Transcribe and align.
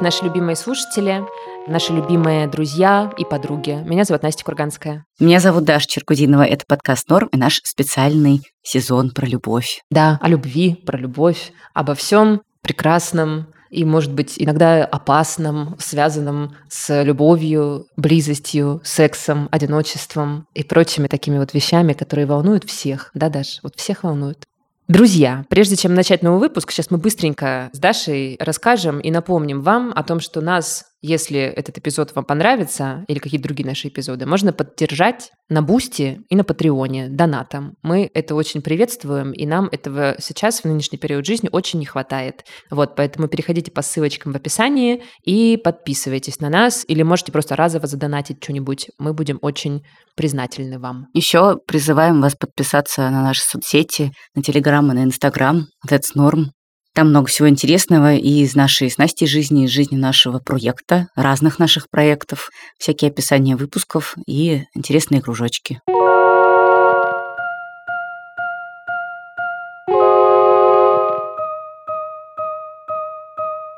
привет, 0.00 0.02
наши 0.02 0.24
любимые 0.24 0.56
слушатели, 0.56 1.22
наши 1.66 1.92
любимые 1.92 2.48
друзья 2.48 3.12
и 3.18 3.24
подруги. 3.24 3.82
Меня 3.84 4.04
зовут 4.04 4.22
Настя 4.22 4.44
Курганская. 4.44 5.04
Меня 5.18 5.40
зовут 5.40 5.64
Даша 5.64 5.86
Черкудинова. 5.86 6.42
Это 6.42 6.64
подкаст 6.66 7.08
«Норм» 7.08 7.28
и 7.32 7.36
наш 7.36 7.60
специальный 7.64 8.42
сезон 8.62 9.10
про 9.10 9.26
любовь. 9.26 9.82
Да, 9.90 10.18
о 10.20 10.28
любви, 10.28 10.74
про 10.74 10.98
любовь, 10.98 11.52
обо 11.74 11.94
всем 11.94 12.40
прекрасном, 12.62 13.46
и, 13.70 13.84
может 13.84 14.12
быть, 14.12 14.34
иногда 14.36 14.84
опасном, 14.84 15.76
связанном 15.78 16.56
с 16.68 17.02
любовью, 17.04 17.86
близостью, 17.96 18.80
сексом, 18.82 19.48
одиночеством 19.52 20.46
и 20.54 20.64
прочими 20.64 21.06
такими 21.06 21.38
вот 21.38 21.54
вещами, 21.54 21.92
которые 21.92 22.26
волнуют 22.26 22.64
всех. 22.64 23.10
Да, 23.14 23.28
Даш? 23.28 23.60
Вот 23.62 23.76
всех 23.76 24.02
волнуют. 24.02 24.44
Друзья, 24.90 25.44
прежде 25.48 25.76
чем 25.76 25.94
начать 25.94 26.24
новый 26.24 26.40
выпуск, 26.40 26.72
сейчас 26.72 26.90
мы 26.90 26.98
быстренько 26.98 27.70
с 27.72 27.78
Дашей 27.78 28.36
расскажем 28.40 28.98
и 28.98 29.12
напомним 29.12 29.62
вам 29.62 29.92
о 29.94 30.02
том, 30.02 30.18
что 30.18 30.40
нас 30.40 30.86
если 31.02 31.40
этот 31.40 31.78
эпизод 31.78 32.14
вам 32.14 32.24
понравится 32.24 33.04
или 33.08 33.18
какие-то 33.18 33.44
другие 33.44 33.66
наши 33.66 33.88
эпизоды, 33.88 34.26
можно 34.26 34.52
поддержать 34.52 35.32
на 35.48 35.62
Boosty 35.62 36.20
и 36.28 36.36
на 36.36 36.44
Patreon 36.44 37.00
е 37.00 37.08
донатом. 37.08 37.76
Мы 37.82 38.10
это 38.14 38.34
очень 38.34 38.62
приветствуем, 38.62 39.32
и 39.32 39.46
нам 39.46 39.68
этого 39.72 40.16
сейчас 40.18 40.60
в 40.60 40.64
нынешний 40.66 40.98
период 40.98 41.26
жизни 41.26 41.48
очень 41.50 41.78
не 41.78 41.86
хватает. 41.86 42.44
Вот, 42.70 42.96
поэтому 42.96 43.28
переходите 43.28 43.70
по 43.70 43.82
ссылочкам 43.82 44.32
в 44.32 44.36
описании 44.36 45.02
и 45.24 45.56
подписывайтесь 45.56 46.40
на 46.40 46.50
нас, 46.50 46.84
или 46.86 47.02
можете 47.02 47.32
просто 47.32 47.56
разово 47.56 47.86
задонатить 47.86 48.42
что-нибудь. 48.42 48.90
Мы 48.98 49.14
будем 49.14 49.38
очень 49.42 49.82
признательны 50.16 50.78
вам. 50.78 51.06
Еще 51.14 51.56
призываем 51.66 52.20
вас 52.20 52.34
подписаться 52.36 53.08
на 53.10 53.22
наши 53.22 53.42
соцсети, 53.42 54.12
на 54.34 54.42
Телеграм 54.42 54.90
и 54.92 54.94
на 54.94 55.04
Инстаграм. 55.04 55.66
That's 55.88 56.14
Norm. 56.16 56.50
Там 56.94 57.10
много 57.10 57.28
всего 57.28 57.48
интересного 57.48 58.14
и 58.14 58.42
из 58.42 58.54
нашей 58.54 58.90
с 58.90 58.98
Настей 58.98 59.26
жизни, 59.26 59.64
из 59.64 59.70
жизни 59.70 59.96
нашего 59.96 60.38
проекта, 60.38 61.08
разных 61.14 61.58
наших 61.58 61.88
проектов, 61.88 62.50
всякие 62.78 63.10
описания 63.10 63.56
выпусков 63.56 64.16
и 64.26 64.64
интересные 64.74 65.22
кружочки. 65.22 65.80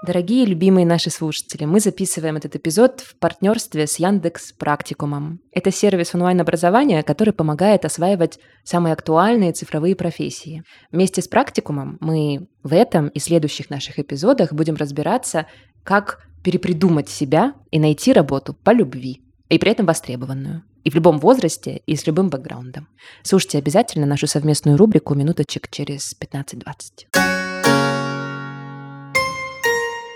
Дорогие 0.03 0.47
любимые 0.47 0.85
наши 0.85 1.11
слушатели, 1.11 1.65
мы 1.65 1.79
записываем 1.79 2.37
этот 2.37 2.57
эпизод 2.57 3.03
в 3.03 3.15
партнерстве 3.15 3.87
с 3.87 4.01
Яндекс 4.01 4.53
Практикумом. 4.53 5.39
Это 5.53 5.71
сервис 5.71 6.13
онлайн-образования, 6.13 7.05
который 7.05 7.33
помогает 7.33 7.85
осваивать 7.85 8.41
самые 8.65 8.95
актуальные 8.95 9.53
цифровые 9.53 9.95
профессии. 9.95 10.65
Вместе 10.91 11.23
с 11.23 11.29
Практикумом 11.29 11.99
мы 12.01 12.49
в 12.65 12.75
этом 12.75 13.09
и 13.09 13.21
следующих 13.21 13.71
наших 13.71 14.01
эпизодах 14.01 14.53
будем 14.53 14.75
разбираться, 14.75 15.47
как 15.85 16.27
перепридумать 16.43 17.09
себя 17.09 17.55
и 17.71 17.79
найти 17.79 18.13
работу 18.13 18.55
по 18.55 18.71
любви, 18.71 19.23
и 19.51 19.59
при 19.59 19.71
этом 19.71 19.87
востребованную. 19.87 20.65
И 20.83 20.91
в 20.91 20.97
любом 20.97 21.21
возрасте, 21.21 21.81
и 21.87 21.95
с 21.95 22.09
любым 22.09 22.29
бэкграундом. 22.29 22.89
Слушайте 23.23 23.59
обязательно 23.59 24.05
нашу 24.05 24.27
совместную 24.27 24.77
рубрику 24.77 25.15
минуточек 25.15 25.71
через 25.71 26.17
15-20. 26.21 27.22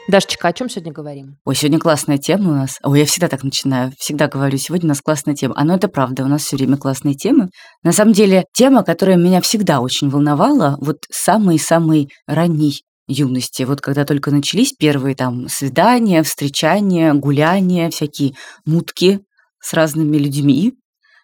Дашечка, 0.09 0.49
о 0.49 0.53
чем 0.53 0.69
сегодня 0.69 0.93
говорим? 0.93 1.37
Ой, 1.45 1.57
сегодня 1.57 1.81
классная 1.81 2.19
тема 2.19 2.51
у 2.51 2.55
нас. 2.55 2.79
Ой, 2.85 3.01
я 3.01 3.07
всегда 3.07 3.27
так 3.27 3.43
начинаю. 3.43 3.93
Всегда 3.99 4.29
говорю, 4.29 4.57
сегодня 4.57 4.87
у 4.87 4.91
нас 4.91 5.03
классная 5.03 5.35
тема. 5.35 5.55
А 5.57 5.65
ну 5.65 5.75
это 5.75 5.89
правда, 5.89 6.23
у 6.23 6.29
нас 6.29 6.43
все 6.43 6.57
время 6.57 6.77
классные 6.77 7.17
темы. 7.17 7.49
На 7.83 7.91
самом 7.91 8.13
деле, 8.13 8.45
тема, 8.53 8.85
которая 8.85 9.17
меня 9.17 9.41
всегда 9.41 9.81
очень 9.81 10.09
волновала, 10.09 10.77
вот 10.81 10.99
самый-самый 11.11 12.09
ранний 12.29 12.83
юности. 13.09 13.65
Вот 13.65 13.81
когда 13.81 14.05
только 14.05 14.31
начались 14.31 14.73
первые 14.73 15.17
там 15.17 15.49
свидания, 15.49 16.23
встречания, 16.23 17.13
гуляния, 17.13 17.91
всякие 17.91 18.35
мутки 18.65 19.21
с 19.61 19.73
разными 19.73 20.19
людьми, 20.19 20.75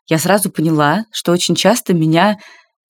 я 0.08 0.18
сразу 0.18 0.50
поняла, 0.50 1.04
что 1.12 1.30
очень 1.30 1.54
часто 1.54 1.94
меня 1.94 2.38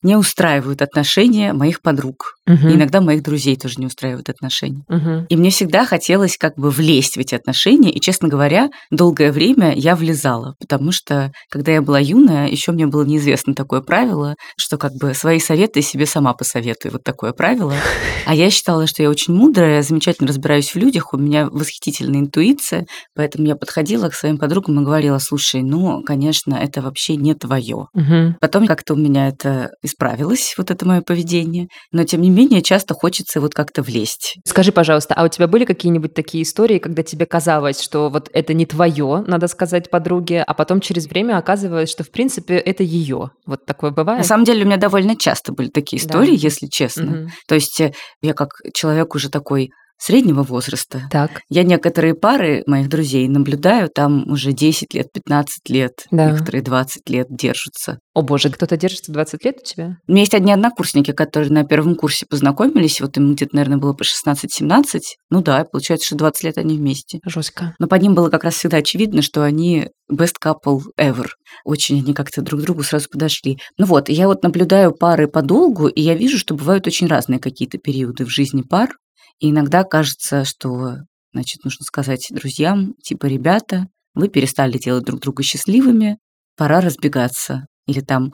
не 0.03 0.17
устраивают 0.17 0.81
отношения 0.81 1.53
моих 1.53 1.83
подруг. 1.83 2.37
Угу. 2.47 2.69
И 2.69 2.75
иногда 2.75 3.01
моих 3.01 3.23
друзей 3.23 3.57
тоже 3.57 3.77
не 3.79 3.87
устраивают 3.87 4.29
отношения. 4.29 4.83
Угу. 4.89 5.27
И 5.29 5.37
мне 5.37 5.51
всегда 5.51 5.85
хотелось 5.85 6.37
как 6.37 6.57
бы 6.57 6.71
влезть 6.71 7.17
в 7.17 7.21
эти 7.21 7.35
отношения. 7.35 7.91
И, 7.91 8.01
честно 8.01 8.29
говоря, 8.29 8.71
долгое 8.91 9.31
время 9.31 9.73
я 9.77 9.95
влезала, 9.95 10.55
потому 10.59 10.91
что, 10.91 11.33
когда 11.51 11.73
я 11.73 11.83
была 11.83 12.01
юная, 12.01 12.49
еще 12.49 12.73
мне 12.73 12.87
было 12.87 13.05
неизвестно 13.05 13.55
такое 13.55 13.81
правило, 13.81 14.35
что 14.57 14.77
как 14.77 14.93
бы 14.95 15.15
свои 15.15 15.39
советы 15.39 15.83
себе 15.83 16.07
сама 16.07 16.33
посоветую. 16.35 16.93
Вот 16.93 17.05
такое 17.05 17.33
правило. 17.33 17.75
А 18.25 18.37
я 18.37 18.51
считала, 18.51 18.87
что 18.87 19.03
я 19.03 19.11
очень 19.11 19.35
мудрая, 19.35 19.83
замечательно 19.83 20.29
разбираюсь 20.29 20.71
в 20.71 20.77
людях, 20.77 21.13
у 21.13 21.19
меня 21.19 21.49
восхитительная 21.51 22.21
интуиция, 22.21 22.87
поэтому 23.17 23.49
я 23.49 23.57
подходила 23.57 24.09
к 24.09 24.15
своим 24.15 24.39
подругам 24.39 24.81
и 24.81 24.85
говорила, 24.85 25.19
слушай, 25.19 25.61
ну, 25.61 26.03
конечно, 26.03 26.55
это 26.55 26.83
вообще 26.83 27.17
не 27.17 27.35
твое. 27.35 27.89
Угу. 27.93 28.37
Потом 28.41 28.67
как-то 28.69 28.95
у 28.95 28.97
меня 28.97 29.27
это 29.29 29.71
исправилось, 29.83 30.55
вот 30.57 30.71
это 30.71 30.87
мое 30.87 31.01
поведение, 31.03 31.67
но 31.91 32.05
тем 32.05 32.21
не 32.21 32.31
менее 32.31 32.42
часто 32.63 32.95
хочется 32.95 33.41
вот 33.41 33.55
как-то 33.55 33.83
влезть. 33.83 34.37
Скажи, 34.45 34.73
пожалуйста, 34.73 35.15
а 35.15 35.25
у 35.25 35.29
тебя 35.29 35.47
были 35.47 35.65
какие-нибудь 35.65 36.15
такие 36.15 36.45
истории, 36.45 36.79
когда 36.79 37.03
тебе 37.03 37.27
казалось, 37.27 37.81
что 37.81 38.11
вот 38.11 38.31
это 38.33 38.55
не 38.55 38.67
твое, 38.67 39.25
надо 39.27 39.49
сказать 39.49 39.91
подруге, 39.91 40.43
а 40.43 40.55
потом 40.55 40.81
через 40.81 41.07
время 41.07 41.39
оказывалось, 41.39 41.91
что 41.91 42.05
в 42.05 42.11
принципе 42.11 42.55
это 42.55 42.83
ее? 42.83 43.31
Вот 43.47 43.65
такое 43.67 43.91
бывает? 43.91 44.19
На 44.21 44.25
самом 44.25 44.45
деле 44.45 44.65
у 44.65 44.67
меня 44.67 44.77
довольно 44.77 45.17
часто 45.17 45.53
были 45.53 45.69
такие 45.69 46.01
истории, 46.01 46.37
да. 46.37 46.43
если 46.43 46.67
честно. 46.67 47.23
Угу. 47.23 47.31
То 47.49 47.55
есть 47.55 47.81
э, 47.81 47.93
я 48.21 48.35
как 48.35 48.51
человек 48.75 49.15
уже 49.15 49.29
такой 49.31 49.73
среднего 50.03 50.43
возраста. 50.43 51.03
Так. 51.11 51.43
Я 51.49 51.63
некоторые 51.63 52.15
пары 52.15 52.65
моих 52.67 52.89
друзей 52.89 53.29
наблюдаю, 53.29 53.89
там 53.89 54.29
уже 54.31 54.53
10 54.53 54.93
лет, 54.95 55.13
15 55.13 55.71
лет, 55.71 55.93
да. 56.11 56.33
некоторые 56.33 56.63
20 56.63 57.09
лет 57.09 57.29
держатся. 57.31 57.99
О 58.15 58.23
боже, 58.23 58.51
кто-то 58.51 58.77
держится 58.77 59.12
20 59.12 59.45
лет 59.45 59.59
у 59.61 59.65
тебя? 59.65 59.97
У 60.09 60.12
меня 60.12 60.23
есть 60.23 60.35
одни 60.35 60.53
однокурсники, 60.53 61.12
которые 61.12 61.53
на 61.53 61.65
первом 61.65 61.95
курсе 61.95 62.27
познакомились, 62.29 63.01
вот 63.01 63.17
им 63.17 63.35
где-то, 63.35 63.55
наверное, 63.55 63.79
было 63.79 63.93
по 63.93 64.03
16-17. 64.03 65.01
Ну 65.31 65.41
да, 65.41 65.65
получается, 65.65 66.07
что 66.07 66.17
20 66.17 66.45
лет 66.45 66.59
они 66.59 66.77
вместе. 66.77 67.21
Жестко. 67.25 67.75
Но 67.79 67.87
по 67.87 67.95
ним 67.95 68.15
было 68.15 68.29
как 68.29 68.43
раз 68.43 68.55
всегда 68.55 68.79
очевидно, 68.79 69.23
что 69.23 69.45
они 69.45 69.89
best 70.11 70.35
couple 70.45 70.81
ever. 71.01 71.29
Очень 71.65 72.01
они 72.01 72.12
как-то 72.12 72.43
друг 72.43 72.61
к 72.61 72.65
другу 72.65 72.83
сразу 72.83 73.09
подошли. 73.09 73.59
Ну 73.79 73.87
вот, 73.87 74.09
я 74.09 74.27
вот 74.27 74.43
наблюдаю 74.43 74.93
пары 74.93 75.29
подолгу, 75.29 75.87
и 75.87 76.01
я 76.01 76.15
вижу, 76.15 76.39
что 76.39 76.55
бывают 76.55 76.87
очень 76.89 77.07
разные 77.07 77.39
какие-то 77.39 77.79
периоды 77.79 78.25
в 78.25 78.31
жизни 78.31 78.62
пар. 78.62 78.91
И 79.41 79.50
иногда 79.50 79.84
кажется, 79.84 80.44
что, 80.44 80.97
значит, 81.32 81.65
нужно 81.65 81.84
сказать 81.84 82.28
друзьям, 82.31 82.94
типа, 83.03 83.26
ребята, 83.26 83.87
вы 84.15 84.28
перестали 84.28 84.78
делать 84.78 85.04
друг 85.04 85.20
друга 85.20 85.43
счастливыми, 85.43 86.19
пора 86.56 86.81
разбегаться. 86.81 87.66
Или 87.87 88.00
там, 88.00 88.32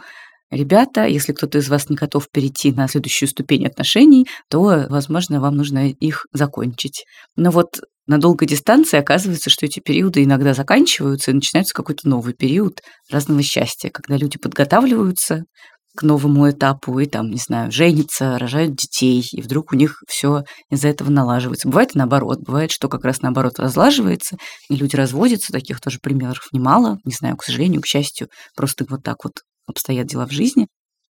ребята, 0.51 1.07
если 1.07 1.33
кто-то 1.33 1.59
из 1.59 1.69
вас 1.69 1.89
не 1.89 1.97
готов 1.97 2.29
перейти 2.31 2.73
на 2.73 2.89
следующую 2.89 3.29
ступень 3.29 3.67
отношений, 3.67 4.27
то, 4.51 4.87
возможно, 4.89 5.41
вам 5.41 5.57
нужно 5.57 5.91
их 5.91 6.27
закончить. 6.33 7.05
Но 7.37 7.51
вот 7.51 7.81
на 8.07 8.19
долгой 8.19 8.49
дистанции 8.49 8.99
оказывается, 8.99 9.51
что 9.51 9.67
эти 9.67 9.81
периоды 9.81 10.25
иногда 10.25 10.55
заканчиваются, 10.55 11.31
и 11.31 11.35
начинается 11.35 11.75
какой-то 11.75 12.09
новый 12.09 12.33
период 12.33 12.81
разного 13.11 13.43
счастья, 13.43 13.91
когда 13.91 14.17
люди 14.17 14.39
подготавливаются 14.39 15.45
к 15.99 16.05
новому 16.05 16.49
этапу 16.49 16.97
и 17.01 17.07
там, 17.07 17.29
не 17.29 17.39
знаю, 17.39 17.73
женятся, 17.73 18.39
рожают 18.39 18.77
детей, 18.77 19.29
и 19.33 19.43
вдруг 19.43 19.73
у 19.73 19.77
них 19.77 20.01
все 20.07 20.45
из-за 20.71 20.87
этого 20.87 21.11
налаживается. 21.11 21.67
Бывает 21.67 21.97
наоборот, 21.97 22.39
бывает, 22.39 22.71
что 22.71 22.89
как 22.89 23.05
раз 23.05 23.21
наоборот 23.21 23.59
разлаживается, 23.59 24.37
и 24.71 24.77
люди 24.77 24.95
разводятся, 24.95 25.53
таких 25.53 25.81
тоже 25.81 25.99
примеров 26.01 26.47
немало, 26.53 26.99
не 27.05 27.13
знаю, 27.13 27.37
к 27.37 27.43
сожалению, 27.43 27.83
к 27.83 27.87
счастью, 27.87 28.29
просто 28.55 28.87
вот 28.89 29.03
так 29.03 29.25
вот 29.25 29.43
обстоят 29.67 30.07
дела 30.07 30.29
в 30.29 30.31
жизни. 30.31 30.69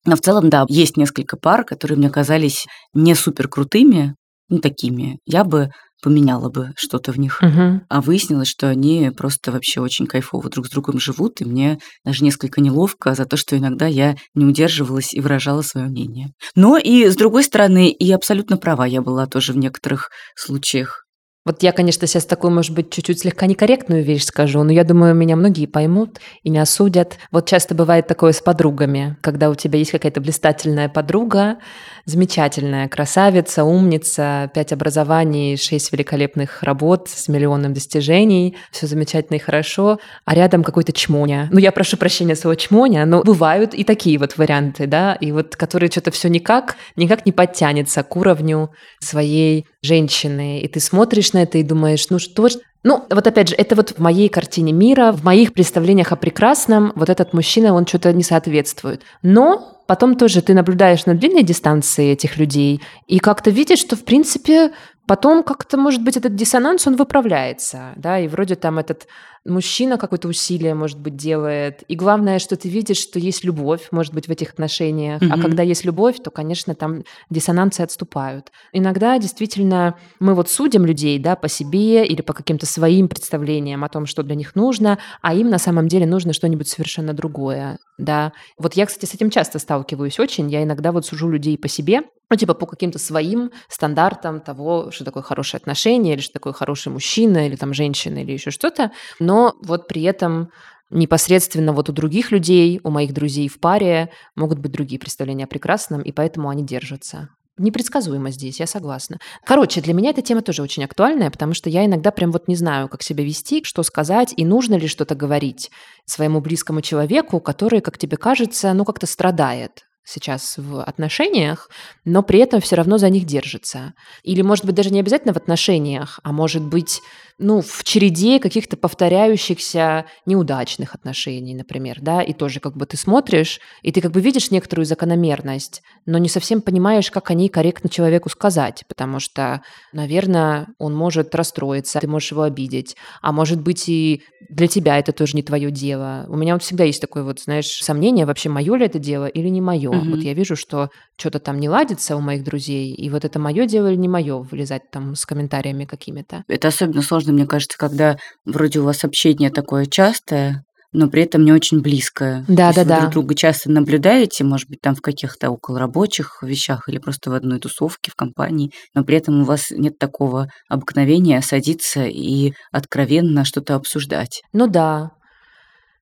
Но 0.06 0.16
в 0.16 0.22
целом, 0.22 0.52
да, 0.52 0.66
есть 0.70 0.98
несколько 0.98 1.36
пар, 1.36 1.64
которые 1.64 1.98
мне 1.98 2.12
казались 2.12 2.68
не 2.94 3.16
супер 3.16 3.48
крутыми, 3.48 4.14
ну, 4.50 4.60
такими. 4.60 5.18
Я 5.26 5.44
бы 5.44 5.72
поменяла 6.06 6.50
бы 6.50 6.72
что-то 6.78 7.12
в 7.12 7.18
них. 7.18 7.42
Угу. 7.42 7.82
А 7.90 8.02
выяснилось, 8.02 8.48
что 8.48 8.70
они 8.70 9.10
просто 9.18 9.52
вообще 9.52 9.82
очень 9.82 10.06
кайфово 10.06 10.52
друг 10.52 10.68
с 10.68 10.70
другом 10.70 11.00
живут, 11.00 11.42
и 11.42 11.46
мне 11.46 11.80
даже 12.04 12.24
несколько 12.24 12.62
неловко 12.62 13.16
за 13.16 13.26
то, 13.26 13.38
что 13.38 13.58
иногда 13.58 13.88
я 13.88 14.16
не 14.36 14.46
удерживалась 14.46 15.16
и 15.16 15.20
выражала 15.20 15.64
свое 15.64 15.88
мнение. 15.88 16.30
Но 16.56 16.78
и 16.78 17.08
с 17.08 17.16
другой 17.16 17.44
стороны, 17.44 17.90
и 17.90 18.12
абсолютно 18.12 18.58
права 18.58 18.86
я 18.86 19.02
была 19.02 19.26
тоже 19.26 19.52
в 19.52 19.58
некоторых 19.58 20.12
случаях. 20.36 21.05
Вот 21.48 21.62
я, 21.62 21.74
конечно, 21.74 22.08
сейчас 22.08 22.26
такую, 22.26 22.52
может 22.52 22.74
быть, 22.74 22.92
чуть-чуть 22.92 23.20
слегка 23.20 23.46
некорректную 23.46 24.04
вещь 24.04 24.24
скажу, 24.24 24.64
но 24.64 24.72
я 24.72 24.84
думаю, 24.84 25.14
меня 25.14 25.36
многие 25.36 25.68
поймут 25.68 26.20
и 26.42 26.50
не 26.50 26.58
осудят. 26.58 27.20
Вот 27.30 27.48
часто 27.48 27.76
бывает 27.76 28.08
такое 28.08 28.32
с 28.32 28.42
подругами, 28.42 29.16
когда 29.22 29.52
у 29.52 29.56
тебя 29.56 29.78
есть 29.78 29.92
какая-то 29.92 30.22
блистательная 30.22 30.90
подруга, 30.90 31.58
замечательная 32.06 32.88
красавица, 32.88 33.64
умница, 33.64 34.50
пять 34.56 34.74
образований, 34.74 35.56
шесть 35.56 35.92
великолепных 35.92 36.64
работ 36.64 37.10
с 37.10 37.28
миллионом 37.28 37.76
достижений, 37.76 38.58
все 38.72 38.88
замечательно 38.88 39.36
и 39.36 39.40
хорошо, 39.40 40.00
а 40.26 40.34
рядом 40.34 40.64
какой-то 40.64 40.94
чмоня. 40.94 41.48
Ну, 41.52 41.60
я 41.60 41.72
прошу 41.72 41.98
прощения 41.98 42.36
своего 42.36 42.56
чмоня, 42.56 43.06
но 43.06 43.22
бывают 43.22 43.76
и 43.76 43.84
такие 43.84 44.18
вот 44.18 44.36
варианты, 44.38 44.88
да, 44.88 45.14
и 45.14 45.32
вот 45.32 45.56
которые 45.56 45.92
что-то 45.92 46.10
все 46.10 46.28
никак, 46.28 46.76
никак 46.96 47.28
не 47.28 47.32
подтянется 47.32 48.02
к 48.02 48.16
уровню 48.16 48.72
своей 49.00 49.68
женщины, 49.86 50.60
и 50.60 50.68
ты 50.68 50.80
смотришь 50.80 51.34
на 51.34 51.44
это 51.44 51.58
и 51.58 51.64
думаешь, 51.64 52.10
ну 52.10 52.20
что 52.20 52.50
ж... 52.50 52.56
Ну, 52.84 53.04
вот 53.10 53.26
опять 53.26 53.50
же, 53.50 53.56
это 53.56 53.76
вот 53.76 53.92
в 53.92 54.00
моей 54.00 54.30
картине 54.30 54.72
мира, 54.72 55.12
в 55.12 55.24
моих 55.24 55.54
представлениях 55.54 56.12
о 56.12 56.16
прекрасном, 56.16 56.94
вот 56.96 57.10
этот 57.10 57.34
мужчина, 57.34 57.74
он 57.74 57.88
что-то 57.88 58.14
не 58.14 58.22
соответствует. 58.22 59.02
Но 59.24 59.82
потом 59.88 60.16
тоже 60.16 60.42
ты 60.44 60.54
наблюдаешь 60.54 61.06
на 61.08 61.16
длинной 61.16 61.42
дистанции 61.44 62.12
этих 62.12 62.38
людей 62.38 62.82
и 63.08 63.18
как-то 63.18 63.50
видишь, 63.50 63.80
что, 63.80 63.96
в 63.96 64.04
принципе, 64.04 64.72
потом 65.08 65.44
как-то, 65.44 65.78
может 65.78 66.04
быть, 66.04 66.18
этот 66.18 66.36
диссонанс, 66.36 66.86
он 66.88 66.96
выправляется, 66.96 67.94
да, 67.96 68.20
и 68.20 68.28
вроде 68.28 68.56
там 68.56 68.78
этот 68.78 69.08
мужчина 69.46 69.98
какое-то 69.98 70.28
усилие, 70.28 70.74
может 70.74 71.00
быть, 71.00 71.16
делает. 71.16 71.84
И 71.88 71.96
главное, 71.96 72.40
что 72.40 72.56
ты 72.56 72.68
видишь, 72.68 72.98
что 72.98 73.20
есть 73.20 73.44
любовь, 73.44 73.88
может 73.92 74.14
быть, 74.14 74.28
в 74.28 74.32
этих 74.32 74.52
отношениях. 74.52 75.22
Mm-hmm. 75.22 75.30
А 75.32 75.42
когда 75.42 75.64
есть 75.64 75.86
любовь, 75.86 76.18
то, 76.24 76.32
конечно, 76.32 76.76
там 76.76 77.04
диссонансы 77.30 77.82
отступают. 77.82 78.52
Иногда 78.74 79.18
действительно 79.20 79.96
мы 80.20 80.34
вот 80.34 80.50
судим 80.50 80.86
людей, 80.86 81.20
да, 81.20 81.36
по 81.36 81.48
себе 81.48 82.06
или 82.06 82.22
по 82.22 82.34
каким-то 82.34 82.66
своим 82.66 83.08
представлениям 83.08 83.84
о 83.84 83.90
том, 83.90 84.06
что 84.06 84.24
для 84.24 84.36
них 84.36 84.56
нужно, 84.56 84.98
а 85.22 85.34
им 85.36 85.50
на 85.50 85.60
самом 85.60 85.88
деле 85.88 86.06
нужно 86.06 86.34
что-нибудь 86.34 86.68
совершенно 86.68 87.14
другое, 87.14 87.78
да. 87.98 88.34
Вот 88.58 88.74
я, 88.74 88.86
кстати, 88.86 89.06
с 89.06 89.14
этим 89.14 89.30
часто 89.30 89.60
сталкиваюсь 89.60 90.20
очень. 90.20 90.50
Я 90.50 90.64
иногда 90.64 90.92
вот 90.92 91.06
сужу 91.06 91.30
людей 91.30 91.58
по 91.58 91.68
себе, 91.68 92.02
ну, 92.30 92.36
типа 92.36 92.54
по 92.56 92.66
каким-то 92.66 92.98
своим 92.98 93.52
стандартам 93.70 94.40
того, 94.40 94.90
что 94.92 95.06
такое 95.06 95.22
хорошее 95.22 95.60
отношение, 95.60 96.16
или 96.16 96.22
что 96.22 96.34
такое 96.34 96.54
хороший 96.54 96.92
мужчина, 96.92 97.46
или 97.46 97.56
там 97.56 97.74
женщина, 97.74 98.20
или 98.20 98.32
еще 98.32 98.52
что-то. 98.52 98.92
Но 99.20 99.35
вот 99.62 99.88
при 99.88 100.04
этом 100.04 100.50
непосредственно 100.90 101.74
вот 101.74 101.90
у 101.90 101.94
других 101.94 102.32
людей, 102.32 102.80
у 102.84 102.90
моих 102.90 103.14
друзей 103.14 103.48
в 103.48 103.60
паре 103.60 104.10
могут 104.36 104.60
быть 104.60 104.72
другие 104.72 105.00
представления 105.00 105.46
о 105.46 105.48
прекрасном, 105.48 106.02
и 106.02 106.12
поэтому 106.12 106.50
они 106.50 106.64
держатся. 106.64 107.30
Непредсказуемо 107.58 108.32
здесь, 108.32 108.60
я 108.60 108.68
согласна. 108.68 109.18
Короче, 109.46 109.80
для 109.80 109.94
меня 109.94 110.10
эта 110.10 110.22
тема 110.22 110.42
тоже 110.42 110.62
очень 110.62 110.84
актуальная, 110.84 111.32
потому 111.32 111.54
что 111.54 111.70
я 111.70 111.86
иногда 111.86 112.12
прям 112.12 112.34
вот 112.34 112.50
не 112.50 112.56
знаю, 112.56 112.90
как 112.90 113.02
себя 113.02 113.24
вести, 113.24 113.64
что 113.64 113.82
сказать, 113.84 114.34
и 114.36 114.44
нужно 114.44 114.76
ли 114.76 114.88
что-то 114.88 115.16
говорить 115.16 115.72
своему 116.06 116.42
близкому 116.42 116.82
человеку, 116.82 117.40
который, 117.40 117.80
как 117.80 117.98
тебе 117.98 118.18
кажется, 118.18 118.74
ну 118.74 118.84
как-то 118.84 119.08
страдает 119.08 119.86
сейчас 120.06 120.58
в 120.58 120.84
отношениях, 120.84 121.70
но 122.04 122.24
при 122.24 122.40
этом 122.40 122.62
все 122.62 122.76
равно 122.76 122.98
за 122.98 123.10
них 123.10 123.26
держится. 123.26 123.94
Или, 124.24 124.42
может 124.42 124.66
быть, 124.66 124.76
даже 124.76 124.92
не 124.92 125.00
обязательно 125.00 125.34
в 125.34 125.38
отношениях, 125.38 126.20
а 126.24 126.32
может 126.32 126.64
быть, 126.64 127.02
ну, 127.38 127.62
в 127.62 127.84
череде 127.84 128.40
каких-то 128.40 128.78
повторяющихся 128.78 130.06
неудачных 130.26 130.96
отношений, 130.96 131.54
например, 131.54 131.98
да, 132.02 132.22
и 132.22 132.34
тоже 132.34 132.60
как 132.60 132.78
бы 132.78 132.86
ты 132.86 132.96
смотришь, 132.96 133.60
и 133.82 133.92
ты 133.92 134.02
как 134.02 134.12
бы 134.12 134.22
видишь 134.22 134.52
некоторую 134.52 134.86
закономерность, 134.86 135.82
но 136.06 136.18
не 136.18 136.30
совсем 136.30 136.62
понимаешь, 136.62 137.12
как 137.12 137.30
о 137.30 137.34
ней 137.34 137.50
корректно 137.50 137.90
человеку 137.90 138.30
сказать, 138.30 138.86
потому 138.88 139.20
что, 139.20 139.62
наверное, 139.92 140.68
он 140.78 140.96
может 140.96 141.36
расстроиться, 141.36 142.00
ты 142.00 142.08
можешь 142.08 142.32
его 142.32 142.44
обидеть, 142.44 142.96
а 143.22 143.32
может 143.32 143.62
быть 143.62 143.90
и 143.90 144.24
для 144.50 144.68
тебя 144.68 144.98
это 145.00 145.12
тоже 145.12 145.36
не 145.36 145.44
твое 145.44 145.72
дело. 145.72 146.26
У 146.30 146.38
меня 146.38 146.54
вот 146.54 146.64
всегда 146.64 146.84
есть 146.84 147.02
такое 147.02 147.24
вот, 147.24 147.42
знаешь, 147.42 147.68
сомнение, 147.68 148.26
вообще 148.26 148.50
мое 148.50 148.76
ли 148.76 148.86
это 148.86 149.00
дело 149.00 149.26
или 149.26 149.50
не 149.50 149.62
мое. 149.62 149.92
Mm-hmm. 149.92 150.10
Вот 150.12 150.20
я 150.20 150.34
вижу, 150.34 150.56
что 150.56 150.90
что-то 151.18 151.40
там 151.40 151.60
не 151.60 151.70
ладится 151.70 152.16
у 152.16 152.22
моих 152.22 152.44
друзей, 152.44 152.94
и 152.94 153.10
вот 153.10 153.26
это 153.26 153.40
мое 153.40 153.66
дело 153.66 153.88
или 153.88 153.98
не 153.98 154.08
мое, 154.08 154.38
вылезать 154.38 154.90
там 154.92 155.16
с 155.16 155.26
комментариями 155.26 155.86
какими-то. 155.86 156.44
Это 156.48 156.68
особенно 156.68 157.02
сложно, 157.02 157.25
мне 157.32 157.46
кажется, 157.46 157.78
когда 157.78 158.18
вроде 158.46 158.80
у 158.80 158.84
вас 158.84 159.04
общение 159.04 159.50
такое 159.50 159.86
частое, 159.86 160.64
но 160.96 161.10
при 161.10 161.24
этом 161.24 161.44
не 161.44 161.52
очень 161.52 161.82
близкое. 161.82 162.46
Да, 162.48 162.74
да, 162.74 162.86
да. 162.86 163.00
друг 163.02 163.12
друга 163.12 163.36
часто 163.36 163.70
наблюдаете, 163.70 164.44
может 164.44 164.70
быть, 164.70 164.80
там 164.82 164.96
в 164.96 165.02
каких-то 165.02 165.50
околорабочих 165.50 166.42
вещах 166.42 166.88
или 166.88 166.98
просто 166.98 167.30
в 167.30 167.34
одной 167.34 167.60
тусовке, 167.60 168.12
в 168.12 168.16
компании, 168.16 168.72
но 168.94 169.04
при 169.04 169.18
этом 169.18 169.42
у 169.42 169.46
вас 169.46 169.72
нет 169.72 170.00
такого 170.00 170.48
обыкновения 170.70 171.42
садиться 171.42 172.06
и 172.06 172.54
откровенно 172.72 173.44
что-то 173.44 173.76
обсуждать. 173.76 174.42
Ну 174.54 174.68
да. 174.68 175.12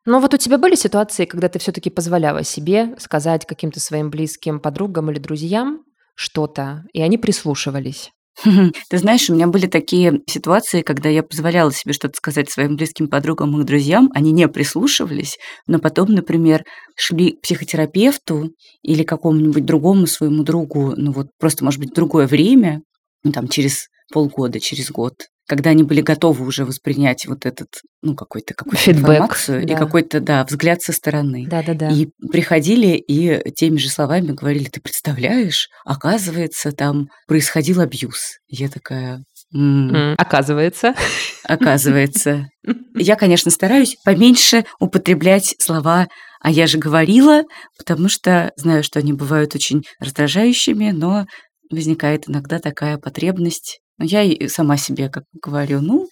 Но 0.06 0.20
вот 0.20 0.34
у 0.34 0.38
тебя 0.38 0.58
были 0.58 0.76
ситуации, 0.76 1.26
когда 1.26 1.48
ты 1.50 1.60
все-таки 1.60 1.90
позволяла 1.90 2.44
себе 2.44 2.96
сказать 3.00 3.46
каким-то 3.46 3.80
своим 3.80 4.10
близким 4.10 4.60
подругам 4.60 5.10
или 5.10 5.18
друзьям 5.18 5.80
что-то, 6.16 6.84
и 6.94 7.02
они 7.02 7.18
прислушивались? 7.18 8.12
Ты 8.90 8.98
знаешь, 8.98 9.30
у 9.30 9.34
меня 9.36 9.48
были 9.48 9.68
такие 9.68 10.22
ситуации, 10.28 10.82
когда 10.82 11.10
я 11.10 11.24
позволяла 11.24 11.72
себе 11.72 11.94
что-то 11.94 12.16
сказать 12.18 12.50
своим 12.50 12.76
близким 12.76 13.08
подругам 13.08 13.60
и 13.60 13.64
друзьям, 13.64 14.10
они 14.14 14.32
не 14.32 14.48
прислушивались, 14.48 15.38
но 15.68 15.80
потом, 15.80 16.12
например, 16.14 16.64
шли 16.96 17.32
к 17.34 17.42
психотерапевту 17.42 18.52
или 18.82 19.04
какому-нибудь 19.04 19.66
другому 19.66 20.08
своему 20.08 20.44
другу, 20.44 20.94
ну 20.98 21.12
вот 21.12 21.28
просто, 21.40 21.64
может 21.64 21.80
быть, 21.80 21.94
другое 21.94 22.28
время, 22.28 22.82
ну, 23.24 23.32
там 23.32 23.48
через 23.48 23.88
полгода, 24.12 24.60
через 24.60 24.92
год, 24.92 25.14
когда 25.48 25.72
они 25.72 25.84
были 25.84 26.02
готовы 26.02 26.46
уже 26.46 26.66
воспринять 26.66 27.26
вот 27.28 27.46
этот, 27.46 27.68
ну, 28.02 28.16
какой-то 28.16 28.54
какую 28.54 28.78
информацию 28.86 29.66
да. 29.66 29.74
и 29.74 29.78
какой-то, 29.78 30.20
да, 30.20 30.46
взгляд 30.46 30.82
со 30.82 30.94
стороны. 30.94 31.46
Да-да-да. 31.48 31.90
И 31.90 32.08
приходили 32.32 32.96
и 32.96 33.52
теми 33.52 33.78
же 33.78 33.90
словами 33.90 34.32
говорили, 34.32 34.70
ты 34.70 34.80
представляешь, 34.80 35.68
оказывается, 35.86 36.72
там 36.72 37.08
происходил 37.28 37.82
абьюз. 37.82 38.38
Я 38.48 38.70
такая... 38.70 39.24
М-м, 39.54 40.16
оказывается. 40.18 40.96
Оказывается. 41.44 42.48
Я, 42.96 43.16
конечно, 43.16 43.52
стараюсь 43.52 43.98
поменьше 44.04 44.66
употреблять 44.80 45.56
слова 45.60 46.08
а 46.44 46.52
я 46.52 46.68
же 46.68 46.78
говорила, 46.78 47.44
потому 47.78 48.10
что 48.10 48.52
знаю, 48.58 48.84
что 48.84 49.00
они 49.00 49.14
бывают 49.14 49.56
очень 49.56 49.84
раздражающими, 50.02 50.92
но 50.92 51.26
возникает 51.72 52.30
иногда 52.30 52.60
такая 52.60 52.98
потребность 52.98 53.80
но 54.04 54.08
я 54.08 54.24
и 54.24 54.50
сама 54.50 54.76
себе 54.76 55.08
как 55.08 55.24
говорю, 55.32 55.80
ну, 55.80 56.10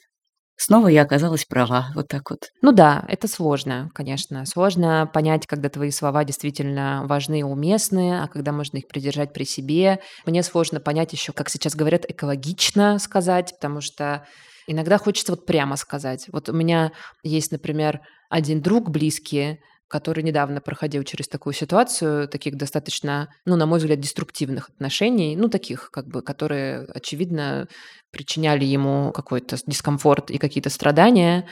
снова 0.55 0.87
я 0.87 1.01
оказалась 1.01 1.43
права, 1.43 1.87
вот 1.93 2.07
так 2.07 2.29
вот. 2.29 2.39
Ну 2.61 2.71
да, 2.71 3.03
это 3.09 3.27
сложно, 3.27 3.91
конечно. 3.93 4.45
Сложно 4.45 5.11
понять, 5.13 5.45
когда 5.45 5.67
твои 5.67 5.91
слова 5.91 6.23
действительно 6.23 7.03
важны 7.05 7.41
и 7.41 7.43
уместны, 7.43 8.21
а 8.21 8.29
когда 8.29 8.53
можно 8.53 8.77
их 8.77 8.87
придержать 8.87 9.33
при 9.33 9.43
себе. 9.43 9.99
Мне 10.25 10.41
сложно 10.41 10.79
понять 10.79 11.11
еще, 11.11 11.33
как 11.33 11.49
сейчас 11.49 11.75
говорят, 11.75 12.09
экологично 12.09 12.97
сказать, 12.97 13.55
потому 13.59 13.81
что 13.81 14.25
иногда 14.67 14.97
хочется 14.97 15.33
вот 15.33 15.45
прямо 15.45 15.75
сказать. 15.75 16.27
Вот 16.31 16.47
у 16.47 16.53
меня 16.53 16.93
есть, 17.23 17.51
например, 17.51 17.99
один 18.29 18.61
друг 18.61 18.89
близкий, 18.89 19.59
который 19.91 20.23
недавно 20.23 20.61
проходил 20.61 21.03
через 21.03 21.27
такую 21.27 21.53
ситуацию, 21.53 22.27
таких 22.27 22.55
достаточно, 22.55 23.27
ну, 23.45 23.57
на 23.57 23.65
мой 23.65 23.79
взгляд, 23.79 23.99
деструктивных 23.99 24.69
отношений, 24.69 25.35
ну, 25.35 25.49
таких, 25.49 25.91
как 25.91 26.07
бы, 26.07 26.21
которые, 26.21 26.87
очевидно, 26.93 27.67
причиняли 28.11 28.65
ему 28.65 29.11
какой-то 29.11 29.57
дискомфорт 29.67 30.31
и 30.31 30.37
какие-то 30.37 30.69
страдания, 30.69 31.45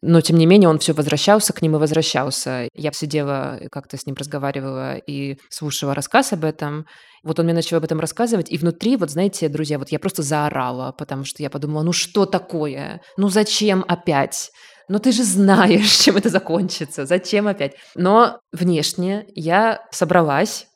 но, 0.00 0.20
тем 0.20 0.36
не 0.36 0.46
менее, 0.46 0.68
он 0.68 0.78
все 0.78 0.94
возвращался 0.94 1.52
к 1.52 1.62
ним 1.62 1.76
и 1.76 1.78
возвращался. 1.78 2.68
Я 2.74 2.90
сидела, 2.92 3.60
как-то 3.70 3.96
с 3.96 4.06
ним 4.06 4.16
разговаривала 4.16 4.96
и 4.96 5.36
слушала 5.48 5.94
рассказ 5.94 6.32
об 6.32 6.44
этом. 6.44 6.86
Вот 7.22 7.38
он 7.38 7.44
мне 7.44 7.54
начал 7.54 7.76
об 7.76 7.84
этом 7.84 8.00
рассказывать, 8.00 8.50
и 8.50 8.58
внутри, 8.58 8.96
вот 8.96 9.10
знаете, 9.10 9.48
друзья, 9.48 9.78
вот 9.78 9.90
я 9.90 10.00
просто 10.00 10.22
заорала, 10.22 10.92
потому 10.92 11.24
что 11.24 11.42
я 11.42 11.50
подумала, 11.50 11.82
ну 11.82 11.92
что 11.92 12.26
такое? 12.26 13.00
Ну 13.16 13.28
зачем 13.28 13.84
опять? 13.86 14.50
Но 14.92 14.98
ты 14.98 15.10
же 15.10 15.24
знаешь, 15.24 15.90
чем 16.04 16.18
это 16.18 16.28
закончится, 16.28 17.06
зачем 17.06 17.48
опять? 17.48 17.76
Но 17.94 18.40
внешне 18.52 19.24
я 19.34 19.80
собралась 19.90 20.66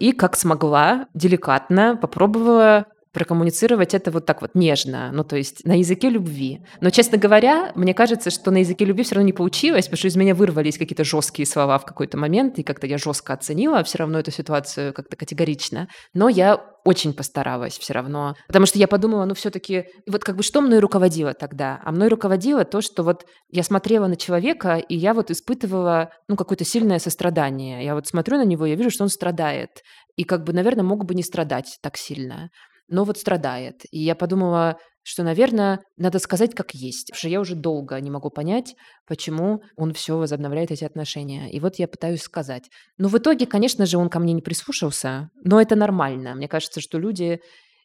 и 0.00 0.10
как 0.12 0.36
смогла, 0.36 1.06
деликатно 1.14 1.96
попробовала 1.96 2.86
прокоммуницировать 3.12 3.94
это 3.94 4.10
вот 4.10 4.26
так 4.26 4.40
вот 4.40 4.54
нежно, 4.54 5.10
ну 5.12 5.24
то 5.24 5.36
есть 5.36 5.64
на 5.64 5.78
языке 5.78 6.08
любви. 6.08 6.64
Но, 6.80 6.90
честно 6.90 7.18
говоря, 7.18 7.72
мне 7.74 7.92
кажется, 7.92 8.30
что 8.30 8.50
на 8.50 8.58
языке 8.58 8.84
любви 8.84 9.02
все 9.02 9.16
равно 9.16 9.26
не 9.26 9.32
получилось, 9.32 9.86
потому 9.86 9.98
что 9.98 10.08
из 10.08 10.16
меня 10.16 10.34
вырвались 10.34 10.78
какие-то 10.78 11.04
жесткие 11.04 11.46
слова 11.46 11.78
в 11.78 11.84
какой-то 11.84 12.16
момент, 12.16 12.58
и 12.58 12.62
как-то 12.62 12.86
я 12.86 12.98
жестко 12.98 13.32
оценила 13.32 13.82
все 13.82 13.98
равно 13.98 14.18
эту 14.20 14.30
ситуацию 14.30 14.92
как-то 14.92 15.16
категорично. 15.16 15.88
Но 16.14 16.28
я 16.28 16.60
очень 16.84 17.12
постаралась 17.12 17.78
все 17.78 17.92
равно, 17.92 18.36
потому 18.46 18.66
что 18.66 18.78
я 18.78 18.88
подумала, 18.88 19.24
ну 19.24 19.34
все-таки, 19.34 19.84
вот 20.06 20.24
как 20.24 20.36
бы 20.36 20.42
что 20.42 20.60
мной 20.60 20.78
руководило 20.78 21.34
тогда? 21.34 21.80
А 21.84 21.92
мной 21.92 22.08
руководило 22.08 22.64
то, 22.64 22.80
что 22.80 23.02
вот 23.02 23.26
я 23.50 23.62
смотрела 23.62 24.06
на 24.06 24.16
человека, 24.16 24.76
и 24.76 24.96
я 24.96 25.14
вот 25.14 25.30
испытывала, 25.30 26.10
ну, 26.28 26.36
какое-то 26.36 26.64
сильное 26.64 26.98
сострадание. 26.98 27.84
Я 27.84 27.94
вот 27.94 28.06
смотрю 28.06 28.38
на 28.38 28.44
него, 28.44 28.66
я 28.66 28.76
вижу, 28.76 28.90
что 28.90 29.04
он 29.04 29.10
страдает. 29.10 29.82
И 30.16 30.24
как 30.24 30.44
бы, 30.44 30.52
наверное, 30.52 30.84
мог 30.84 31.04
бы 31.04 31.14
не 31.14 31.22
страдать 31.22 31.78
так 31.82 31.96
сильно 31.96 32.50
но 32.90 33.04
вот 33.04 33.16
страдает. 33.16 33.82
И 33.90 34.00
я 34.00 34.14
подумала, 34.14 34.76
что, 35.02 35.22
наверное, 35.22 35.80
надо 35.96 36.18
сказать 36.18 36.54
как 36.54 36.74
есть, 36.74 37.08
потому 37.08 37.18
что 37.18 37.28
я 37.28 37.40
уже 37.40 37.54
долго 37.54 37.98
не 38.00 38.10
могу 38.10 38.30
понять, 38.30 38.74
почему 39.06 39.62
он 39.76 39.94
все 39.94 40.18
возобновляет 40.18 40.70
эти 40.70 40.84
отношения. 40.84 41.50
И 41.50 41.58
вот 41.60 41.76
я 41.76 41.88
пытаюсь 41.88 42.22
сказать. 42.22 42.68
Но 42.98 43.08
в 43.08 43.16
итоге, 43.16 43.46
конечно 43.46 43.86
же, 43.86 43.96
он 43.96 44.10
ко 44.10 44.18
мне 44.18 44.34
не 44.34 44.42
прислушался, 44.42 45.30
но 45.42 45.60
это 45.60 45.74
нормально. 45.76 46.34
Мне 46.34 46.48
кажется, 46.48 46.80
что 46.80 46.98
люди 46.98 47.40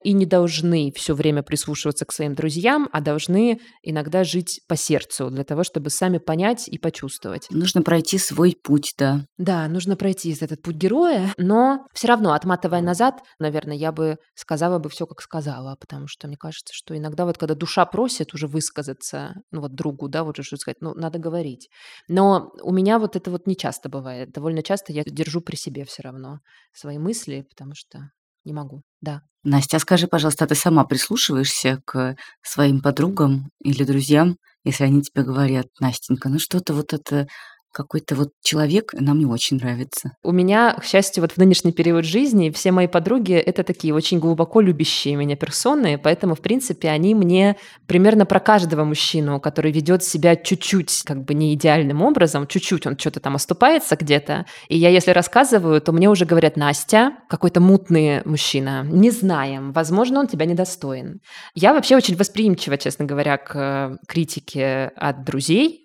и 0.05 0.13
не 0.13 0.27
должны 0.27 0.93
все 0.95 1.15
время 1.15 1.41
прислушиваться 1.41 2.05
к 2.05 2.13
своим 2.13 2.35
друзьям, 2.35 2.87
а 2.91 3.01
должны 3.01 3.59
иногда 3.81 4.23
жить 4.23 4.61
по 4.67 4.75
сердцу 4.75 5.31
для 5.31 5.43
того, 5.43 5.63
чтобы 5.63 5.89
сами 5.89 6.19
понять 6.19 6.67
и 6.67 6.77
почувствовать. 6.77 7.47
Нужно 7.49 7.81
пройти 7.81 8.19
свой 8.19 8.55
путь, 8.61 8.93
да. 8.99 9.25
Да, 9.39 9.67
нужно 9.67 9.95
пройти 9.95 10.37
этот 10.39 10.61
путь 10.61 10.75
героя, 10.75 11.33
но 11.37 11.87
все 11.91 12.07
равно, 12.07 12.33
отматывая 12.33 12.81
назад, 12.81 13.21
наверное, 13.39 13.75
я 13.75 13.91
бы 13.91 14.17
сказала 14.35 14.77
бы 14.77 14.91
все, 14.91 15.07
как 15.07 15.21
сказала, 15.21 15.75
потому 15.79 16.05
что 16.07 16.27
мне 16.27 16.37
кажется, 16.37 16.71
что 16.71 16.95
иногда 16.95 17.25
вот 17.25 17.39
когда 17.39 17.55
душа 17.55 17.83
просит 17.87 18.35
уже 18.35 18.45
высказаться, 18.45 19.33
ну 19.49 19.61
вот 19.61 19.73
другу, 19.73 20.07
да, 20.07 20.23
вот 20.23 20.35
что 20.39 20.57
сказать, 20.57 20.77
ну 20.81 20.93
надо 20.93 21.17
говорить. 21.17 21.69
Но 22.07 22.51
у 22.61 22.71
меня 22.71 22.99
вот 22.99 23.15
это 23.15 23.31
вот 23.31 23.47
не 23.47 23.57
часто 23.57 23.89
бывает. 23.89 24.31
Довольно 24.31 24.61
часто 24.61 24.93
я 24.93 25.01
держу 25.03 25.41
при 25.41 25.55
себе 25.55 25.83
все 25.83 26.03
равно 26.03 26.41
свои 26.73 26.99
мысли, 26.99 27.43
потому 27.49 27.73
что 27.73 28.11
не 28.45 28.53
могу, 28.53 28.81
да. 29.01 29.21
Настя, 29.43 29.77
а 29.77 29.79
скажи, 29.79 30.07
пожалуйста, 30.07 30.45
а 30.45 30.47
ты 30.47 30.55
сама 30.55 30.85
прислушиваешься 30.85 31.81
к 31.85 32.15
своим 32.41 32.81
подругам 32.81 33.51
или 33.63 33.83
друзьям, 33.83 34.37
если 34.63 34.83
они 34.85 35.03
тебе 35.03 35.23
говорят, 35.23 35.67
Настенька, 35.79 36.29
ну 36.29 36.39
что-то 36.39 36.73
вот 36.73 36.93
это 36.93 37.27
какой-то 37.75 38.15
вот 38.15 38.29
человек 38.41 38.93
нам 38.93 39.19
не 39.19 39.25
очень 39.25 39.57
нравится. 39.57 40.11
У 40.23 40.31
меня, 40.31 40.73
к 40.79 40.85
счастью, 40.85 41.21
вот 41.21 41.33
в 41.33 41.37
нынешний 41.37 41.73
период 41.73 42.05
жизни 42.05 42.49
все 42.49 42.71
мои 42.71 42.87
подруги— 42.87 43.33
это 43.33 43.63
такие 43.63 43.93
очень 43.93 44.19
глубоко 44.19 44.61
любящие 44.61 45.17
меня 45.17 45.35
персоны, 45.35 45.97
поэтому, 45.97 46.35
в 46.35 46.41
принципе, 46.41 46.87
они 46.89 47.13
мне 47.13 47.57
примерно 47.85 48.25
про 48.25 48.39
каждого 48.39 48.85
мужчину, 48.85 49.41
который 49.41 49.73
ведет 49.73 50.03
себя 50.03 50.37
чуть-чуть 50.37 51.03
как 51.03 51.25
бы 51.25 51.33
не 51.33 51.53
идеальным 51.53 52.01
образом, 52.01 52.47
чуть-чуть 52.47 52.87
он 52.87 52.97
что-то 52.97 53.19
там 53.19 53.35
оступается 53.35 53.97
где-то, 53.97 54.45
и 54.69 54.77
я 54.77 54.89
если 54.89 55.11
рассказываю, 55.11 55.81
то 55.81 55.91
мне 55.91 56.09
уже 56.09 56.25
говорят, 56.25 56.55
Настя, 56.55 57.11
какой-то 57.27 57.59
мутный 57.59 58.23
мужчина, 58.23 58.85
не 58.89 59.11
знаем, 59.11 59.73
возможно, 59.73 60.21
он 60.21 60.27
тебя 60.27 60.45
недостоин. 60.45 61.19
Я 61.53 61.73
вообще 61.73 61.97
очень 61.97 62.15
восприимчива, 62.15 62.77
честно 62.77 63.03
говоря, 63.03 63.37
к 63.37 63.97
критике 64.07 64.93
от 64.95 65.25
друзей, 65.25 65.84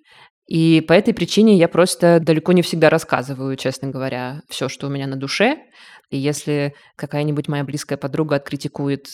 и 0.50 0.80
по 0.80 0.92
этой 0.92 1.14
причине 1.14 1.56
я 1.56 1.68
просто 1.68 2.18
далеко 2.20 2.50
не 2.50 2.62
всегда 2.62 2.90
рассказываю, 2.90 3.54
честно 3.54 3.88
говоря, 3.88 4.42
все, 4.48 4.68
что 4.68 4.88
у 4.88 4.90
меня 4.90 5.06
на 5.06 5.14
душе. 5.14 5.58
И 6.10 6.18
если 6.18 6.74
какая-нибудь 6.96 7.46
моя 7.46 7.62
близкая 7.62 7.96
подруга 7.96 8.34
откритикует 8.34 9.06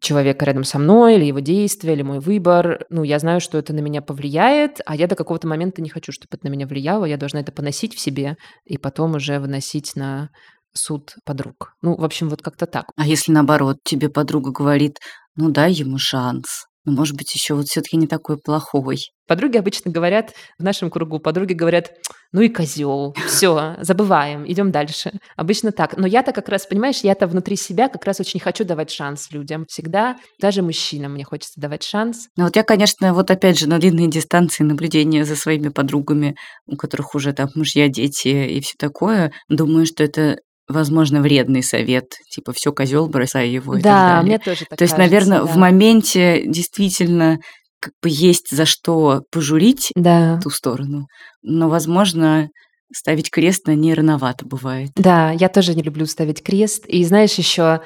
человека 0.00 0.44
рядом 0.44 0.62
со 0.62 0.78
мной, 0.78 1.16
или 1.16 1.24
его 1.24 1.40
действия, 1.40 1.94
или 1.94 2.02
мой 2.02 2.20
выбор, 2.20 2.86
ну, 2.88 3.02
я 3.02 3.18
знаю, 3.18 3.40
что 3.40 3.58
это 3.58 3.72
на 3.72 3.80
меня 3.80 4.00
повлияет, 4.00 4.78
а 4.86 4.94
я 4.94 5.08
до 5.08 5.16
какого-то 5.16 5.48
момента 5.48 5.82
не 5.82 5.90
хочу, 5.90 6.12
чтобы 6.12 6.36
это 6.36 6.46
на 6.46 6.52
меня 6.52 6.68
влияло, 6.68 7.04
я 7.04 7.16
должна 7.16 7.40
это 7.40 7.50
поносить 7.50 7.96
в 7.96 7.98
себе 7.98 8.36
и 8.64 8.78
потом 8.78 9.16
уже 9.16 9.40
выносить 9.40 9.96
на 9.96 10.30
суд 10.72 11.16
подруг. 11.24 11.72
Ну, 11.82 11.96
в 11.96 12.04
общем, 12.04 12.28
вот 12.28 12.42
как-то 12.42 12.66
так. 12.66 12.86
А 12.96 13.08
если 13.08 13.32
наоборот, 13.32 13.78
тебе 13.84 14.08
подруга 14.08 14.52
говорит, 14.52 14.98
ну, 15.34 15.50
дай 15.50 15.72
ему 15.72 15.98
шанс, 15.98 16.66
ну, 16.84 16.92
может 16.92 17.16
быть, 17.16 17.34
еще 17.34 17.54
вот 17.54 17.66
все-таки 17.66 17.96
не 17.96 18.06
такой 18.06 18.38
плохой. 18.38 18.98
Подруги 19.26 19.58
обычно 19.58 19.90
говорят, 19.90 20.32
в 20.58 20.62
нашем 20.62 20.90
кругу 20.90 21.20
подруги 21.20 21.52
говорят, 21.52 21.92
ну 22.32 22.40
и 22.40 22.48
козел, 22.48 23.14
все, 23.28 23.76
забываем, 23.80 24.50
идем 24.50 24.72
дальше. 24.72 25.12
Обычно 25.36 25.72
так. 25.72 25.96
Но 25.96 26.06
я-то 26.06 26.32
как 26.32 26.48
раз, 26.48 26.66
понимаешь, 26.66 27.00
я-то 27.02 27.26
внутри 27.26 27.56
себя 27.56 27.88
как 27.88 28.04
раз 28.04 28.18
очень 28.20 28.40
хочу 28.40 28.64
давать 28.64 28.90
шанс 28.90 29.30
людям. 29.30 29.66
Всегда, 29.68 30.16
даже 30.40 30.62
мужчинам 30.62 31.12
мне 31.12 31.24
хочется 31.24 31.60
давать 31.60 31.82
шанс. 31.82 32.28
Ну 32.36 32.44
вот 32.44 32.56
я, 32.56 32.64
конечно, 32.64 33.12
вот 33.14 33.30
опять 33.30 33.58
же 33.58 33.68
на 33.68 33.78
длинные 33.78 34.08
дистанции 34.08 34.64
наблюдения 34.64 35.24
за 35.24 35.36
своими 35.36 35.68
подругами, 35.68 36.34
у 36.66 36.76
которых 36.76 37.14
уже 37.14 37.32
там 37.32 37.50
мужья, 37.54 37.88
дети 37.88 38.28
и 38.28 38.60
все 38.60 38.74
такое, 38.78 39.32
думаю, 39.48 39.86
что 39.86 40.02
это 40.02 40.38
возможно, 40.70 41.20
вредный 41.20 41.62
совет, 41.62 42.06
типа 42.30 42.52
все 42.52 42.72
козел, 42.72 43.08
бросай 43.08 43.48
его. 43.50 43.76
И 43.76 43.82
да, 43.82 43.90
так 43.90 44.08
далее. 44.08 44.22
мне 44.22 44.38
тоже 44.38 44.64
так 44.68 44.78
То 44.78 44.84
есть, 44.84 44.94
кажется, 44.94 44.98
наверное, 44.98 45.38
да. 45.40 45.44
в 45.46 45.56
моменте 45.56 46.44
действительно 46.46 47.38
как 47.80 47.92
бы 48.02 48.08
есть 48.10 48.50
за 48.50 48.66
что 48.66 49.22
пожурить 49.30 49.90
Да. 49.94 50.38
ту 50.42 50.50
сторону, 50.50 51.06
но, 51.42 51.68
возможно, 51.68 52.48
ставить 52.94 53.30
крест 53.30 53.66
на 53.66 53.74
ней 53.74 53.94
рановато 53.94 54.44
бывает. 54.46 54.90
Да, 54.96 55.30
я 55.32 55.48
тоже 55.48 55.74
не 55.74 55.82
люблю 55.82 56.06
ставить 56.06 56.42
крест. 56.42 56.84
И 56.86 57.04
знаешь, 57.04 57.34
еще 57.34 57.80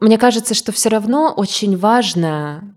мне 0.00 0.18
кажется, 0.18 0.54
что 0.54 0.72
все 0.72 0.88
равно 0.88 1.32
очень 1.36 1.76
важно 1.76 2.75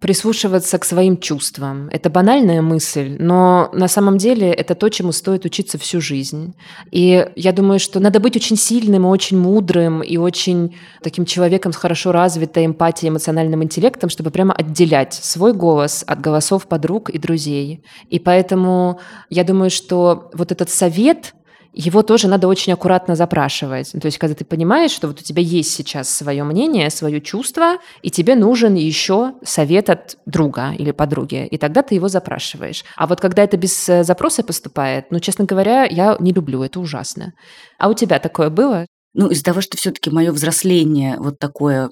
прислушиваться 0.00 0.78
к 0.78 0.84
своим 0.84 1.16
чувствам. 1.18 1.88
Это 1.90 2.10
банальная 2.10 2.62
мысль, 2.62 3.16
но 3.18 3.70
на 3.72 3.88
самом 3.88 4.18
деле 4.18 4.50
это 4.50 4.74
то, 4.74 4.88
чему 4.88 5.10
стоит 5.10 5.44
учиться 5.44 5.78
всю 5.78 6.00
жизнь. 6.00 6.54
И 6.92 7.26
я 7.34 7.52
думаю, 7.52 7.80
что 7.80 7.98
надо 7.98 8.20
быть 8.20 8.36
очень 8.36 8.56
сильным 8.56 9.04
и 9.04 9.08
очень 9.08 9.38
мудрым 9.38 10.00
и 10.02 10.16
очень 10.16 10.76
таким 11.02 11.24
человеком 11.24 11.72
с 11.72 11.76
хорошо 11.76 12.12
развитой 12.12 12.66
эмпатией, 12.66 13.10
эмоциональным 13.10 13.64
интеллектом, 13.64 14.10
чтобы 14.10 14.30
прямо 14.30 14.54
отделять 14.54 15.14
свой 15.14 15.52
голос 15.52 16.04
от 16.06 16.20
голосов 16.20 16.66
подруг 16.68 17.10
и 17.10 17.18
друзей. 17.18 17.82
И 18.08 18.20
поэтому 18.20 19.00
я 19.28 19.42
думаю, 19.42 19.70
что 19.70 20.30
вот 20.34 20.52
этот 20.52 20.70
совет, 20.70 21.34
его 21.72 22.02
тоже 22.02 22.28
надо 22.28 22.48
очень 22.48 22.72
аккуратно 22.72 23.14
запрашивать. 23.14 23.92
То 23.92 24.06
есть, 24.06 24.18
когда 24.18 24.34
ты 24.34 24.44
понимаешь, 24.44 24.90
что 24.90 25.08
вот 25.08 25.20
у 25.20 25.24
тебя 25.24 25.42
есть 25.42 25.72
сейчас 25.72 26.08
свое 26.08 26.44
мнение, 26.44 26.90
свое 26.90 27.20
чувство, 27.20 27.76
и 28.02 28.10
тебе 28.10 28.34
нужен 28.34 28.74
еще 28.74 29.34
совет 29.44 29.90
от 29.90 30.16
друга 30.26 30.72
или 30.76 30.90
подруги, 30.90 31.46
и 31.46 31.58
тогда 31.58 31.82
ты 31.82 31.94
его 31.94 32.08
запрашиваешь. 32.08 32.84
А 32.96 33.06
вот 33.06 33.20
когда 33.20 33.44
это 33.44 33.56
без 33.56 33.88
э, 33.88 34.04
запроса 34.04 34.42
поступает, 34.42 35.06
ну, 35.10 35.20
честно 35.20 35.44
говоря, 35.44 35.84
я 35.84 36.16
не 36.18 36.32
люблю, 36.32 36.62
это 36.62 36.80
ужасно. 36.80 37.32
А 37.78 37.88
у 37.88 37.94
тебя 37.94 38.18
такое 38.18 38.50
было? 38.50 38.86
Ну, 39.14 39.28
из-за 39.28 39.44
того, 39.44 39.60
что 39.60 39.76
все-таки 39.76 40.10
мое 40.10 40.32
взросление, 40.32 41.16
вот 41.18 41.38
такое 41.38 41.90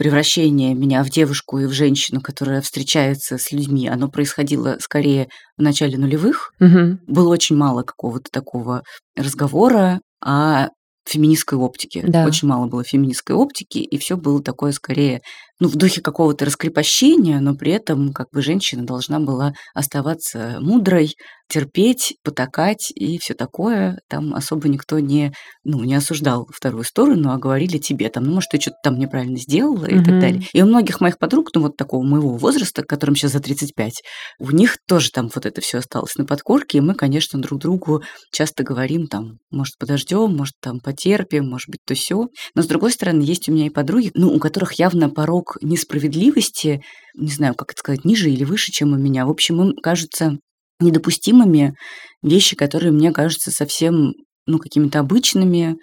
превращение 0.00 0.72
меня 0.72 1.04
в 1.04 1.10
девушку 1.10 1.58
и 1.58 1.66
в 1.66 1.72
женщину, 1.72 2.22
которая 2.22 2.62
встречается 2.62 3.36
с 3.36 3.52
людьми, 3.52 3.86
оно 3.86 4.08
происходило 4.08 4.78
скорее 4.80 5.28
в 5.58 5.62
начале 5.62 5.98
нулевых. 5.98 6.54
Мгм. 6.58 7.00
Было 7.06 7.28
очень 7.28 7.54
мало 7.54 7.82
какого-то 7.82 8.30
такого 8.32 8.82
разговора 9.14 10.00
о 10.24 10.68
феминистской 11.06 11.58
оптике. 11.58 12.02
Да. 12.06 12.24
Очень 12.24 12.48
мало 12.48 12.66
было 12.66 12.82
феминистской 12.82 13.36
оптики, 13.36 13.76
и 13.76 13.98
все 13.98 14.16
было 14.16 14.42
такое 14.42 14.72
скорее, 14.72 15.20
ну, 15.60 15.68
в 15.68 15.76
духе 15.76 16.00
какого-то 16.00 16.44
раскрепощения, 16.46 17.38
но 17.40 17.54
при 17.54 17.72
этом 17.72 18.12
как 18.12 18.28
бы 18.32 18.42
женщина 18.42 18.84
должна 18.84 19.20
была 19.20 19.52
оставаться 19.74 20.58
мудрой, 20.60 21.14
терпеть, 21.50 22.14
потакать 22.22 22.92
и 22.94 23.18
все 23.18 23.34
такое. 23.34 23.98
Там 24.08 24.34
особо 24.34 24.68
никто 24.68 25.00
не, 25.00 25.32
ну, 25.64 25.82
не 25.82 25.94
осуждал 25.94 26.46
вторую 26.54 26.84
сторону, 26.84 27.32
а 27.32 27.38
говорили 27.38 27.78
тебе, 27.78 28.08
там, 28.08 28.24
ну, 28.24 28.34
может, 28.34 28.50
ты 28.50 28.60
что-то 28.60 28.76
там 28.84 28.98
неправильно 28.98 29.36
сделала 29.36 29.84
и 29.86 29.98
так 29.98 30.14
Мгм. 30.14 30.20
далее. 30.20 30.42
И 30.52 30.62
у 30.62 30.66
многих 30.66 31.00
моих 31.00 31.18
подруг, 31.18 31.50
ну, 31.54 31.62
вот 31.62 31.76
такого 31.76 32.02
моего 32.04 32.36
возраста, 32.36 32.82
которым 32.84 33.16
сейчас 33.16 33.32
за 33.32 33.40
35, 33.40 34.02
у 34.38 34.50
них 34.52 34.76
тоже 34.86 35.10
там 35.10 35.28
вот 35.34 35.44
это 35.44 35.60
все 35.60 35.78
осталось 35.78 36.14
на 36.16 36.24
подкорке, 36.24 36.78
и 36.78 36.80
мы, 36.80 36.94
конечно, 36.94 37.40
друг 37.40 37.60
другу 37.60 38.02
часто 38.32 38.62
говорим 38.62 39.08
там, 39.08 39.38
может, 39.50 39.76
подождем, 39.76 40.36
может, 40.36 40.54
там 40.60 40.78
потерпим, 40.80 41.48
может 41.48 41.68
быть, 41.68 41.80
то 41.84 41.94
все. 41.94 42.28
Но, 42.54 42.62
с 42.62 42.66
другой 42.66 42.92
стороны, 42.92 43.22
есть 43.22 43.48
у 43.48 43.52
меня 43.52 43.66
и 43.66 43.70
подруги, 43.70 44.12
ну, 44.14 44.32
у 44.32 44.38
которых 44.38 44.74
явно 44.74 45.10
порог 45.10 45.49
несправедливости, 45.60 46.82
не 47.14 47.30
знаю, 47.30 47.54
как 47.54 47.72
это 47.72 47.80
сказать, 47.80 48.04
ниже 48.04 48.30
или 48.30 48.44
выше, 48.44 48.72
чем 48.72 48.92
у 48.92 48.96
меня. 48.96 49.26
В 49.26 49.30
общем, 49.30 49.60
им 49.62 49.76
кажутся 49.76 50.38
недопустимыми 50.80 51.74
вещи, 52.22 52.56
которые 52.56 52.92
мне 52.92 53.12
кажутся 53.12 53.50
совсем, 53.50 54.14
ну, 54.46 54.58
какими-то 54.58 55.00
обычными 55.00 55.76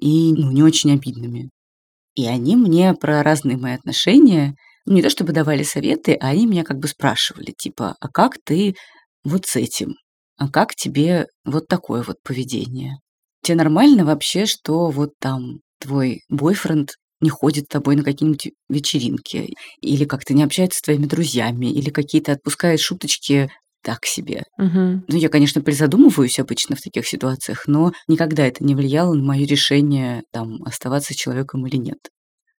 и, 0.00 0.32
ну, 0.32 0.50
не 0.50 0.62
очень 0.62 0.92
обидными. 0.92 1.50
И 2.16 2.26
они 2.26 2.56
мне 2.56 2.94
про 2.94 3.22
разные 3.22 3.56
мои 3.56 3.74
отношения, 3.74 4.54
ну, 4.86 4.94
не 4.94 5.02
то 5.02 5.10
чтобы 5.10 5.32
давали 5.32 5.62
советы, 5.62 6.14
а 6.14 6.28
они 6.28 6.46
меня 6.46 6.64
как 6.64 6.78
бы 6.78 6.88
спрашивали, 6.88 7.54
типа, 7.56 7.96
а 8.00 8.08
как 8.08 8.38
ты 8.44 8.74
вот 9.24 9.46
с 9.46 9.56
этим? 9.56 9.94
А 10.36 10.48
как 10.48 10.74
тебе 10.74 11.26
вот 11.44 11.68
такое 11.68 12.02
вот 12.02 12.16
поведение? 12.22 12.96
Тебе 13.42 13.56
нормально 13.56 14.04
вообще, 14.04 14.46
что 14.46 14.90
вот 14.90 15.10
там 15.20 15.60
твой 15.80 16.20
бойфренд 16.28 16.90
не 17.20 17.30
ходит 17.30 17.64
с 17.64 17.68
тобой 17.68 17.96
на 17.96 18.02
какие-нибудь 18.02 18.50
вечеринки, 18.68 19.54
или 19.80 20.04
как-то 20.04 20.34
не 20.34 20.42
общается 20.42 20.78
с 20.78 20.82
твоими 20.82 21.06
друзьями, 21.06 21.66
или 21.66 21.90
какие-то 21.90 22.32
отпускает 22.32 22.80
шуточки 22.80 23.50
так 23.82 24.04
себе. 24.04 24.44
Мгм. 24.58 25.04
Ну, 25.08 25.16
я, 25.16 25.28
конечно, 25.28 25.62
призадумываюсь 25.62 26.38
обычно 26.38 26.76
в 26.76 26.80
таких 26.80 27.06
ситуациях, 27.06 27.64
но 27.66 27.92
никогда 28.08 28.46
это 28.46 28.64
не 28.64 28.74
влияло 28.74 29.14
на 29.14 29.22
мое 29.22 29.46
решение, 29.46 30.22
там, 30.32 30.62
оставаться 30.64 31.14
человеком 31.14 31.66
или 31.66 31.76
нет. 31.76 31.98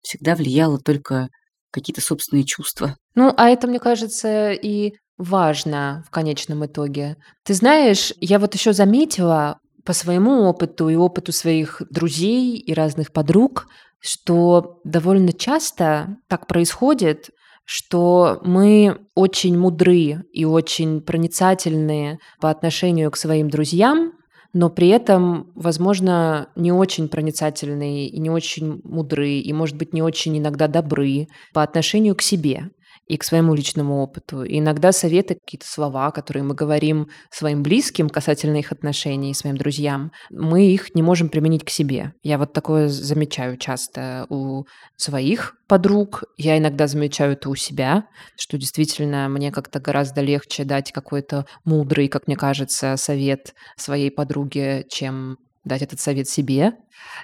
Всегда 0.03 0.35
влияло 0.35 0.79
только 0.79 1.29
какие-то 1.71 2.01
собственные 2.01 2.45
чувства. 2.45 2.97
Ну, 3.15 3.33
а 3.37 3.51
это, 3.51 3.67
мне 3.67 3.79
кажется, 3.79 4.53
и 4.53 4.93
важно 5.19 6.03
в 6.07 6.11
конечном 6.11 6.65
итоге. 6.65 7.17
Ты 7.45 7.55
знаешь, 7.55 8.13
я 8.21 8.39
вот 8.39 8.55
еще 8.55 8.73
заметила 8.73 9.59
по 9.85 9.93
своему 9.93 10.43
опыту 10.45 10.89
и 10.89 10.95
опыту 10.95 11.33
своих 11.33 11.83
друзей 11.91 12.57
и 12.57 12.73
разных 12.75 13.13
подруг, 13.13 13.67
что 14.01 14.81
довольно 14.85 15.33
часто 15.33 16.17
так 16.29 16.47
происходит, 16.47 17.31
что 17.65 18.41
мы 18.43 18.99
очень 19.15 19.57
мудры 19.57 20.25
и 20.33 20.45
очень 20.45 21.01
проницательны 21.01 22.19
по 22.41 22.51
отношению 22.51 23.11
к 23.11 23.17
своим 23.17 23.49
друзьям, 23.49 24.13
но 24.53 24.69
при 24.69 24.89
этом, 24.89 25.53
возможно, 25.55 26.49
не 26.57 26.73
очень 26.73 27.09
проницательные 27.09 28.09
и 28.09 28.19
не 28.19 28.31
очень 28.31 28.81
мудрые, 28.83 29.41
и, 29.41 29.53
может 29.53 29.77
быть, 29.77 29.93
не 29.93 30.03
очень 30.03 30.37
иногда 30.37 30.67
добры 30.67 31.29
по 31.53 31.63
отношению 31.63 32.17
к 32.17 32.23
себе 32.23 32.71
и 33.11 33.17
к 33.17 33.25
своему 33.25 33.55
личному 33.55 34.03
опыту. 34.03 34.45
И 34.45 34.61
иногда 34.61 34.93
советы, 34.93 35.35
какие-то 35.35 35.67
слова, 35.67 36.13
которые 36.13 36.45
мы 36.45 36.55
говорим 36.55 37.09
своим 37.29 37.65
близким 37.65 38.09
касательно 38.09 38.59
их 38.59 38.71
отношений, 38.71 39.35
своим 39.35 39.57
друзьям, 39.57 40.13
мы 40.31 40.69
их 40.69 40.95
не 40.95 41.03
можем 41.03 41.29
применить 41.29 41.65
к 41.65 41.71
себе. 41.71 42.13
Я 42.23 42.39
вот 42.39 42.53
такое 42.53 42.87
замечаю 42.87 43.57
часто 43.57 44.27
у 44.29 44.63
своих 44.97 45.57
подруг. 45.67 46.23
Я 46.37 46.57
иногда 46.57 46.87
замечаю 46.87 47.33
это 47.33 47.51
у 47.51 47.57
себя, 47.57 48.05
что 48.37 48.57
действительно 48.57 49.29
мне 49.29 49.51
как-то 49.51 49.81
гораздо 49.81 50.21
легче 50.21 50.63
дать 50.63 50.93
какой-то 50.93 51.47
мудрый, 51.65 52.07
как 52.07 52.29
мне 52.29 52.37
кажется, 52.37 52.97
совет 52.97 53.55
своей 53.77 54.13
подруге, 54.13 54.87
чем 54.89 55.37
дать 55.65 55.83
этот 55.83 56.01
совет 56.01 56.29
себе. 56.29 56.73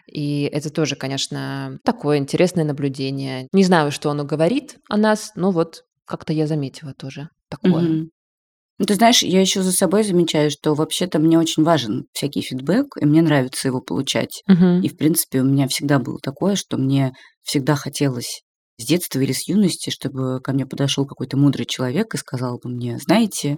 И 0.07 0.43
это 0.45 0.71
тоже, 0.71 0.97
конечно, 0.97 1.79
такое 1.85 2.19
интересное 2.19 2.65
наблюдение. 2.65 3.49
Не 3.53 3.65
знаю, 3.65 3.91
что 3.91 4.11
оно 4.11 4.25
говорит 4.25 4.77
о 4.89 4.97
нас, 4.97 5.33
но 5.37 5.51
вот 5.51 5.85
как-то 6.05 6.33
я 6.33 6.47
заметила 6.47 6.93
тоже 6.95 7.29
такое. 7.49 8.09
Ну, 8.79 8.85
ты 8.85 8.95
знаешь, 8.95 9.23
я 9.23 9.41
еще 9.41 9.63
за 9.63 9.73
собой 9.73 10.05
замечаю, 10.05 10.51
что 10.51 10.75
вообще-то 10.75 11.19
мне 11.19 11.39
очень 11.39 11.63
важен 11.63 12.05
всякий 12.13 12.43
фидбэк, 12.43 12.99
и 13.01 13.07
мне 13.07 13.23
нравится 13.23 13.69
его 13.69 13.81
получать. 13.81 14.43
Мгм. 14.47 14.83
И, 14.83 14.89
в 14.89 14.99
принципе, 14.99 15.41
у 15.41 15.45
меня 15.45 15.67
всегда 15.67 15.99
было 15.99 16.19
такое, 16.23 16.57
что 16.57 16.77
мне 16.77 17.13
всегда 17.43 17.75
хотелось 17.75 18.43
с 18.79 18.85
детства 18.85 19.19
или 19.21 19.33
с 19.33 19.49
юности, 19.49 19.89
чтобы 19.89 20.41
ко 20.43 20.53
мне 20.53 20.67
подошел 20.67 21.07
какой-то 21.07 21.39
мудрый 21.39 21.65
человек 21.65 22.15
и 22.15 22.19
сказал 22.19 22.59
бы 22.59 22.69
мне, 22.69 22.99
знаете, 22.99 23.57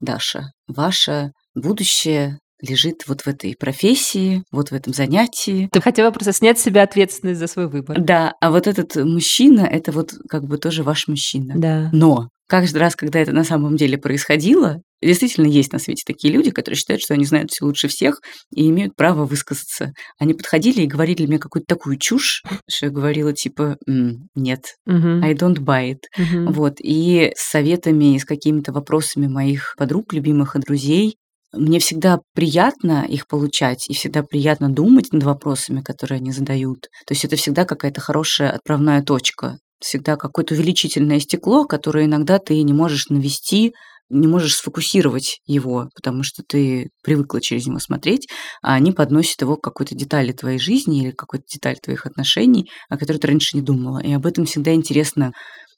Даша, 0.00 0.52
ваше 0.66 1.32
будущее 1.54 2.38
лежит 2.60 3.02
вот 3.06 3.22
в 3.22 3.26
этой 3.26 3.54
профессии, 3.58 4.42
вот 4.50 4.70
в 4.70 4.72
этом 4.74 4.92
занятии. 4.92 5.68
Ты 5.72 5.80
хотела 5.80 6.10
просто 6.10 6.32
снять 6.32 6.58
с 6.58 6.62
себя 6.62 6.82
ответственность 6.82 7.40
за 7.40 7.46
свой 7.46 7.68
выбор. 7.68 8.00
Да, 8.00 8.32
а 8.40 8.50
вот 8.50 8.66
этот 8.66 8.96
мужчина, 8.96 9.60
это 9.60 9.92
вот 9.92 10.12
как 10.28 10.44
бы 10.44 10.58
тоже 10.58 10.82
ваш 10.82 11.08
мужчина. 11.08 11.54
Да. 11.56 11.90
Но 11.92 12.28
каждый 12.48 12.78
раз, 12.78 12.96
когда 12.96 13.18
это 13.18 13.32
на 13.32 13.44
самом 13.44 13.76
деле 13.76 13.98
происходило, 13.98 14.80
действительно 15.02 15.46
есть 15.46 15.72
на 15.72 15.78
свете 15.78 16.02
такие 16.06 16.32
люди, 16.32 16.50
которые 16.50 16.78
считают, 16.78 17.02
что 17.02 17.14
они 17.14 17.24
знают 17.24 17.50
все 17.50 17.64
лучше 17.64 17.88
всех 17.88 18.20
и 18.54 18.68
имеют 18.68 18.96
право 18.96 19.26
высказаться. 19.26 19.92
Они 20.18 20.32
подходили 20.32 20.82
и 20.82 20.86
говорили 20.86 21.26
мне 21.26 21.38
какую-то 21.38 21.66
такую 21.66 21.98
чушь, 21.98 22.42
что 22.70 22.86
я 22.86 22.92
говорила 22.92 23.32
типа 23.32 23.76
«М, 23.86 24.28
«нет, 24.34 24.62
Мгм. 24.86 25.22
I 25.22 25.34
don't 25.34 25.58
buy 25.58 25.92
it». 25.92 26.46
Вот, 26.48 26.76
и 26.78 27.32
с 27.36 27.50
советами, 27.50 28.16
с 28.16 28.24
какими-то 28.24 28.72
вопросами 28.72 29.26
моих 29.26 29.74
подруг, 29.76 30.12
любимых 30.14 30.56
и 30.56 30.60
друзей 30.60 31.16
мне 31.56 31.78
всегда 31.78 32.20
приятно 32.34 33.04
их 33.08 33.26
получать 33.26 33.88
и 33.88 33.94
всегда 33.94 34.22
приятно 34.22 34.68
думать 34.68 35.12
над 35.12 35.22
вопросами, 35.22 35.80
которые 35.80 36.18
они 36.18 36.32
задают. 36.32 36.88
То 37.06 37.14
есть 37.14 37.24
это 37.24 37.36
всегда 37.36 37.64
какая-то 37.64 38.00
хорошая 38.00 38.50
отправная 38.50 39.02
точка, 39.02 39.58
всегда 39.80 40.16
какое-то 40.16 40.54
увеличительное 40.54 41.20
стекло, 41.20 41.64
которое 41.64 42.06
иногда 42.06 42.38
ты 42.38 42.62
не 42.62 42.72
можешь 42.72 43.08
навести, 43.08 43.72
не 44.08 44.28
можешь 44.28 44.54
сфокусировать 44.54 45.40
его, 45.46 45.88
потому 45.94 46.22
что 46.22 46.42
ты 46.46 46.90
привыкла 47.02 47.40
через 47.40 47.66
него 47.66 47.80
смотреть, 47.80 48.28
а 48.62 48.74
они 48.74 48.92
подносят 48.92 49.40
его 49.40 49.56
к 49.56 49.64
какой-то 49.64 49.94
детали 49.96 50.32
твоей 50.32 50.58
жизни 50.58 51.02
или 51.02 51.10
какой-то 51.10 51.44
детали 51.52 51.76
твоих 51.82 52.06
отношений, 52.06 52.70
о 52.88 52.98
которой 52.98 53.18
ты 53.18 53.26
раньше 53.26 53.56
не 53.56 53.62
думала. 53.62 53.98
И 53.98 54.12
об 54.12 54.26
этом 54.26 54.44
всегда 54.44 54.74
интересно 54.74 55.32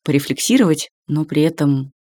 порефлексировать, 0.05 0.91
но 1.07 1.25
при 1.25 1.43
этом 1.43 1.93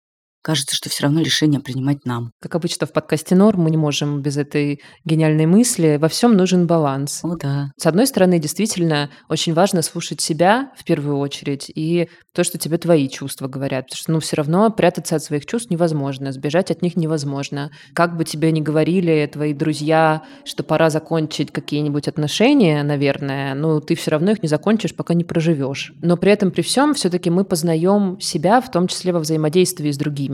кажется, 0.41 0.75
что 0.75 0.89
все 0.89 1.03
равно 1.03 1.21
решение 1.21 1.59
принимать 1.59 2.05
нам. 2.05 2.31
Как 2.41 2.55
обычно 2.55 2.87
в 2.87 2.93
подкасте 2.93 3.35
Норм, 3.35 3.61
мы 3.61 3.69
не 3.69 3.77
можем 3.77 4.21
без 4.21 4.37
этой 4.37 4.81
гениальной 5.03 5.45
мысли. 5.45 5.97
Во 5.99 6.07
всем 6.07 6.35
нужен 6.35 6.67
баланс. 6.67 7.19
О, 7.23 7.35
да. 7.35 7.71
С 7.77 7.85
одной 7.85 8.07
стороны, 8.07 8.39
действительно, 8.39 9.09
очень 9.29 9.53
важно 9.53 9.81
слушать 9.81 10.21
себя 10.21 10.71
в 10.77 10.83
первую 10.85 11.17
очередь 11.17 11.69
и 11.73 12.09
то, 12.33 12.43
что 12.43 12.57
тебе 12.57 12.77
твои 12.77 13.09
чувства 13.09 13.47
говорят. 13.47 13.85
Потому 13.85 13.97
что, 13.97 14.11
ну, 14.11 14.19
все 14.19 14.35
равно 14.37 14.69
прятаться 14.69 15.15
от 15.15 15.23
своих 15.23 15.45
чувств 15.45 15.69
невозможно, 15.69 16.31
сбежать 16.31 16.71
от 16.71 16.81
них 16.81 16.95
невозможно. 16.95 17.71
Как 17.93 18.15
бы 18.15 18.23
тебе 18.23 18.51
ни 18.51 18.61
говорили 18.61 19.29
твои 19.31 19.53
друзья, 19.53 20.23
что 20.45 20.63
пора 20.63 20.89
закончить 20.89 21.51
какие-нибудь 21.51 22.07
отношения, 22.07 22.83
наверное, 22.83 23.53
ну, 23.55 23.81
ты 23.81 23.95
все 23.95 24.11
равно 24.11 24.31
их 24.31 24.43
не 24.43 24.49
закончишь, 24.49 24.95
пока 24.95 25.13
не 25.13 25.23
проживешь. 25.23 25.93
Но 26.01 26.15
при 26.15 26.31
этом, 26.31 26.51
при 26.51 26.61
всем, 26.61 26.93
все-таки 26.93 27.29
мы 27.29 27.43
познаем 27.43 28.19
себя, 28.19 28.61
в 28.61 28.71
том 28.71 28.87
числе 28.87 29.11
во 29.11 29.19
взаимодействии 29.19 29.91
с 29.91 29.97
другими. 29.97 30.26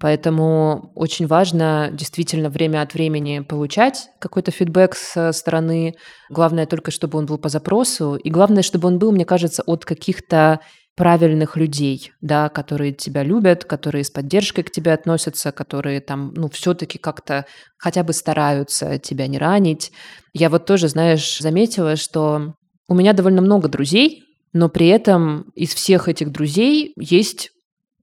Поэтому 0.00 0.92
очень 0.94 1.26
важно 1.26 1.90
действительно 1.92 2.50
время 2.50 2.82
от 2.82 2.94
времени 2.94 3.40
получать 3.40 4.08
какой-то 4.20 4.50
фидбэк 4.50 4.94
со 4.94 5.32
стороны. 5.32 5.94
Главное 6.30 6.66
только, 6.66 6.90
чтобы 6.90 7.18
он 7.18 7.26
был 7.26 7.38
по 7.38 7.48
запросу. 7.48 8.14
И 8.14 8.30
главное, 8.30 8.62
чтобы 8.62 8.88
он 8.88 8.98
был, 8.98 9.12
мне 9.12 9.24
кажется, 9.24 9.62
от 9.66 9.84
каких-то 9.84 10.60
правильных 10.98 11.56
людей, 11.56 12.12
да, 12.20 12.48
которые 12.48 12.92
тебя 12.92 13.22
любят, 13.22 13.64
которые 13.64 14.02
с 14.02 14.10
поддержкой 14.10 14.62
к 14.62 14.70
тебе 14.70 14.92
относятся, 14.92 15.52
которые 15.52 16.00
там, 16.00 16.32
ну, 16.34 16.48
все-таки 16.48 16.98
как-то 16.98 17.46
хотя 17.76 18.02
бы 18.02 18.12
стараются 18.12 18.98
тебя 18.98 19.28
не 19.28 19.38
ранить. 19.38 19.92
Я 20.32 20.50
вот 20.50 20.66
тоже, 20.66 20.88
знаешь, 20.88 21.38
заметила, 21.38 21.94
что 21.94 22.54
у 22.88 22.94
меня 22.94 23.12
довольно 23.12 23.42
много 23.42 23.68
друзей, 23.68 24.24
но 24.52 24.68
при 24.68 24.88
этом 24.88 25.42
из 25.54 25.72
всех 25.72 26.08
этих 26.08 26.32
друзей 26.32 26.92
есть 26.96 27.50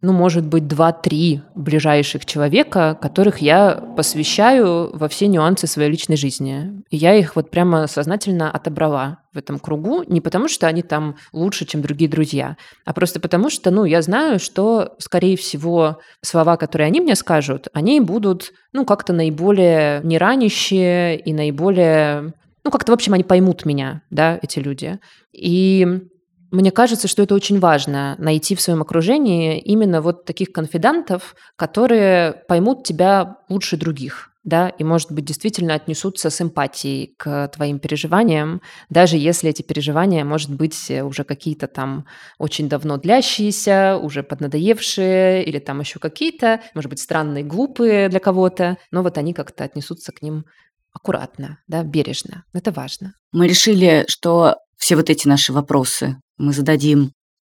ну, 0.05 0.13
может 0.13 0.45
быть, 0.45 0.67
два-три 0.67 1.41
ближайших 1.55 2.27
человека, 2.27 2.95
которых 3.01 3.39
я 3.39 3.83
посвящаю 3.97 4.95
во 4.95 5.07
все 5.09 5.25
нюансы 5.25 5.65
своей 5.65 5.89
личной 5.89 6.15
жизни. 6.15 6.83
И 6.91 6.97
я 6.97 7.15
их 7.15 7.35
вот 7.35 7.49
прямо 7.49 7.87
сознательно 7.87 8.51
отобрала 8.51 9.17
в 9.33 9.37
этом 9.39 9.57
кругу, 9.57 10.03
не 10.05 10.21
потому 10.21 10.47
что 10.47 10.67
они 10.67 10.83
там 10.83 11.15
лучше, 11.33 11.65
чем 11.65 11.81
другие 11.81 12.07
друзья, 12.07 12.55
а 12.85 12.93
просто 12.93 13.19
потому 13.19 13.49
что, 13.49 13.71
ну, 13.71 13.83
я 13.83 14.03
знаю, 14.03 14.39
что, 14.39 14.93
скорее 14.99 15.37
всего, 15.37 15.99
слова, 16.21 16.55
которые 16.55 16.85
они 16.85 17.01
мне 17.01 17.15
скажут, 17.15 17.67
они 17.73 17.99
будут, 17.99 18.53
ну, 18.73 18.85
как-то 18.85 19.11
наиболее 19.11 20.01
неранящие 20.03 21.19
и 21.19 21.33
наиболее 21.33 22.33
ну, 22.63 22.71
как-то, 22.71 22.91
в 22.91 22.95
общем, 22.95 23.13
они 23.13 23.23
поймут 23.23 23.63
меня, 23.63 24.01
да, 24.09 24.39
эти 24.41 24.57
люди. 24.57 24.97
И 25.31 26.07
мне 26.55 26.71
кажется, 26.71 27.07
что 27.07 27.23
это 27.23 27.35
очень 27.35 27.59
важно 27.59 28.15
найти 28.17 28.55
в 28.55 28.61
своем 28.61 28.81
окружении 28.81 29.59
именно 29.59 30.01
вот 30.01 30.25
таких 30.25 30.51
конфидантов, 30.51 31.35
которые 31.55 32.33
поймут 32.47 32.83
тебя 32.83 33.37
лучше 33.49 33.77
других 33.77 34.31
да, 34.45 34.69
и, 34.69 34.83
может 34.83 35.11
быть, 35.11 35.25
действительно 35.25 35.73
отнесутся 35.73 36.29
с 36.29 36.39
эмпатией 36.39 37.15
к 37.17 37.47
твоим 37.49 37.79
переживаниям, 37.79 38.61
даже 38.89 39.17
если 39.17 39.49
эти 39.49 39.63
переживания, 39.63 40.23
может 40.23 40.51
быть, 40.51 40.89
уже 40.91 41.23
какие-то 41.23 41.67
там 41.67 42.05
очень 42.37 42.69
давно 42.69 42.97
длящиеся, 42.97 43.97
уже 43.97 44.21
поднадоевшие, 44.21 45.43
или 45.43 45.57
там 45.57 45.79
еще 45.79 45.97
какие-то, 45.99 46.61
может 46.75 46.91
быть, 46.91 46.99
странные, 46.99 47.43
глупые 47.43 48.07
для 48.07 48.19
кого-то, 48.19 48.77
но 48.91 49.01
вот 49.01 49.17
они 49.17 49.33
как-то 49.33 49.63
отнесутся 49.63 50.11
к 50.11 50.21
ним 50.21 50.45
аккуратно, 50.93 51.57
да, 51.67 51.83
бережно. 51.83 52.45
Это 52.53 52.71
важно. 52.71 53.15
Мы 53.33 53.47
решили, 53.47 54.05
что 54.07 54.57
все 54.77 54.95
вот 54.95 55.09
эти 55.09 55.27
наши 55.27 55.53
вопросы 55.53 56.17
мы 56.38 56.53
зададим 56.53 57.11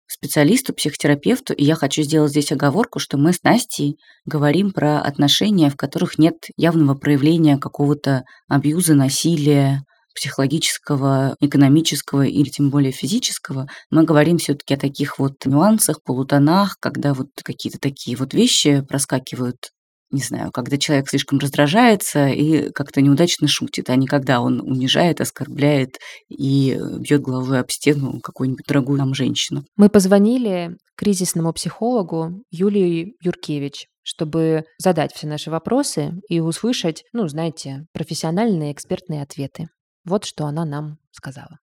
специалисту, 0.06 0.72
психотерапевту, 0.72 1.52
и 1.52 1.64
я 1.64 1.74
хочу 1.74 2.02
сделать 2.02 2.30
здесь 2.30 2.50
оговорку, 2.50 2.98
что 2.98 3.18
мы 3.18 3.32
с 3.32 3.42
Настей 3.42 3.98
говорим 4.24 4.72
про 4.72 5.00
отношения, 5.00 5.70
в 5.70 5.76
которых 5.76 6.18
нет 6.18 6.46
явного 6.56 6.94
проявления 6.94 7.58
какого-то 7.58 8.24
абьюза, 8.48 8.94
насилия, 8.94 9.82
психологического, 10.14 11.36
экономического 11.40 12.22
или 12.26 12.48
тем 12.48 12.70
более 12.70 12.90
физического, 12.90 13.68
мы 13.90 14.02
говорим 14.02 14.38
все-таки 14.38 14.74
о 14.74 14.78
таких 14.78 15.18
вот 15.18 15.44
нюансах, 15.44 16.02
полутонах, 16.02 16.76
когда 16.80 17.14
вот 17.14 17.28
какие-то 17.44 17.78
такие 17.78 18.16
вот 18.16 18.34
вещи 18.34 18.80
проскакивают 18.88 19.70
не 20.10 20.20
знаю, 20.20 20.50
когда 20.50 20.78
человек 20.78 21.08
слишком 21.08 21.38
раздражается 21.38 22.28
и 22.28 22.70
как-то 22.70 23.00
неудачно 23.00 23.46
шутит, 23.48 23.90
а 23.90 23.96
не 23.96 24.06
когда 24.06 24.40
он 24.40 24.60
унижает, 24.60 25.20
оскорбляет 25.20 25.98
и 26.28 26.78
э, 26.78 26.98
бьет 26.98 27.22
головой 27.22 27.60
об 27.60 27.70
стену 27.70 28.20
какую-нибудь 28.20 28.66
дорогую 28.66 28.98
нам 28.98 29.14
женщину. 29.14 29.64
Мы 29.76 29.88
позвонили 29.88 30.76
кризисному 30.96 31.52
психологу 31.52 32.42
Юлии 32.50 33.14
Юркевич, 33.22 33.86
чтобы 34.02 34.64
задать 34.78 35.12
все 35.12 35.26
наши 35.26 35.50
вопросы 35.50 36.14
и 36.28 36.40
услышать, 36.40 37.04
ну, 37.12 37.28
знаете, 37.28 37.86
профессиональные 37.92 38.72
экспертные 38.72 39.22
ответы. 39.22 39.68
Вот 40.04 40.24
что 40.24 40.46
она 40.46 40.64
нам 40.64 40.96
сказала. 41.12 41.58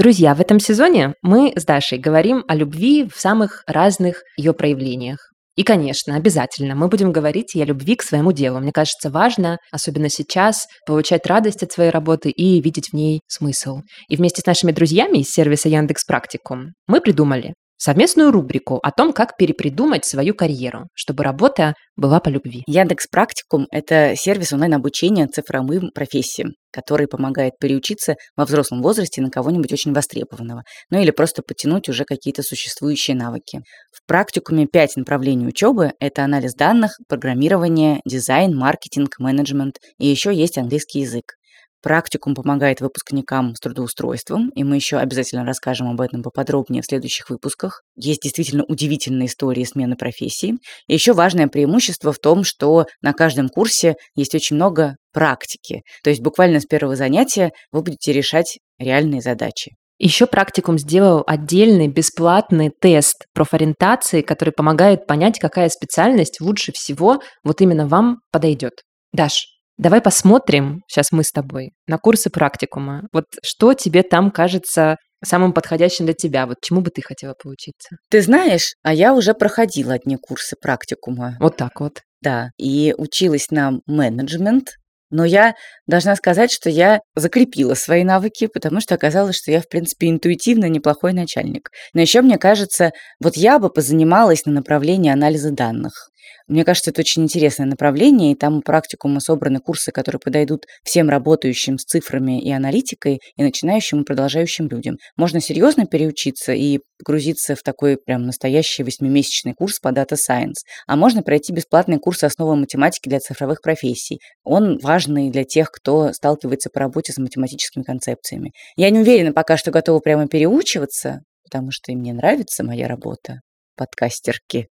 Друзья, 0.00 0.34
в 0.34 0.40
этом 0.40 0.60
сезоне 0.60 1.12
мы 1.20 1.52
с 1.56 1.66
Дашей 1.66 1.98
говорим 1.98 2.42
о 2.48 2.54
любви 2.54 3.06
в 3.14 3.20
самых 3.20 3.64
разных 3.66 4.22
ее 4.38 4.54
проявлениях. 4.54 5.18
И, 5.56 5.62
конечно, 5.62 6.16
обязательно 6.16 6.74
мы 6.74 6.88
будем 6.88 7.12
говорить 7.12 7.54
и 7.54 7.60
о 7.60 7.66
любви 7.66 7.96
к 7.96 8.02
своему 8.02 8.32
делу. 8.32 8.60
Мне 8.60 8.72
кажется, 8.72 9.10
важно, 9.10 9.58
особенно 9.70 10.08
сейчас, 10.08 10.66
получать 10.86 11.26
радость 11.26 11.62
от 11.62 11.72
своей 11.72 11.90
работы 11.90 12.30
и 12.30 12.62
видеть 12.62 12.88
в 12.88 12.94
ней 12.94 13.20
смысл. 13.26 13.80
И 14.08 14.16
вместе 14.16 14.40
с 14.40 14.46
нашими 14.46 14.72
друзьями 14.72 15.18
из 15.18 15.28
сервиса 15.28 15.68
Яндекс 15.68 16.06
Практикум 16.06 16.68
мы 16.86 17.02
придумали 17.02 17.52
совместную 17.80 18.30
рубрику 18.30 18.78
о 18.82 18.92
том, 18.92 19.12
как 19.12 19.36
перепридумать 19.36 20.04
свою 20.04 20.34
карьеру, 20.34 20.88
чтобы 20.94 21.24
работа 21.24 21.74
была 21.96 22.20
по 22.20 22.28
любви. 22.28 22.62
Яндекс 22.66 23.06
Практикум– 23.08 23.66
это 23.72 24.14
сервис 24.16 24.52
онлайн-обучения 24.52 25.26
цифровым 25.26 25.90
профессиям, 25.94 26.50
который 26.70 27.08
помогает 27.08 27.54
переучиться 27.58 28.16
во 28.36 28.44
взрослом 28.44 28.82
возрасте 28.82 29.22
на 29.22 29.30
кого-нибудь 29.30 29.72
очень 29.72 29.92
востребованного, 29.92 30.62
ну 30.90 31.00
или 31.00 31.10
просто 31.10 31.42
подтянуть 31.42 31.88
уже 31.88 32.04
какие-то 32.04 32.42
существующие 32.42 33.16
навыки. 33.16 33.60
В 33.92 34.06
практикуме 34.06 34.66
пять 34.66 34.96
направлений 34.96 35.46
учебы– 35.46 35.92
это 36.00 36.22
анализ 36.22 36.54
данных, 36.54 36.98
программирование, 37.08 38.00
дизайн, 38.04 38.54
маркетинг, 38.54 39.18
менеджмент 39.18 39.76
и 39.98 40.06
еще 40.06 40.34
есть 40.34 40.58
английский 40.58 41.00
язык. 41.00 41.34
Практикум 41.82 42.34
помогает 42.34 42.80
выпускникам 42.80 43.54
с 43.54 43.60
трудоустройством, 43.60 44.50
и 44.50 44.64
мы 44.64 44.76
еще 44.76 44.98
обязательно 44.98 45.44
расскажем 45.46 45.88
об 45.88 46.00
этом 46.00 46.22
поподробнее 46.22 46.82
в 46.82 46.86
следующих 46.86 47.30
выпусках. 47.30 47.82
Есть 47.96 48.22
действительно 48.22 48.64
удивительные 48.64 49.26
истории 49.26 49.64
смены 49.64 49.96
профессии. 49.96 50.56
И 50.88 50.94
еще 50.94 51.14
важное 51.14 51.48
преимущество 51.48 52.12
в 52.12 52.18
том, 52.18 52.44
что 52.44 52.86
на 53.00 53.14
каждом 53.14 53.48
курсе 53.48 53.94
есть 54.14 54.34
очень 54.34 54.56
много 54.56 54.96
практики. 55.12 55.82
То 56.04 56.10
есть 56.10 56.22
буквально 56.22 56.60
с 56.60 56.66
первого 56.66 56.96
занятия 56.96 57.52
вы 57.72 57.82
будете 57.82 58.12
решать 58.12 58.58
реальные 58.78 59.22
задачи. 59.22 59.72
Еще 59.98 60.26
практикум 60.26 60.78
сделал 60.78 61.24
отдельный 61.26 61.86
бесплатный 61.86 62.70
тест 62.70 63.26
профориентации, 63.34 64.22
который 64.22 64.50
помогает 64.50 65.06
понять, 65.06 65.38
какая 65.38 65.68
специальность 65.68 66.40
лучше 66.40 66.72
всего 66.72 67.20
вот 67.44 67.60
именно 67.60 67.86
вам 67.86 68.20
подойдет. 68.32 68.82
Даш, 69.12 69.59
Давай 69.80 70.02
посмотрим, 70.02 70.82
сейчас 70.86 71.10
мы 71.10 71.24
с 71.24 71.32
тобой, 71.32 71.70
на 71.86 71.96
курсы 71.96 72.28
практикума. 72.28 73.08
Вот 73.14 73.24
что 73.42 73.72
тебе 73.72 74.02
там 74.02 74.30
кажется 74.30 74.98
самым 75.24 75.54
подходящим 75.54 76.04
для 76.04 76.12
тебя? 76.12 76.46
Вот 76.46 76.58
чему 76.60 76.82
бы 76.82 76.90
ты 76.90 77.00
хотела 77.00 77.32
поучиться? 77.32 77.96
Ты 78.10 78.20
знаешь, 78.20 78.74
а 78.82 78.92
я 78.92 79.14
уже 79.14 79.32
проходила 79.32 79.94
одни 79.94 80.18
курсы 80.20 80.54
практикума. 80.60 81.38
Вот 81.40 81.56
так 81.56 81.80
вот. 81.80 82.02
Да, 82.20 82.50
и 82.58 82.94
училась 82.98 83.50
на 83.50 83.78
менеджмент, 83.86 84.72
но 85.10 85.24
я 85.24 85.54
должна 85.86 86.14
сказать, 86.14 86.52
что 86.52 86.68
я 86.68 87.00
закрепила 87.16 87.72
свои 87.72 88.04
навыки, 88.04 88.48
потому 88.52 88.82
что 88.82 88.94
оказалось, 88.94 89.36
что 89.36 89.50
я, 89.50 89.62
в 89.62 89.68
принципе, 89.68 90.10
интуитивно 90.10 90.66
неплохой 90.66 91.14
начальник. 91.14 91.70
Но 91.94 92.02
еще 92.02 92.20
мне 92.20 92.36
кажется, 92.36 92.90
вот 93.18 93.36
я 93.36 93.58
бы 93.58 93.70
позанималась 93.70 94.44
на 94.44 94.52
направлении 94.52 95.10
анализа 95.10 95.50
данных. 95.50 96.09
Мне 96.46 96.64
кажется, 96.64 96.90
это 96.90 97.00
очень 97.00 97.22
интересное 97.22 97.66
направление, 97.66 98.32
и 98.32 98.34
там 98.34 98.58
у 98.58 98.60
практикума 98.62 99.20
собраны 99.20 99.60
курсы, 99.60 99.92
которые 99.92 100.20
подойдут 100.20 100.66
всем 100.82 101.08
работающим 101.08 101.78
с 101.78 101.84
цифрами 101.84 102.40
и 102.42 102.50
аналитикой, 102.50 103.20
и 103.36 103.42
начинающим 103.42 104.02
и 104.02 104.04
продолжающим 104.04 104.68
людям. 104.68 104.96
Можно 105.16 105.40
серьезно 105.40 105.86
переучиться 105.86 106.52
и 106.52 106.80
погрузиться 106.98 107.54
в 107.54 107.62
такой 107.62 107.96
прям 107.96 108.24
настоящий 108.24 108.82
восьмимесячный 108.82 109.54
курс 109.54 109.78
по 109.78 109.88
Data 109.88 110.16
Science, 110.16 110.64
а 110.86 110.96
можно 110.96 111.22
пройти 111.22 111.52
бесплатный 111.52 111.98
курс 111.98 112.22
основы 112.24 112.56
математики 112.56 113.08
для 113.08 113.20
цифровых 113.20 113.62
профессий. 113.62 114.20
Он 114.44 114.78
важный 114.78 115.30
для 115.30 115.44
тех, 115.44 115.70
кто 115.70 116.12
сталкивается 116.12 116.70
по 116.70 116.80
работе 116.80 117.12
с 117.12 117.18
математическими 117.18 117.82
концепциями. 117.82 118.52
Я 118.76 118.90
не 118.90 119.00
уверена 119.00 119.32
пока, 119.32 119.56
что 119.56 119.70
готова 119.70 120.00
прямо 120.00 120.28
переучиваться, 120.28 121.20
потому 121.44 121.70
что 121.70 121.92
мне 121.92 122.12
нравится 122.12 122.64
моя 122.64 122.88
работа 122.88 123.40
подкастерки. 123.76 124.68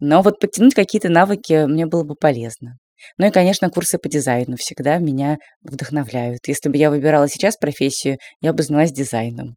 Но 0.00 0.22
вот 0.22 0.38
подтянуть 0.40 0.74
какие-то 0.74 1.08
навыки 1.08 1.66
мне 1.66 1.86
было 1.86 2.04
бы 2.04 2.14
полезно. 2.14 2.76
Ну 3.16 3.26
и, 3.26 3.30
конечно, 3.30 3.70
курсы 3.70 3.98
по 3.98 4.08
дизайну 4.08 4.56
всегда 4.56 4.98
меня 4.98 5.38
вдохновляют. 5.62 6.40
Если 6.46 6.68
бы 6.68 6.76
я 6.76 6.90
выбирала 6.90 7.28
сейчас 7.28 7.56
профессию, 7.56 8.18
я 8.40 8.52
бы 8.52 8.62
занялась 8.62 8.92
дизайном. 8.92 9.56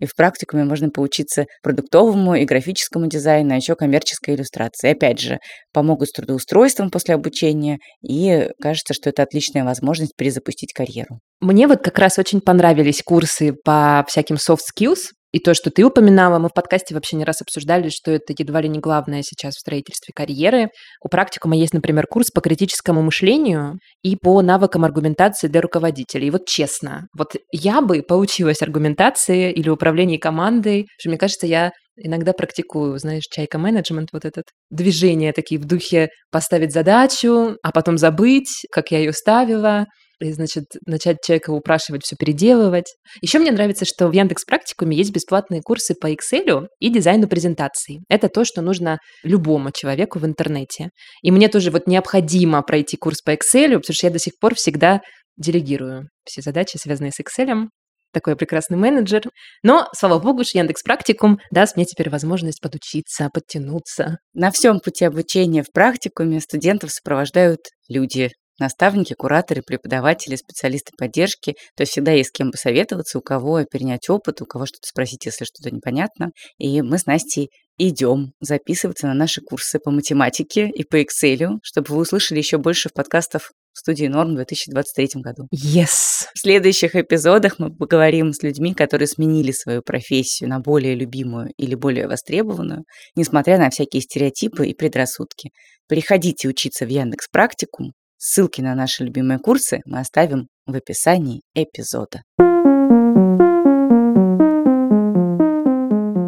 И 0.00 0.06
в 0.06 0.14
практикуме 0.14 0.64
можно 0.64 0.90
поучиться 0.90 1.46
продуктовому 1.62 2.36
и 2.36 2.44
графическому 2.44 3.08
дизайну, 3.08 3.54
а 3.54 3.56
еще 3.56 3.74
коммерческой 3.74 4.36
иллюстрации. 4.36 4.90
Опять 4.90 5.18
же, 5.18 5.38
помогут 5.72 6.08
с 6.08 6.12
трудоустройством 6.12 6.90
после 6.90 7.16
обучения, 7.16 7.78
и 8.00 8.48
кажется, 8.60 8.94
что 8.94 9.10
это 9.10 9.24
отличная 9.24 9.64
возможность 9.64 10.12
перезапустить 10.16 10.72
карьеру. 10.72 11.18
Мне 11.40 11.66
вот 11.66 11.82
как 11.82 11.98
раз 11.98 12.18
очень 12.18 12.40
понравились 12.40 13.02
курсы 13.02 13.52
по 13.64 14.04
всяким 14.08 14.36
soft 14.36 14.60
skills, 14.72 15.10
и 15.32 15.40
то, 15.40 15.54
что 15.54 15.70
ты 15.70 15.84
упоминала, 15.84 16.38
мы 16.38 16.48
в 16.48 16.54
подкасте 16.54 16.94
вообще 16.94 17.16
не 17.16 17.24
раз 17.24 17.42
обсуждали, 17.42 17.90
что 17.90 18.10
это 18.10 18.34
едва 18.36 18.62
ли 18.62 18.68
не 18.68 18.78
главное 18.78 19.22
сейчас 19.22 19.56
в 19.56 19.60
строительстве 19.60 20.12
карьеры. 20.14 20.70
У 21.02 21.08
практикума 21.08 21.56
есть, 21.56 21.74
например, 21.74 22.06
курс 22.06 22.30
по 22.30 22.40
критическому 22.40 23.02
мышлению 23.02 23.78
и 24.02 24.16
по 24.16 24.40
навыкам 24.40 24.84
аргументации 24.84 25.48
для 25.48 25.60
руководителей. 25.60 26.28
И 26.28 26.30
вот 26.30 26.46
честно, 26.46 27.08
вот 27.16 27.36
я 27.52 27.82
бы 27.82 28.02
поучилась 28.02 28.62
аргументации 28.62 29.52
или 29.52 29.68
управлении 29.68 30.16
командой, 30.16 30.86
что 30.98 31.10
мне 31.10 31.18
кажется, 31.18 31.46
я 31.46 31.72
иногда 31.96 32.32
практикую, 32.32 32.98
знаешь, 32.98 33.24
чайка-менеджмент, 33.30 34.08
вот 34.12 34.24
этот 34.24 34.44
движение 34.70 35.32
такие 35.32 35.60
в 35.60 35.64
духе 35.64 36.08
поставить 36.30 36.72
задачу, 36.72 37.56
а 37.62 37.72
потом 37.72 37.98
забыть, 37.98 38.66
как 38.70 38.90
я 38.92 38.98
ее 38.98 39.12
ставила, 39.12 39.86
и, 40.20 40.32
значит, 40.32 40.64
начать 40.86 41.18
человека 41.22 41.50
упрашивать 41.50 42.04
все 42.04 42.16
переделывать. 42.16 42.94
Еще 43.20 43.38
мне 43.38 43.50
нравится, 43.50 43.84
что 43.84 44.08
в 44.08 44.12
Яндекс 44.12 44.44
Практикуме 44.44 44.96
есть 44.96 45.12
бесплатные 45.12 45.62
курсы 45.62 45.94
по 45.94 46.10
Excel 46.12 46.66
и 46.80 46.90
дизайну 46.90 47.28
презентаций. 47.28 48.00
Это 48.08 48.28
то, 48.28 48.44
что 48.44 48.62
нужно 48.62 48.98
любому 49.22 49.70
человеку 49.70 50.18
в 50.18 50.26
интернете. 50.26 50.90
И 51.22 51.30
мне 51.30 51.48
тоже 51.48 51.70
вот 51.70 51.86
необходимо 51.86 52.62
пройти 52.62 52.96
курс 52.96 53.22
по 53.22 53.30
Excel, 53.30 53.78
потому 53.78 53.94
что 53.94 54.06
я 54.06 54.12
до 54.12 54.18
сих 54.18 54.34
пор 54.40 54.54
всегда 54.54 55.00
делегирую 55.36 56.08
все 56.24 56.42
задачи, 56.42 56.76
связанные 56.76 57.12
с 57.12 57.20
Excel 57.20 57.68
такой 58.12 58.36
прекрасный 58.36 58.76
менеджер. 58.76 59.22
Но, 59.62 59.86
слава 59.94 60.18
богу, 60.18 60.44
что 60.44 60.58
Яндекс 60.58 60.82
Практикум 60.82 61.38
даст 61.50 61.76
мне 61.76 61.84
теперь 61.84 62.10
возможность 62.10 62.60
подучиться, 62.60 63.28
подтянуться. 63.32 64.18
На 64.32 64.50
всем 64.50 64.80
пути 64.80 65.04
обучения 65.04 65.62
в 65.62 65.70
практикуме 65.72 66.40
студентов 66.40 66.90
сопровождают 66.90 67.60
люди, 67.88 68.30
наставники, 68.58 69.14
кураторы, 69.14 69.62
преподаватели, 69.62 70.36
специалисты 70.36 70.92
поддержки. 70.96 71.54
То 71.76 71.82
есть 71.82 71.92
всегда 71.92 72.12
есть 72.12 72.30
с 72.30 72.32
кем 72.32 72.50
посоветоваться, 72.50 73.18
у 73.18 73.22
кого 73.22 73.64
перенять 73.64 74.08
опыт, 74.08 74.40
у 74.42 74.46
кого 74.46 74.66
что-то 74.66 74.86
спросить, 74.86 75.26
если 75.26 75.44
что-то 75.44 75.74
непонятно. 75.74 76.30
И 76.58 76.82
мы 76.82 76.98
с 76.98 77.06
Настей 77.06 77.50
идем 77.78 78.32
записываться 78.40 79.06
на 79.06 79.14
наши 79.14 79.40
курсы 79.40 79.78
по 79.78 79.90
математике 79.90 80.68
и 80.68 80.84
по 80.84 81.00
Excel, 81.00 81.58
чтобы 81.62 81.94
вы 81.94 82.00
услышали 82.02 82.38
еще 82.38 82.58
больше 82.58 82.88
подкастов 82.92 83.52
в 83.72 83.78
студии 83.78 84.06
Норм 84.06 84.32
в 84.32 84.36
2023 84.36 85.22
году. 85.22 85.46
Yes! 85.54 86.26
В 86.34 86.40
следующих 86.40 86.96
эпизодах 86.96 87.60
мы 87.60 87.72
поговорим 87.72 88.32
с 88.32 88.42
людьми, 88.42 88.74
которые 88.74 89.06
сменили 89.06 89.52
свою 89.52 89.82
профессию 89.82 90.50
на 90.50 90.58
более 90.58 90.96
любимую 90.96 91.52
или 91.56 91.76
более 91.76 92.08
востребованную, 92.08 92.82
несмотря 93.14 93.56
на 93.56 93.70
всякие 93.70 94.02
стереотипы 94.02 94.66
и 94.66 94.74
предрассудки. 94.74 95.50
Приходите 95.86 96.48
учиться 96.48 96.84
в 96.84 96.88
Яндекс 96.88 97.28
Практикум, 97.30 97.92
Ссылки 98.20 98.60
на 98.60 98.74
наши 98.74 99.04
любимые 99.04 99.38
курсы 99.38 99.80
мы 99.86 100.00
оставим 100.00 100.48
в 100.66 100.74
описании 100.74 101.42
эпизода. 101.54 102.24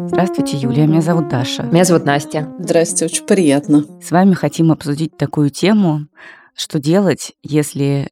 Здравствуйте, 0.07 0.55
Юлия. 0.55 0.87
Меня 0.87 1.01
зовут 1.01 1.27
Даша. 1.27 1.63
Меня 1.63 1.83
зовут 1.83 2.05
Настя. 2.05 2.49
Здрасте, 2.59 3.03
очень 3.03 3.25
приятно. 3.25 3.83
С 4.01 4.09
вами 4.09 4.33
хотим 4.35 4.71
обсудить 4.71 5.17
такую 5.17 5.49
тему, 5.49 6.07
что 6.55 6.79
делать, 6.79 7.33
если 7.43 8.07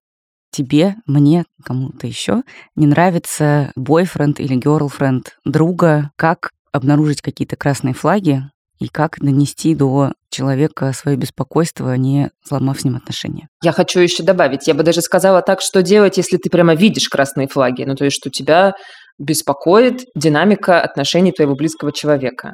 тебе, 0.51 0.95
мне, 1.05 1.45
кому-то 1.63 2.05
еще 2.05 2.43
не 2.75 2.85
нравится 2.85 3.71
бойфренд 3.77 4.41
или 4.41 4.55
герлфренд 4.55 5.39
друга, 5.45 6.11
как 6.17 6.51
обнаружить 6.73 7.21
какие-то 7.21 7.55
красные 7.55 7.93
флаги 7.93 8.43
и 8.79 8.87
как 8.87 9.19
донести 9.19 9.75
до 9.75 10.13
человека 10.29 10.93
свое 10.93 11.17
беспокойство, 11.17 11.93
не 11.95 12.31
сломав 12.47 12.79
с 12.79 12.85
ним 12.85 12.95
отношения. 12.95 13.47
Я 13.63 13.71
хочу 13.71 13.99
еще 13.99 14.23
добавить, 14.23 14.67
я 14.67 14.73
бы 14.73 14.83
даже 14.83 15.01
сказала 15.01 15.41
так, 15.41 15.61
что 15.61 15.81
делать, 15.81 16.17
если 16.17 16.37
ты 16.37 16.49
прямо 16.49 16.75
видишь 16.75 17.09
красные 17.09 17.47
флаги, 17.47 17.83
ну 17.83 17.95
то 17.95 18.05
есть 18.05 18.15
что 18.15 18.29
тебя 18.29 18.73
беспокоит 19.17 20.05
динамика 20.15 20.81
отношений 20.81 21.31
твоего 21.31 21.55
близкого 21.55 21.91
человека. 21.91 22.53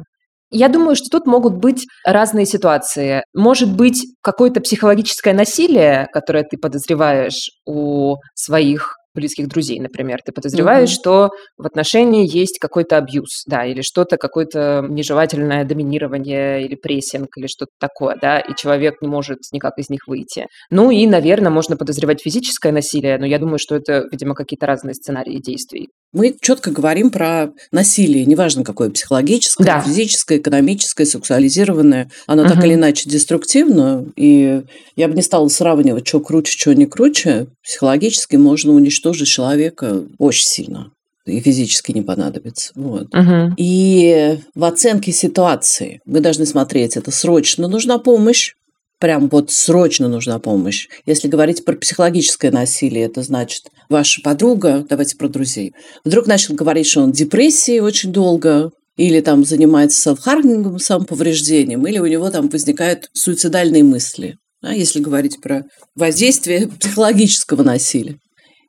Я 0.52 0.70
думаю, 0.70 0.96
что 0.96 1.10
тут 1.10 1.26
могут 1.26 1.56
быть 1.56 1.86
разные 2.06 2.46
ситуации. 2.46 3.24
Может 3.34 3.76
быть, 3.76 4.06
какое-то 4.22 4.62
психологическое 4.62 5.34
насилие, 5.34 6.08
которое 6.14 6.44
ты 6.44 6.58
подозреваешь 6.58 7.50
у 7.66 8.16
своих 8.36 8.96
близких 9.15 9.47
друзей, 9.47 9.80
например. 9.80 10.19
Ты 10.23 10.32
подозреваешь, 10.32 10.89
mm-hmm. 10.89 10.99
что 10.99 11.30
в 11.58 11.65
отношении 11.65 12.30
есть 12.30 12.60
какой-то 12.60 12.97
абьюз, 12.97 13.43
да, 13.47 13.65
или 13.65 13.82
что-то, 13.82 14.17
какое-то 14.17 14.86
нежелательное 14.88 15.63
доминирование 15.63 16.63
или 16.63 16.75
прессинг, 16.75 17.30
или 17.38 17.47
что-то 17.47 17.71
такое, 17.80 18.17
да, 18.21 18.39
и 18.39 18.54
человек 18.56 19.01
не 19.01 19.08
может 19.08 19.39
никак 19.51 19.78
из 19.78 19.89
них 19.89 20.01
выйти. 20.08 20.47
Ну 20.69 20.91
и, 20.91 21.08
наверное, 21.08 21.49
можно 21.49 21.78
подозревать 21.78 22.21
физическое 22.21 22.71
насилие, 22.71 23.17
но 23.17 23.25
я 23.25 23.39
думаю, 23.39 23.58
что 23.60 23.75
это, 23.75 24.04
видимо, 24.12 24.36
какие-то 24.36 24.65
разные 24.65 24.93
сценарии 24.93 25.39
действий. 25.39 25.89
Мы 26.13 26.36
четко 26.39 26.72
говорим 26.72 27.10
про 27.10 27.52
насилие, 27.72 28.26
неважно 28.26 28.63
какое, 28.63 28.89
психологическое, 28.89 29.65
да. 29.65 29.82
физическое, 29.82 30.38
экономическое, 30.38 31.06
сексуализированное. 31.06 32.10
Оно 32.26 32.44
угу. 32.44 32.54
так 32.54 32.63
или 32.63 32.76
иначе 32.76 33.10
деструктивно, 33.10 34.06
и 34.15 34.63
я 34.96 35.08
бы 35.08 35.13
не 35.13 35.22
стала 35.22 35.48
сравнивать, 35.50 36.08
что 36.08 36.22
круче, 36.22 36.54
что 36.58 36.74
не 36.74 36.86
круче. 36.86 37.48
Психологически 37.63 38.38
можно 38.38 38.72
уничтожить 38.72 39.28
человека 39.28 40.04
очень 40.18 40.46
сильно 40.46 40.91
и 41.26 41.39
физически 41.39 41.91
не 41.91 42.02
понадобится. 42.02 42.72
Вот. 42.76 43.13
Угу. 43.13 43.56
И 43.58 44.38
в 44.54 44.63
оценке 44.63 45.12
ситуации 45.12 46.02
мы 46.06 46.20
должны 46.20 46.46
смотреть, 46.46 46.98
это 46.98 47.12
срочно 47.12 47.68
нужна 47.68 47.98
помощь, 47.98 48.54
прям 49.00 49.30
вот 49.30 49.52
срочно 49.52 50.08
нужна 50.08 50.40
помощь. 50.40 50.88
Если 51.06 51.28
говорить 51.28 51.66
про 51.66 51.76
психологическое 51.76 52.52
насилие, 52.52 53.06
это 53.06 53.22
значит, 53.22 53.64
ваша 53.90 54.22
подруга, 54.22 54.86
давайте 54.90 55.18
про 55.18 55.28
друзей, 55.28 55.74
вдруг 56.04 56.28
начал 56.28 56.56
говорить, 56.56 56.88
что 56.88 57.02
он 57.02 57.12
депрессии 57.12 57.80
очень 57.80 58.12
долго, 58.12 58.72
или 58.98 59.20
там 59.20 59.44
занимается 59.44 60.00
селф-хармингом, 60.02 60.80
самоповреждением, 60.80 61.86
или 61.86 62.00
у 62.00 62.06
него 62.06 62.30
там 62.30 62.48
возникают 62.48 63.10
суицидальные 63.14 63.84
мысли, 63.84 64.38
да, 64.62 64.72
если 64.72 65.00
говорить 65.00 65.42
про 65.42 65.64
воздействие 65.96 66.68
психологического 66.80 67.64
насилия. 67.64 68.18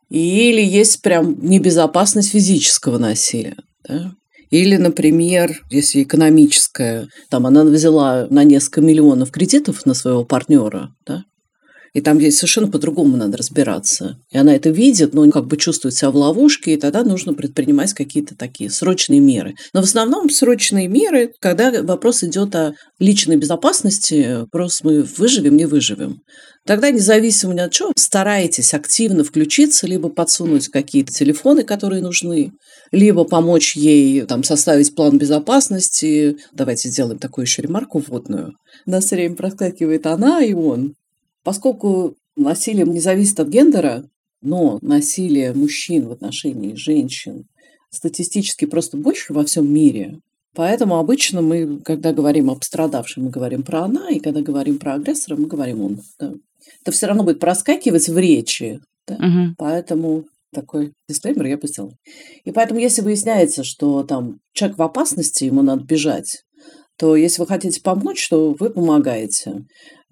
Или 0.08 0.62
есть 0.62 1.02
прям 1.02 1.36
небезопасность 1.40 2.30
физического 2.30 2.98
насилия. 2.98 3.56
Да? 3.88 4.12
Или, 4.50 4.76
например, 4.76 5.62
если 5.70 6.02
экономическое, 6.02 7.08
там 7.28 7.46
она 7.46 7.64
взяла 7.64 8.26
на 8.30 8.44
несколько 8.44 8.80
миллионов 8.80 9.30
кредитов 9.30 9.86
на 9.86 9.94
своего 9.94 10.24
партнера, 10.24 10.90
да, 11.06 11.24
и 11.96 12.02
там 12.02 12.18
здесь 12.18 12.36
совершенно 12.36 12.68
по-другому 12.68 13.16
надо 13.16 13.38
разбираться. 13.38 14.18
И 14.30 14.36
она 14.36 14.54
это 14.54 14.68
видит, 14.68 15.14
но 15.14 15.30
как 15.30 15.46
бы 15.46 15.56
чувствует 15.56 15.94
себя 15.94 16.10
в 16.10 16.16
ловушке, 16.16 16.74
и 16.74 16.76
тогда 16.76 17.02
нужно 17.04 17.32
предпринимать 17.32 17.94
какие-то 17.94 18.36
такие 18.36 18.68
срочные 18.68 19.18
меры. 19.18 19.54
Но 19.72 19.80
в 19.80 19.84
основном 19.84 20.28
срочные 20.28 20.88
меры, 20.88 21.32
когда 21.40 21.72
вопрос 21.82 22.22
идет 22.22 22.54
о 22.54 22.74
личной 22.98 23.36
безопасности, 23.36 24.44
просто 24.52 24.86
мы 24.86 25.02
выживем, 25.04 25.56
не 25.56 25.64
выживем. 25.64 26.20
Тогда, 26.66 26.90
независимо 26.90 27.54
от 27.64 27.72
чего, 27.72 27.92
старайтесь 27.96 28.74
активно 28.74 29.24
включиться, 29.24 29.86
либо 29.86 30.10
подсунуть 30.10 30.68
какие-то 30.68 31.14
телефоны, 31.14 31.64
которые 31.64 32.02
нужны, 32.02 32.52
либо 32.92 33.24
помочь 33.24 33.74
ей 33.74 34.20
там, 34.26 34.44
составить 34.44 34.94
план 34.94 35.16
безопасности. 35.16 36.36
Давайте 36.52 36.90
сделаем 36.90 37.18
такую 37.18 37.46
еще 37.46 37.62
ремарку 37.62 38.04
вводную. 38.06 38.52
На 38.84 39.00
все 39.00 39.16
время 39.16 39.34
проскакивает 39.34 40.06
она 40.06 40.42
и 40.42 40.52
он. 40.52 40.92
Поскольку 41.46 42.16
насилие 42.34 42.84
не 42.84 42.98
зависит 42.98 43.38
от 43.38 43.46
гендера, 43.46 44.02
но 44.42 44.80
насилие 44.82 45.52
мужчин 45.52 46.08
в 46.08 46.10
отношении 46.10 46.74
женщин 46.74 47.44
статистически 47.88 48.64
просто 48.64 48.96
больше 48.96 49.32
во 49.32 49.44
всем 49.44 49.72
мире, 49.72 50.18
Поэтому 50.56 50.96
обычно 50.96 51.42
мы, 51.42 51.80
когда 51.80 52.14
говорим 52.14 52.50
о 52.50 52.56
пострадавшем, 52.56 53.24
мы 53.24 53.30
говорим 53.30 53.62
про 53.62 53.82
она, 53.82 54.08
и 54.08 54.20
когда 54.20 54.40
говорим 54.40 54.78
про 54.78 54.94
агрессора, 54.94 55.36
мы 55.36 55.46
говорим 55.46 55.82
он. 55.82 56.00
Да. 56.18 56.32
Это 56.80 56.92
все 56.92 57.06
равно 57.06 57.24
будет 57.24 57.40
проскакивать 57.40 58.08
в 58.08 58.16
речи. 58.16 58.80
Да? 59.06 59.16
Угу. 59.16 59.54
Поэтому 59.58 60.24
такой 60.54 60.94
дисклеймер 61.10 61.44
я 61.44 61.58
сделала. 61.62 61.92
И 62.44 62.52
поэтому, 62.52 62.80
если 62.80 63.02
выясняется, 63.02 63.64
что 63.64 64.02
там 64.02 64.38
человек 64.54 64.78
в 64.78 64.82
опасности, 64.82 65.44
ему 65.44 65.60
надо 65.60 65.84
бежать, 65.84 66.42
то 66.96 67.16
если 67.16 67.42
вы 67.42 67.46
хотите 67.46 67.82
помочь, 67.82 68.26
то 68.30 68.56
вы 68.58 68.70
помогаете 68.70 69.66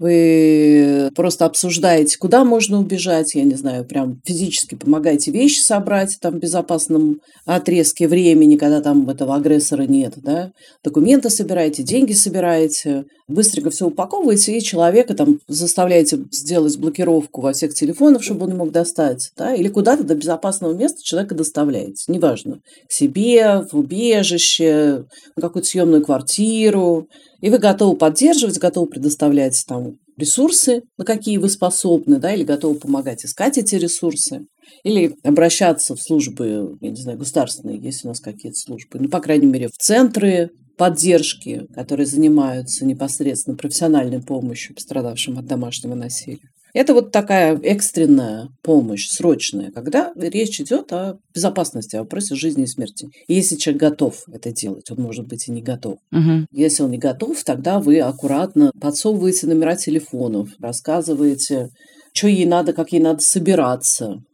вы 0.04 1.10
просто 1.14 1.46
обсуждаете, 1.46 2.18
куда 2.18 2.44
можно 2.44 2.78
убежать, 2.78 3.34
я 3.34 3.42
не 3.42 3.54
знаю, 3.54 3.86
прям 3.86 4.20
физически 4.26 4.74
помогаете 4.74 5.30
вещи 5.30 5.60
собрать 5.60 6.18
там 6.20 6.34
в 6.34 6.40
безопасном 6.40 7.22
отрезке 7.46 8.06
времени, 8.06 8.56
когда 8.56 8.82
там 8.82 9.08
этого 9.08 9.34
агрессора 9.34 9.84
нет, 9.84 10.12
да, 10.16 10.50
документы 10.82 11.30
собираете, 11.30 11.82
деньги 11.82 12.12
собираете, 12.12 13.06
быстренько 13.28 13.70
все 13.70 13.86
упаковываете 13.86 14.58
и 14.58 14.62
человека 14.62 15.14
там 15.14 15.38
заставляете 15.48 16.18
сделать 16.30 16.76
блокировку 16.76 17.40
во 17.40 17.54
всех 17.54 17.72
телефонах, 17.72 18.22
чтобы 18.22 18.44
он 18.44 18.50
не 18.50 18.58
мог 18.58 18.72
достать, 18.72 19.30
да, 19.38 19.54
или 19.54 19.68
куда-то 19.68 20.04
до 20.04 20.14
безопасного 20.14 20.74
места 20.74 21.02
человека 21.02 21.34
доставляете, 21.34 22.12
неважно, 22.12 22.58
к 22.86 22.92
себе, 22.92 23.64
в 23.72 23.78
убежище, 23.78 25.06
на 25.34 25.40
какую-то 25.40 25.66
съемную 25.66 26.04
квартиру, 26.04 27.08
и 27.40 27.50
вы 27.50 27.58
готовы 27.58 27.96
поддерживать, 27.96 28.58
готовы 28.58 28.86
предоставлять 28.88 29.64
там 29.66 29.98
ресурсы, 30.16 30.82
на 30.96 31.04
какие 31.04 31.38
вы 31.38 31.48
способны, 31.48 32.18
да, 32.18 32.32
или 32.32 32.44
готовы 32.44 32.76
помогать 32.76 33.24
искать 33.24 33.58
эти 33.58 33.74
ресурсы, 33.74 34.46
или 34.82 35.16
обращаться 35.22 35.96
в 35.96 36.00
службы, 36.00 36.76
я 36.80 36.90
не 36.90 36.96
знаю, 36.96 37.18
государственные, 37.18 37.78
есть 37.78 38.04
у 38.04 38.08
нас 38.08 38.20
какие-то 38.20 38.58
службы, 38.58 38.98
ну, 39.00 39.08
по 39.08 39.20
крайней 39.20 39.46
мере, 39.46 39.68
в 39.68 39.76
центры 39.76 40.50
поддержки, 40.76 41.66
которые 41.74 42.06
занимаются 42.06 42.84
непосредственно 42.84 43.56
профессиональной 43.56 44.20
помощью 44.20 44.74
пострадавшим 44.74 45.38
от 45.38 45.46
домашнего 45.46 45.94
насилия. 45.94 46.50
Это 46.74 46.92
вот 46.92 47.12
такая 47.12 47.56
экстренная 47.56 48.48
помощь, 48.60 49.08
срочная, 49.08 49.70
когда 49.70 50.12
речь 50.16 50.60
идет 50.60 50.92
о 50.92 51.18
безопасности, 51.32 51.94
о 51.94 52.00
вопросе 52.00 52.34
жизни 52.34 52.64
и 52.64 52.66
смерти. 52.66 53.08
И 53.28 53.34
если 53.34 53.54
человек 53.54 53.80
готов 53.80 54.24
это 54.30 54.50
делать, 54.50 54.90
он 54.90 55.00
может 55.00 55.28
быть 55.28 55.46
и 55.46 55.52
не 55.52 55.62
готов. 55.62 55.98
Угу. 56.10 56.46
Если 56.50 56.82
он 56.82 56.90
не 56.90 56.98
готов, 56.98 57.42
тогда 57.44 57.78
вы 57.78 58.00
аккуратно 58.00 58.72
подсовываете 58.80 59.46
номера 59.46 59.76
телефонов, 59.76 60.50
рассказываете, 60.58 61.70
что 62.12 62.26
ей 62.26 62.44
надо, 62.44 62.72
как 62.72 62.90
ей 62.90 63.00
надо 63.00 63.20
собираться, 63.20 64.24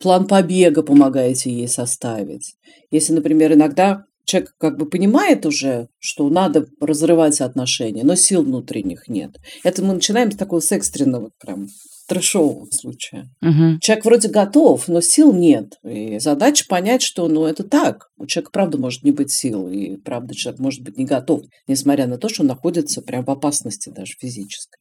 план 0.00 0.26
побега 0.26 0.82
помогаете 0.82 1.50
ей 1.50 1.68
составить. 1.68 2.54
Если, 2.90 3.12
например, 3.12 3.52
иногда 3.52 4.04
человек 4.24 4.54
как 4.58 4.78
бы 4.78 4.86
понимает 4.86 5.46
уже, 5.46 5.88
что 5.98 6.28
надо 6.28 6.66
разрывать 6.80 7.40
отношения, 7.40 8.04
но 8.04 8.14
сил 8.14 8.42
внутренних 8.42 9.08
нет. 9.08 9.36
Это 9.64 9.82
мы 9.82 9.94
начинаем 9.94 10.30
с 10.30 10.36
такого 10.36 10.60
с 10.60 10.72
экстренного 10.72 11.30
прям 11.40 11.68
трэшового 12.10 12.66
случая. 12.72 13.30
Угу. 13.40 13.78
Человек 13.80 14.04
вроде 14.04 14.28
готов, 14.28 14.88
но 14.88 15.00
сил 15.00 15.32
нет. 15.32 15.78
И 15.84 16.18
задача 16.18 16.64
понять, 16.68 17.02
что 17.02 17.28
ну, 17.28 17.44
это 17.44 17.62
так. 17.62 18.08
У 18.18 18.26
человека, 18.26 18.50
правда, 18.52 18.78
может 18.78 19.04
не 19.04 19.12
быть 19.12 19.30
сил, 19.30 19.68
и 19.68 19.96
правда, 19.96 20.34
человек 20.34 20.60
может 20.60 20.82
быть 20.82 20.98
не 20.98 21.04
готов, 21.04 21.42
несмотря 21.68 22.08
на 22.08 22.18
то, 22.18 22.28
что 22.28 22.42
он 22.42 22.48
находится 22.48 23.00
прям 23.00 23.24
в 23.24 23.30
опасности 23.30 23.90
даже 23.90 24.14
физической. 24.18 24.80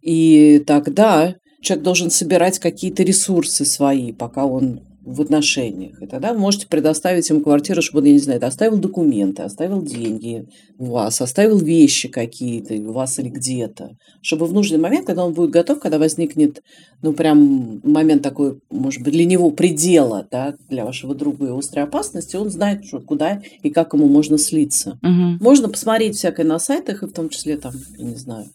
И 0.00 0.62
тогда 0.64 1.34
человек 1.60 1.84
должен 1.84 2.10
собирать 2.10 2.60
какие-то 2.60 3.02
ресурсы 3.02 3.64
свои, 3.64 4.12
пока 4.12 4.46
он 4.46 4.80
в 5.10 5.20
отношениях. 5.20 6.00
И 6.00 6.06
тогда 6.06 6.32
вы 6.32 6.38
можете 6.38 6.66
предоставить 6.68 7.28
ему 7.28 7.40
квартиру, 7.40 7.82
чтобы 7.82 8.00
он, 8.00 8.06
я 8.06 8.12
не 8.12 8.18
знаю, 8.18 8.44
оставил 8.44 8.78
документы, 8.78 9.42
оставил 9.42 9.82
деньги 9.82 10.46
у 10.78 10.86
вас, 10.86 11.20
оставил 11.20 11.58
вещи 11.58 12.08
какие-то 12.08 12.74
у 12.74 12.92
вас 12.92 13.18
или 13.18 13.28
где-то. 13.28 13.96
Чтобы 14.22 14.46
в 14.46 14.52
нужный 14.52 14.78
момент, 14.78 15.06
когда 15.06 15.24
он 15.24 15.34
будет 15.34 15.50
готов, 15.50 15.80
когда 15.80 15.98
возникнет, 15.98 16.62
ну, 17.02 17.12
прям 17.12 17.80
момент 17.82 18.22
такой, 18.22 18.60
может 18.70 19.02
быть, 19.02 19.12
для 19.12 19.24
него 19.24 19.50
предела, 19.50 20.26
да, 20.30 20.54
для 20.68 20.84
вашего 20.84 21.14
друга 21.14 21.46
и 21.46 21.58
острой 21.58 21.84
опасности, 21.84 22.36
он 22.36 22.50
знает, 22.50 22.84
что, 22.84 23.00
куда 23.00 23.42
и 23.62 23.70
как 23.70 23.94
ему 23.94 24.06
можно 24.06 24.38
слиться. 24.38 24.98
Угу. 25.02 25.42
Можно 25.44 25.68
посмотреть 25.68 26.16
всякое 26.16 26.46
на 26.46 26.58
сайтах, 26.58 27.02
и 27.02 27.06
в 27.06 27.12
том 27.12 27.28
числе 27.28 27.56
там, 27.56 27.72
я 27.98 28.04
не 28.04 28.16
знаю, 28.16 28.46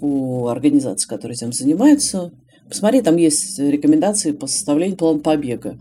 у 0.00 0.48
организаций, 0.48 1.08
которые 1.08 1.36
этим 1.36 1.52
занимаются, 1.52 2.32
Посмотри, 2.68 3.02
там 3.02 3.16
есть 3.16 3.58
рекомендации 3.58 4.32
по 4.32 4.46
составлению 4.46 4.96
плана 4.96 5.20
побега. 5.20 5.78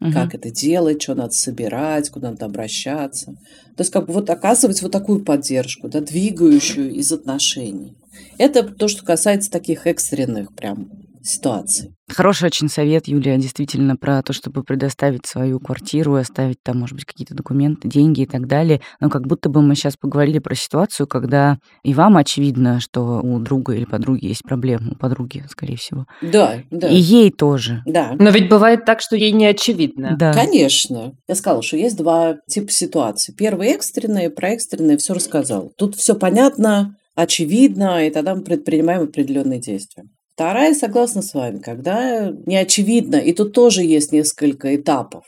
Угу. 0.00 0.12
Как 0.12 0.34
это 0.34 0.50
делать, 0.50 1.02
что 1.02 1.14
надо 1.14 1.32
собирать, 1.32 2.08
куда 2.10 2.30
надо 2.30 2.46
обращаться. 2.46 3.32
То 3.76 3.82
есть 3.82 3.90
как 3.90 4.06
бы 4.06 4.14
вот 4.14 4.30
оказывать 4.30 4.82
вот 4.82 4.92
такую 4.92 5.24
поддержку, 5.24 5.88
да, 5.88 6.00
двигающую 6.00 6.92
из 6.92 7.12
отношений. 7.12 7.96
Это 8.38 8.62
то, 8.62 8.88
что 8.88 9.04
касается 9.04 9.50
таких 9.50 9.86
экстренных 9.86 10.54
прям 10.54 10.90
ситуаций. 11.22 11.94
Хороший 12.08 12.46
очень 12.46 12.68
совет, 12.68 13.06
Юлия, 13.06 13.36
действительно, 13.36 13.96
про 13.96 14.22
то, 14.22 14.32
чтобы 14.32 14.64
предоставить 14.64 15.26
свою 15.26 15.60
квартиру, 15.60 16.16
оставить 16.16 16.60
там, 16.62 16.80
может 16.80 16.96
быть, 16.96 17.04
какие-то 17.04 17.34
документы, 17.34 17.88
деньги 17.88 18.22
и 18.22 18.26
так 18.26 18.48
далее. 18.48 18.80
Но 19.00 19.08
как 19.08 19.26
будто 19.26 19.48
бы 19.48 19.62
мы 19.62 19.76
сейчас 19.76 19.96
поговорили 19.96 20.40
про 20.40 20.54
ситуацию, 20.54 21.06
когда 21.06 21.58
и 21.84 21.94
вам 21.94 22.16
очевидно, 22.16 22.80
что 22.80 23.20
у 23.22 23.38
друга 23.38 23.74
или 23.74 23.84
подруги 23.84 24.26
есть 24.26 24.42
проблемы, 24.42 24.92
у 24.92 24.94
подруги, 24.96 25.44
скорее 25.48 25.76
всего. 25.76 26.06
Да, 26.20 26.58
да. 26.70 26.88
И 26.88 26.96
ей 26.96 27.30
тоже. 27.30 27.82
Да. 27.86 28.16
Но 28.18 28.30
ведь 28.30 28.48
бывает 28.48 28.84
так, 28.84 29.00
что 29.00 29.14
ей 29.14 29.32
не 29.32 29.46
очевидно. 29.46 30.16
Да. 30.18 30.32
Конечно. 30.32 31.12
Я 31.28 31.34
сказала, 31.36 31.62
что 31.62 31.76
есть 31.76 31.96
два 31.96 32.36
типа 32.48 32.72
ситуаций. 32.72 33.34
Первый 33.34 33.68
экстренный, 33.68 34.30
про 34.30 34.50
экстренное 34.50 34.96
все 34.96 35.14
рассказал. 35.14 35.72
Тут 35.76 35.94
все 35.94 36.16
понятно, 36.16 36.96
очевидно, 37.14 38.04
и 38.04 38.10
тогда 38.10 38.34
мы 38.34 38.42
предпринимаем 38.42 39.02
определенные 39.02 39.60
действия. 39.60 40.04
Вторая, 40.40 40.72
согласна 40.72 41.20
с 41.20 41.34
вами, 41.34 41.58
когда 41.58 42.30
не 42.46 42.56
очевидно, 42.56 43.16
и 43.16 43.34
тут 43.34 43.52
тоже 43.52 43.82
есть 43.82 44.10
несколько 44.10 44.74
этапов. 44.74 45.26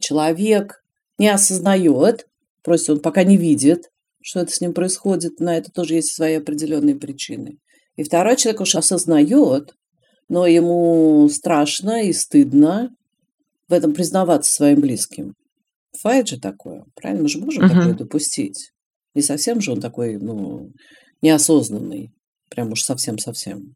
Человек 0.00 0.82
не 1.18 1.28
осознает, 1.28 2.26
просто 2.62 2.94
он 2.94 3.00
пока 3.00 3.24
не 3.24 3.36
видит, 3.36 3.90
что 4.22 4.40
это 4.40 4.50
с 4.50 4.62
ним 4.62 4.72
происходит, 4.72 5.38
на 5.38 5.58
это 5.58 5.70
тоже 5.70 5.96
есть 5.96 6.14
свои 6.14 6.36
определенные 6.36 6.96
причины. 6.96 7.58
И 7.96 8.04
второй 8.04 8.36
человек 8.36 8.62
уж 8.62 8.74
осознает, 8.74 9.74
но 10.30 10.46
ему 10.46 11.28
страшно 11.28 12.02
и 12.02 12.14
стыдно 12.14 12.88
в 13.68 13.72
этом 13.74 13.92
признаваться 13.92 14.50
своим 14.50 14.80
близким. 14.80 15.34
Бывает 16.02 16.26
же 16.26 16.40
такое, 16.40 16.86
правильно? 16.94 17.24
Мы 17.24 17.28
же 17.28 17.38
можем 17.38 17.66
угу. 17.66 17.74
такое 17.74 17.92
допустить. 17.92 18.70
Не 19.14 19.20
совсем 19.20 19.60
же 19.60 19.72
он 19.72 19.82
такой, 19.82 20.16
ну, 20.16 20.70
неосознанный. 21.20 22.12
Прям 22.48 22.72
уж 22.72 22.80
совсем-совсем. 22.80 23.74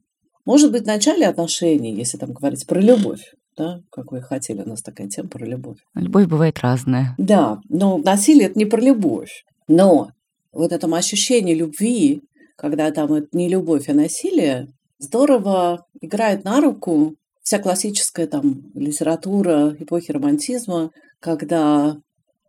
Может 0.49 0.73
быть, 0.73 0.85
в 0.85 0.87
начале 0.87 1.27
отношений, 1.27 1.95
если 1.95 2.17
там 2.17 2.33
говорить 2.33 2.67
про 2.67 2.81
любовь, 2.81 3.35
да, 3.55 3.83
как 3.91 4.13
вы 4.13 4.23
хотели, 4.23 4.63
у 4.63 4.69
нас 4.71 4.81
такая 4.81 5.07
тема 5.07 5.29
про 5.29 5.45
любовь. 5.45 5.77
Любовь 5.95 6.27
бывает 6.27 6.59
разная. 6.61 7.15
Да, 7.19 7.61
но 7.69 7.99
насилие 7.99 8.47
это 8.47 8.59
не 8.59 8.65
про 8.65 8.81
любовь. 8.81 9.45
Но 9.69 10.13
вот 10.51 10.73
этом 10.73 10.95
ощущении 10.95 11.53
любви, 11.53 12.23
когда 12.57 12.91
там 12.93 13.13
это 13.13 13.29
не 13.33 13.51
любовь, 13.51 13.91
а 13.91 13.93
насилие, 13.93 14.69
здорово 14.99 15.85
играет 16.01 16.45
на 16.45 16.63
руку 16.63 17.15
вся 17.43 17.59
классическая 17.59 18.27
там 18.27 18.73
литература 18.75 19.77
эпохи 19.79 20.13
романтизма, 20.13 20.93
когда 21.21 21.99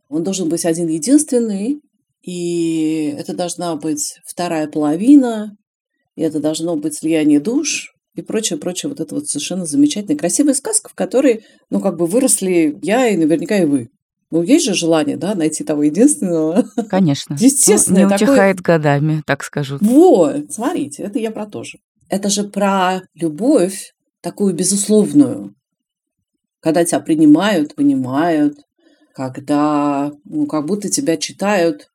он 0.07 0.23
должен 0.23 0.47
быть 0.47 0.63
один 0.65 0.87
единственный, 0.87 1.81
и 2.21 3.13
это 3.19 3.35
должна 3.35 3.75
быть 3.75 4.21
вторая 4.25 4.69
половина, 4.69 5.57
и 6.19 6.21
это 6.21 6.41
должно 6.41 6.75
быть 6.75 6.97
слияние 6.97 7.39
душ, 7.39 7.93
и 8.13 8.21
прочее, 8.21 8.59
прочее, 8.59 8.89
вот 8.89 8.99
это 8.99 9.15
вот 9.15 9.27
совершенно 9.27 9.65
замечательная, 9.65 10.17
красивая 10.17 10.53
сказка, 10.53 10.89
в 10.89 10.93
которой, 10.93 11.45
ну, 11.69 11.79
как 11.79 11.95
бы 11.95 12.07
выросли 12.07 12.77
я 12.81 13.07
и 13.07 13.15
наверняка 13.15 13.57
и 13.57 13.63
вы. 13.63 13.87
Ну, 14.29 14.43
есть 14.43 14.65
же 14.65 14.73
желание, 14.73 15.15
да, 15.15 15.33
найти 15.33 15.63
того 15.63 15.83
единственного. 15.83 16.65
Конечно. 16.89 17.35
Естественно. 17.39 18.01
Ну, 18.01 18.09
не 18.09 18.15
утихает 18.15 18.57
такой... 18.57 18.75
годами, 18.75 19.23
так 19.25 19.45
скажу. 19.45 19.77
Вот, 19.79 20.51
смотрите, 20.51 21.03
это 21.03 21.19
я 21.19 21.31
про 21.31 21.45
то 21.45 21.63
же. 21.63 21.77
Это 22.09 22.29
же 22.29 22.43
про 22.43 23.01
любовь 23.13 23.93
такую 24.19 24.53
безусловную, 24.53 25.55
когда 26.59 26.83
тебя 26.83 26.99
принимают, 26.99 27.75
понимают, 27.75 28.57
когда 29.13 30.11
ну, 30.25 30.47
как 30.47 30.65
будто 30.65 30.89
тебя 30.89 31.15
читают 31.15 31.88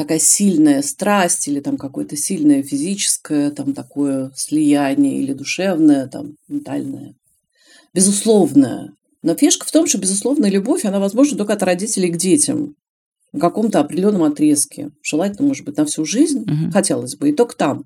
такая 0.00 0.18
сильная 0.18 0.80
страсть 0.80 1.46
или 1.46 1.60
там 1.60 1.76
какое-то 1.76 2.16
сильное 2.16 2.62
физическое 2.62 3.50
там 3.50 3.74
такое 3.74 4.32
слияние 4.34 5.20
или 5.20 5.34
душевное, 5.34 6.06
там 6.06 6.36
ментальное, 6.48 7.14
безусловное. 7.92 8.94
Но 9.22 9.34
фишка 9.34 9.66
в 9.66 9.70
том, 9.70 9.86
что 9.86 9.98
безусловная 9.98 10.48
любовь, 10.48 10.86
она 10.86 11.00
возможна 11.00 11.36
только 11.36 11.52
от 11.52 11.62
родителей 11.62 12.08
к 12.08 12.16
детям 12.16 12.76
в 13.34 13.38
каком-то 13.38 13.80
определенном 13.80 14.22
отрезке. 14.22 14.90
Желательно, 15.02 15.48
может 15.48 15.66
быть, 15.66 15.76
на 15.76 15.84
всю 15.84 16.06
жизнь, 16.06 16.44
угу. 16.50 16.72
хотелось 16.72 17.16
бы, 17.16 17.28
и 17.28 17.34
только 17.34 17.54
там. 17.54 17.84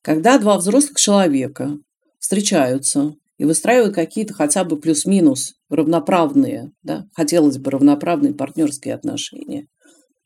Когда 0.00 0.38
два 0.38 0.56
взрослых 0.56 0.96
человека 0.96 1.76
встречаются 2.18 3.14
и 3.36 3.44
выстраивают 3.44 3.94
какие-то 3.94 4.32
хотя 4.32 4.64
бы 4.64 4.78
плюс-минус 4.78 5.52
равноправные, 5.68 6.72
да, 6.82 7.04
хотелось 7.12 7.58
бы 7.58 7.70
равноправные 7.70 8.32
партнерские 8.32 8.94
отношения. 8.94 9.66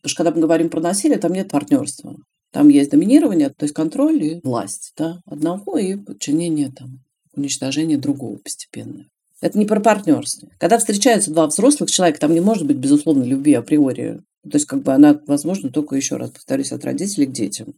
Потому 0.05 0.11
что 0.11 0.23
когда 0.23 0.37
мы 0.37 0.43
говорим 0.43 0.69
про 0.69 0.83
насилие, 0.83 1.17
там 1.17 1.33
нет 1.33 1.51
партнерства. 1.51 2.15
Там 2.53 2.69
есть 2.69 2.91
доминирование, 2.91 3.49
то 3.49 3.65
есть 3.65 3.75
контроль 3.75 4.23
и 4.23 4.41
власть 4.45 4.93
да, 4.99 5.23
одного 5.25 5.79
и 5.79 5.97
подчинение, 5.97 6.71
там, 6.71 7.01
уничтожение 7.35 7.97
другого 7.97 8.37
постепенно. 8.37 9.07
Это 9.41 9.59
не 9.59 9.65
про 9.65 9.81
партнерство. 9.81 10.51
Когда 10.59 10.77
встречаются 10.77 11.31
два 11.31 11.47
взрослых 11.47 11.91
человека, 11.91 12.21
там 12.21 12.35
не 12.35 12.41
может 12.41 12.67
быть 12.67 12.77
безусловной 12.77 13.27
любви 13.27 13.55
априори. 13.55 14.21
То 14.43 14.57
есть 14.57 14.67
как 14.67 14.83
бы 14.83 14.93
она 14.93 15.19
возможна 15.27 15.71
только, 15.71 15.97
еще 15.97 16.17
раз 16.17 16.33
повторюсь, 16.33 16.73
от 16.73 16.85
родителей 16.85 17.25
к 17.25 17.33
детям. 17.33 17.73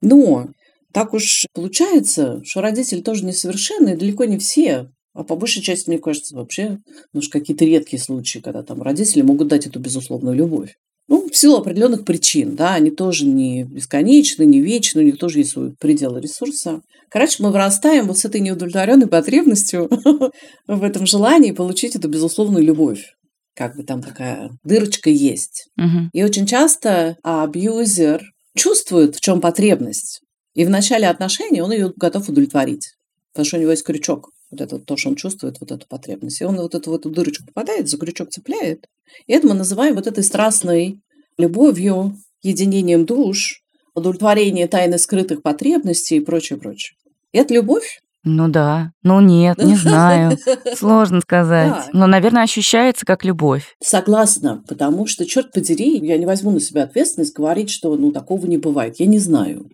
Но 0.00 0.48
так 0.92 1.14
уж 1.14 1.46
получается, 1.54 2.42
что 2.44 2.60
родители 2.60 3.02
тоже 3.02 3.24
несовершенны, 3.24 3.96
далеко 3.96 4.24
не 4.24 4.38
все. 4.38 4.90
А 5.14 5.22
по 5.22 5.36
большей 5.36 5.62
части, 5.62 5.88
мне 5.88 6.00
кажется, 6.00 6.34
вообще, 6.34 6.80
ну, 7.12 7.20
какие-то 7.30 7.64
редкие 7.64 8.02
случаи, 8.02 8.40
когда 8.40 8.64
там 8.64 8.82
родители 8.82 9.22
могут 9.22 9.46
дать 9.46 9.68
эту 9.68 9.78
безусловную 9.78 10.34
любовь. 10.34 10.74
Ну, 11.08 11.28
в 11.28 11.36
силу 11.36 11.56
определенных 11.56 12.04
причин, 12.04 12.56
да, 12.56 12.74
они 12.74 12.90
тоже 12.90 13.26
не 13.26 13.64
бесконечны, 13.64 14.44
не 14.44 14.60
вечны, 14.60 15.02
у 15.02 15.04
них 15.04 15.18
тоже 15.18 15.40
есть 15.40 15.50
свой 15.50 15.72
предел 15.78 16.16
ресурса. 16.16 16.80
Короче, 17.10 17.42
мы 17.42 17.50
вырастаем 17.50 18.06
вот 18.06 18.18
с 18.18 18.24
этой 18.24 18.40
неудовлетворенной 18.40 19.06
потребностью 19.06 19.90
в 20.66 20.82
этом 20.82 21.06
желании 21.06 21.52
получить 21.52 21.96
эту 21.96 22.08
безусловную 22.08 22.64
любовь. 22.64 23.14
Как 23.54 23.76
бы 23.76 23.82
там 23.82 24.02
такая 24.02 24.50
дырочка 24.64 25.10
есть. 25.10 25.68
Угу. 25.76 26.10
И 26.14 26.24
очень 26.24 26.46
часто 26.46 27.16
абьюзер 27.22 28.22
чувствует, 28.56 29.16
в 29.16 29.20
чем 29.20 29.42
потребность. 29.42 30.22
И 30.54 30.64
в 30.64 30.70
начале 30.70 31.08
отношений 31.08 31.60
он 31.60 31.72
ее 31.72 31.92
готов 31.96 32.28
удовлетворить. 32.28 32.94
Потому 33.32 33.46
что 33.46 33.56
у 33.58 33.60
него 33.60 33.70
есть 33.72 33.84
крючок. 33.84 34.30
Вот 34.52 34.60
это 34.60 34.78
то, 34.78 34.96
что 34.98 35.08
он 35.08 35.16
чувствует, 35.16 35.56
вот 35.60 35.72
эту 35.72 35.86
потребность. 35.88 36.40
И 36.40 36.44
он 36.44 36.56
вот 36.56 36.74
эту, 36.74 36.90
в 36.90 36.94
эту 36.94 37.10
дырочку 37.10 37.46
попадает, 37.46 37.88
за 37.88 37.96
крючок 37.96 38.30
цепляет. 38.30 38.86
И 39.26 39.32
это 39.32 39.48
мы 39.48 39.54
называем 39.54 39.94
вот 39.94 40.06
этой 40.06 40.22
страстной 40.22 41.00
любовью, 41.38 42.16
единением 42.42 43.06
душ, 43.06 43.62
удовлетворение 43.94 44.68
тайны 44.68 44.98
скрытых 44.98 45.42
потребностей 45.42 46.16
и 46.16 46.20
прочее, 46.20 46.58
прочее. 46.58 46.96
И 47.32 47.38
это 47.38 47.54
любовь? 47.54 48.02
Ну 48.24 48.48
да. 48.48 48.92
Ну 49.02 49.20
нет, 49.20 49.56
не 49.58 49.74
знаю. 49.76 50.36
Сложно 50.76 51.22
сказать. 51.22 51.70
Да. 51.70 51.88
Но, 51.94 52.06
наверное, 52.06 52.42
ощущается 52.42 53.06
как 53.06 53.24
любовь. 53.24 53.74
Согласна, 53.82 54.62
потому 54.68 55.06
что, 55.06 55.24
черт 55.24 55.50
подери, 55.52 55.98
я 55.98 56.18
не 56.18 56.26
возьму 56.26 56.50
на 56.50 56.60
себя 56.60 56.84
ответственность 56.84 57.34
говорить, 57.34 57.70
что 57.70 57.96
ну 57.96 58.12
такого 58.12 58.46
не 58.46 58.58
бывает. 58.58 59.00
Я 59.00 59.06
не 59.06 59.18
знаю. 59.18 59.70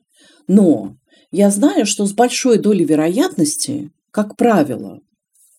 Но 0.46 0.94
я 1.30 1.50
знаю, 1.50 1.84
что 1.84 2.06
с 2.06 2.12
большой 2.12 2.58
долей 2.58 2.84
вероятности, 2.84 3.90
как 4.11 4.37
правило, 4.37 5.01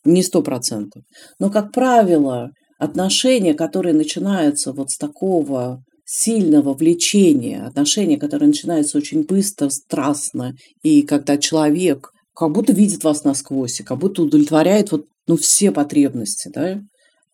не 0.05 0.23
сто 0.23 0.41
процентов, 0.41 1.03
но, 1.39 1.49
как 1.49 1.71
правило, 1.71 2.51
отношения, 2.77 3.53
которые 3.53 3.93
начинаются 3.93 4.71
вот 4.71 4.91
с 4.91 4.97
такого 4.97 5.83
сильного 6.05 6.73
влечения, 6.73 7.65
отношения, 7.65 8.17
которые 8.17 8.47
начинаются 8.47 8.97
очень 8.97 9.23
быстро, 9.23 9.69
страстно, 9.69 10.55
и 10.81 11.03
когда 11.03 11.37
человек 11.37 12.11
как 12.33 12.51
будто 12.51 12.73
видит 12.73 13.03
вас 13.03 13.23
насквозь, 13.23 13.81
и 13.81 13.83
как 13.83 13.99
будто 13.99 14.23
удовлетворяет 14.23 14.91
вот, 14.91 15.05
ну, 15.27 15.35
все 15.35 15.71
потребности, 15.71 16.49
да, 16.51 16.81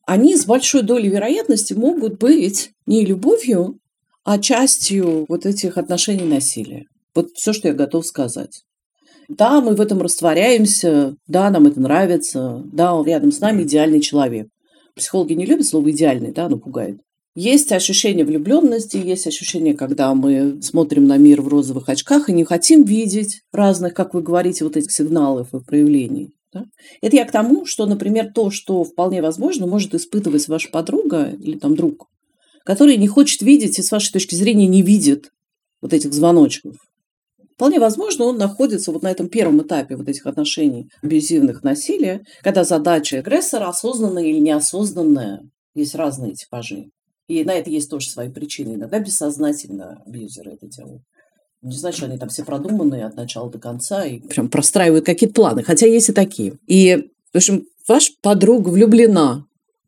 они 0.06 0.36
с 0.36 0.46
большой 0.46 0.82
долей 0.82 1.10
вероятности 1.10 1.74
могут 1.74 2.20
быть 2.20 2.72
не 2.86 3.06
любовью, 3.06 3.80
а 4.24 4.40
частью 4.40 5.26
вот 5.30 5.46
этих 5.46 5.78
отношений 5.78 6.26
насилия. 6.26 6.86
Вот 7.14 7.30
все, 7.36 7.54
что 7.54 7.70
я 7.70 7.74
готов 7.74 8.06
сказать. 8.06 8.64
Да, 9.28 9.62
мы 9.62 9.76
в 9.76 9.82
этом 9.82 10.02
растворяемся, 10.02 11.16
да, 11.28 11.50
нам 11.50 11.68
это 11.68 11.80
нравится, 11.80 12.62
да, 12.72 12.94
он 12.94 13.06
рядом 13.06 13.32
с 13.32 13.40
нами 13.40 13.64
идеальный 13.64 14.02
человек. 14.02 14.48
Психологи 14.96 15.34
не 15.34 15.46
любят 15.46 15.66
слово 15.66 15.92
«идеальный», 15.92 16.32
да, 16.32 16.46
оно 16.46 16.58
пугает. 16.58 17.00
Есть 17.36 17.74
ощущение 17.74 18.24
влюбленности, 18.24 18.96
есть 18.96 19.28
ощущение, 19.28 19.74
когда 19.74 20.14
мы 20.16 20.62
смотрим 20.62 21.06
на 21.06 21.18
мир 21.18 21.42
в 21.42 21.50
розовых 21.50 21.90
очках 21.90 22.30
и 22.30 22.34
не 22.34 22.46
хотим 22.46 22.84
видеть 22.84 23.42
разных, 23.52 23.94
как 23.94 24.14
вы 24.14 24.22
говорите, 24.22 24.64
вот 24.64 24.78
этих 24.78 24.92
сигналов 24.92 25.54
и 25.54 25.60
проявлений. 25.60 26.32
Да? 26.54 26.64
Это 27.02 27.18
я 27.18 27.26
к 27.26 27.32
тому, 27.34 27.66
что, 27.66 27.86
например, 27.86 28.32
то, 28.34 28.52
что 28.52 28.86
вполне 28.86 29.22
возможно, 29.22 29.68
может 29.68 29.94
испытывать 29.94 30.48
ваша 30.48 30.70
подруга 30.72 31.36
или 31.38 31.58
там 31.58 31.76
друг, 31.76 32.08
который 32.64 32.96
не 32.96 33.10
хочет 33.10 33.42
видеть 33.42 33.80
и 33.80 33.82
с 33.82 33.92
вашей 33.92 34.14
точки 34.14 34.36
зрения 34.36 34.68
не 34.68 34.82
видит 34.82 35.34
вот 35.82 35.92
этих 35.92 36.14
звоночков. 36.14 36.78
Вполне 37.56 37.80
возможно, 37.80 38.26
он 38.26 38.38
находится 38.38 38.92
вот 38.92 39.02
на 39.02 39.10
этом 39.10 39.30
первом 39.30 39.62
этапе 39.62 39.96
вот 39.96 40.10
этих 40.10 40.26
отношений 40.26 40.90
абьюзивных 41.02 41.64
насилия, 41.64 42.26
когда 42.42 42.66
задача 42.66 43.20
агрессора 43.20 43.70
осознанная 43.70 44.24
или 44.24 44.40
неосознанная. 44.40 45.42
Есть 45.74 45.96
разные 45.96 46.34
типажи. 46.34 46.90
И 47.28 47.44
на 47.46 47.54
это 47.54 47.70
есть 47.70 47.90
тоже 47.90 48.10
свои 48.10 48.30
причины. 48.30 48.76
Иногда 48.76 49.00
бессознательно 49.00 50.02
абьюзеры 50.06 50.52
это 50.52 50.68
делают. 50.68 51.02
Не 51.62 51.76
значит, 51.76 51.98
что 51.98 52.06
они 52.08 52.18
там 52.18 52.30
все 52.30 52.44
продуманные 52.44 53.06
от 53.06 53.16
начала 53.16 53.50
до 53.50 53.58
конца 53.58 54.06
и 54.06 54.20
прям 54.20 54.50
простраивают 54.50 55.06
какие-то 55.06 55.34
планы. 55.34 55.64
Хотя 55.64 55.88
есть 55.88 56.10
и 56.10 56.14
такие. 56.14 56.58
И, 56.68 57.10
в 57.34 57.38
общем, 57.38 57.66
ваша 57.88 58.12
подруга 58.22 58.70
влюблена. 58.70 59.46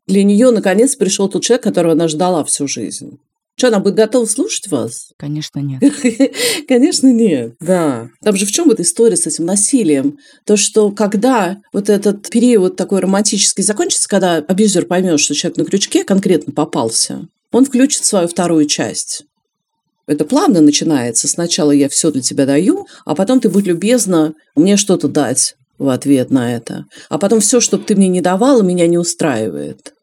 Для 0.08 0.23
нее, 0.23 0.51
наконец, 0.51 0.95
пришел 0.95 1.30
тот 1.30 1.43
человек, 1.43 1.63
которого 1.63 1.93
она 1.93 2.08
ждала 2.08 2.43
всю 2.45 2.67
жизнь. 2.67 3.19
Что, 3.58 3.70
она 3.70 3.80
будет 3.80 3.96
готова 3.96 4.26
слушать 4.26 4.67
вас? 4.67 5.10
Конечно, 5.17 5.60
нет. 5.60 5.81
Конечно, 6.67 7.12
нет, 7.12 7.56
да. 7.60 8.10
Там 8.21 8.36
же 8.36 8.46
в 8.46 8.52
чем 8.52 8.67
вот 8.67 8.79
история 8.79 9.17
с 9.17 9.25
этим 9.25 9.46
насилием? 9.46 10.19
То, 10.46 10.58
что 10.58 10.92
когда 10.92 11.58
вот 11.73 11.90
этот 11.90 12.29
период 12.29 12.75
такой 12.75 13.00
романтический 13.00 13.63
закончится, 13.63 14.08
когда 14.08 14.36
абьюзер 14.36 14.86
поймет, 14.86 15.19
что 15.19 15.34
человек 15.34 15.58
на 15.58 15.65
крючке 15.65 16.04
конкретно 16.04 16.54
попался, 16.54 17.27
он 17.52 17.65
включит 17.65 18.06
свою 18.06 18.27
вторую 18.27 18.67
часть. 18.67 19.23
Это 20.06 20.23
плавно 20.23 20.62
начинается. 20.62 21.27
Сначала 21.27 21.71
я 21.71 21.90
все 21.90 22.12
для 22.12 22.21
тебя 22.21 22.46
даю, 22.46 22.86
а 23.06 23.15
потом 23.15 23.40
ты 23.40 23.50
будь 23.50 23.65
любезна 23.65 24.36
мне 24.56 24.77
что-то 24.77 25.08
дать 25.08 25.56
в 25.79 25.90
ответ 25.90 26.29
на 26.29 26.54
это. 26.56 26.86
А 27.10 27.17
потом 27.17 27.40
все, 27.40 27.60
что 27.60 27.79
ты 27.79 27.96
мне 27.96 28.08
не 28.08 28.21
давала, 28.21 28.62
меня 28.62 28.86
не 28.86 29.00
устраивает. 29.00 29.94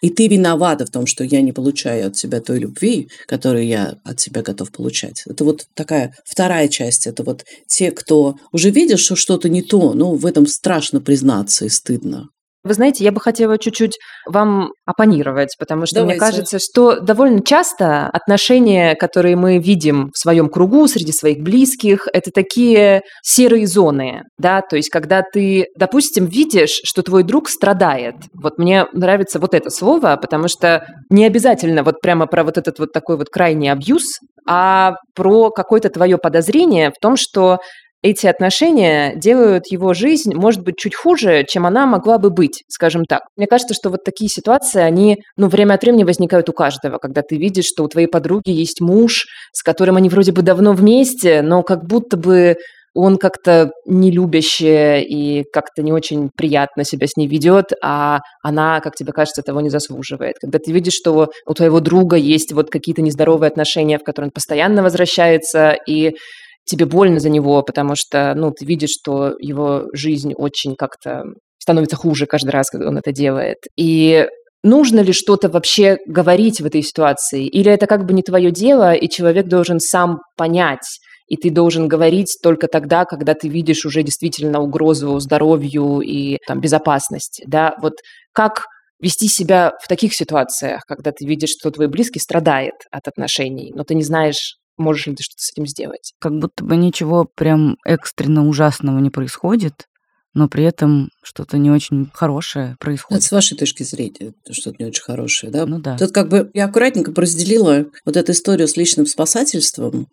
И 0.00 0.10
ты 0.10 0.28
виновата 0.28 0.86
в 0.86 0.90
том, 0.90 1.06
что 1.06 1.24
я 1.24 1.40
не 1.42 1.52
получаю 1.52 2.08
от 2.08 2.14
тебя 2.14 2.40
той 2.40 2.58
любви, 2.58 3.08
которую 3.26 3.66
я 3.66 3.98
от 4.04 4.16
тебя 4.16 4.42
готов 4.42 4.70
получать. 4.72 5.22
Это 5.26 5.44
вот 5.44 5.66
такая 5.74 6.16
вторая 6.24 6.68
часть. 6.68 7.06
Это 7.06 7.22
вот 7.22 7.44
те, 7.66 7.90
кто 7.90 8.36
уже 8.52 8.70
видит, 8.70 8.98
что 8.98 9.16
что-то 9.16 9.48
не 9.48 9.62
то, 9.62 9.92
ну, 9.94 10.14
в 10.14 10.26
этом 10.26 10.46
страшно 10.46 11.00
признаться 11.00 11.66
и 11.66 11.68
стыдно. 11.68 12.28
Вы 12.62 12.74
знаете, 12.74 13.04
я 13.04 13.12
бы 13.12 13.20
хотела 13.20 13.56
чуть-чуть 13.58 13.98
вам 14.26 14.72
оппонировать, 14.84 15.56
потому 15.58 15.86
что 15.86 16.00
Давайте. 16.00 16.12
мне 16.12 16.20
кажется, 16.20 16.58
что 16.58 17.00
довольно 17.00 17.42
часто 17.42 18.06
отношения, 18.08 18.94
которые 18.94 19.36
мы 19.36 19.58
видим 19.58 20.10
в 20.12 20.18
своем 20.18 20.48
кругу, 20.48 20.86
среди 20.86 21.12
своих 21.12 21.38
близких, 21.38 22.06
это 22.12 22.30
такие 22.30 23.02
серые 23.22 23.66
зоны, 23.66 24.22
да, 24.38 24.60
то 24.60 24.76
есть 24.76 24.90
когда 24.90 25.22
ты, 25.22 25.66
допустим, 25.78 26.26
видишь, 26.26 26.80
что 26.84 27.02
твой 27.02 27.22
друг 27.22 27.48
страдает. 27.48 28.16
Вот 28.34 28.58
мне 28.58 28.86
нравится 28.92 29.38
вот 29.38 29.54
это 29.54 29.70
слово, 29.70 30.18
потому 30.20 30.48
что 30.48 30.84
не 31.08 31.24
обязательно 31.24 31.82
вот 31.82 32.00
прямо 32.02 32.26
про 32.26 32.44
вот 32.44 32.58
этот 32.58 32.78
вот 32.78 32.92
такой 32.92 33.16
вот 33.16 33.30
крайний 33.30 33.72
абьюз, 33.72 34.18
а 34.46 34.96
про 35.14 35.50
какое-то 35.50 35.88
твое 35.88 36.18
подозрение 36.18 36.90
в 36.90 37.00
том, 37.00 37.16
что 37.16 37.58
эти 38.02 38.26
отношения 38.26 39.14
делают 39.16 39.70
его 39.70 39.92
жизнь, 39.92 40.34
может 40.34 40.62
быть, 40.62 40.76
чуть 40.78 40.94
хуже, 40.94 41.44
чем 41.48 41.66
она 41.66 41.86
могла 41.86 42.18
бы 42.18 42.30
быть, 42.30 42.62
скажем 42.68 43.04
так. 43.04 43.22
Мне 43.36 43.46
кажется, 43.46 43.74
что 43.74 43.90
вот 43.90 44.04
такие 44.04 44.28
ситуации, 44.28 44.80
они, 44.80 45.18
ну, 45.36 45.48
время 45.48 45.74
от 45.74 45.82
времени 45.82 46.04
возникают 46.04 46.48
у 46.48 46.52
каждого, 46.52 46.98
когда 46.98 47.22
ты 47.22 47.36
видишь, 47.36 47.66
что 47.66 47.84
у 47.84 47.88
твоей 47.88 48.06
подруги 48.06 48.50
есть 48.50 48.80
муж, 48.80 49.26
с 49.52 49.62
которым 49.62 49.96
они 49.96 50.08
вроде 50.08 50.32
бы 50.32 50.42
давно 50.42 50.72
вместе, 50.72 51.42
но 51.42 51.62
как 51.62 51.84
будто 51.84 52.16
бы 52.16 52.56
он 52.94 53.18
как-то 53.18 53.70
не 53.86 54.10
любящий 54.10 55.02
и 55.02 55.44
как-то 55.52 55.82
не 55.82 55.92
очень 55.92 56.30
приятно 56.36 56.84
себя 56.84 57.06
с 57.06 57.16
ней 57.16 57.28
ведет, 57.28 57.66
а 57.82 58.18
она, 58.42 58.80
как 58.80 58.96
тебе 58.96 59.12
кажется, 59.12 59.42
того 59.42 59.60
не 59.60 59.70
заслуживает. 59.70 60.36
Когда 60.40 60.58
ты 60.58 60.72
видишь, 60.72 60.94
что 60.94 61.30
у 61.46 61.54
твоего 61.54 61.80
друга 61.80 62.16
есть 62.16 62.52
вот 62.52 62.70
какие-то 62.70 63.02
нездоровые 63.02 63.48
отношения, 63.48 63.98
в 63.98 64.04
которые 64.04 64.28
он 64.28 64.32
постоянно 64.32 64.82
возвращается, 64.82 65.76
и 65.86 66.16
тебе 66.64 66.86
больно 66.86 67.20
за 67.20 67.30
него, 67.30 67.62
потому 67.62 67.94
что, 67.96 68.34
ну, 68.34 68.52
ты 68.52 68.64
видишь, 68.64 68.90
что 68.90 69.34
его 69.40 69.86
жизнь 69.92 70.32
очень 70.34 70.76
как-то 70.76 71.24
становится 71.58 71.96
хуже 71.96 72.26
каждый 72.26 72.50
раз, 72.50 72.70
когда 72.70 72.88
он 72.88 72.98
это 72.98 73.12
делает. 73.12 73.58
И 73.76 74.26
нужно 74.62 75.00
ли 75.00 75.12
что-то 75.12 75.48
вообще 75.48 75.98
говорить 76.06 76.60
в 76.60 76.66
этой 76.66 76.82
ситуации? 76.82 77.46
Или 77.46 77.70
это 77.70 77.86
как 77.86 78.06
бы 78.06 78.12
не 78.12 78.22
твое 78.22 78.50
дело, 78.50 78.94
и 78.94 79.08
человек 79.08 79.46
должен 79.46 79.80
сам 79.80 80.18
понять, 80.36 81.00
и 81.28 81.36
ты 81.36 81.50
должен 81.50 81.86
говорить 81.86 82.38
только 82.42 82.66
тогда, 82.66 83.04
когда 83.04 83.34
ты 83.34 83.48
видишь 83.48 83.84
уже 83.84 84.02
действительно 84.02 84.60
угрозу 84.60 85.18
здоровью 85.20 86.00
и 86.00 86.38
там, 86.46 86.60
безопасности, 86.60 87.44
да? 87.46 87.74
Вот 87.80 87.94
как 88.32 88.64
вести 89.00 89.28
себя 89.28 89.72
в 89.82 89.88
таких 89.88 90.14
ситуациях, 90.14 90.82
когда 90.86 91.12
ты 91.12 91.24
видишь, 91.26 91.50
что 91.58 91.70
твой 91.70 91.88
близкий 91.88 92.20
страдает 92.20 92.74
от 92.90 93.08
отношений, 93.08 93.72
но 93.74 93.84
ты 93.84 93.94
не 93.94 94.02
знаешь, 94.02 94.56
можешь 94.80 95.06
ли 95.06 95.14
ты 95.14 95.22
что-то 95.22 95.42
с 95.42 95.52
этим 95.52 95.66
сделать. 95.66 96.14
Как 96.18 96.32
будто 96.32 96.64
бы 96.64 96.76
ничего 96.76 97.24
прям 97.24 97.76
экстренно 97.84 98.46
ужасного 98.46 98.98
не 98.98 99.10
происходит, 99.10 99.86
но 100.34 100.48
при 100.48 100.64
этом 100.64 101.10
что-то 101.22 101.58
не 101.58 101.70
очень 101.70 102.08
хорошее 102.12 102.76
происходит. 102.78 103.18
Это 103.18 103.28
с 103.28 103.32
вашей 103.32 103.56
точки 103.56 103.82
зрения, 103.82 104.32
что-то 104.50 104.76
не 104.78 104.86
очень 104.86 105.02
хорошее, 105.02 105.50
да? 105.52 105.66
Ну 105.66 105.80
да. 105.80 105.96
Тут 105.98 106.12
как 106.12 106.28
бы 106.28 106.50
я 106.54 106.66
аккуратненько 106.66 107.12
разделила 107.14 107.86
вот 108.04 108.16
эту 108.16 108.32
историю 108.32 108.68
с 108.68 108.76
личным 108.76 109.06
спасательством, 109.06 110.08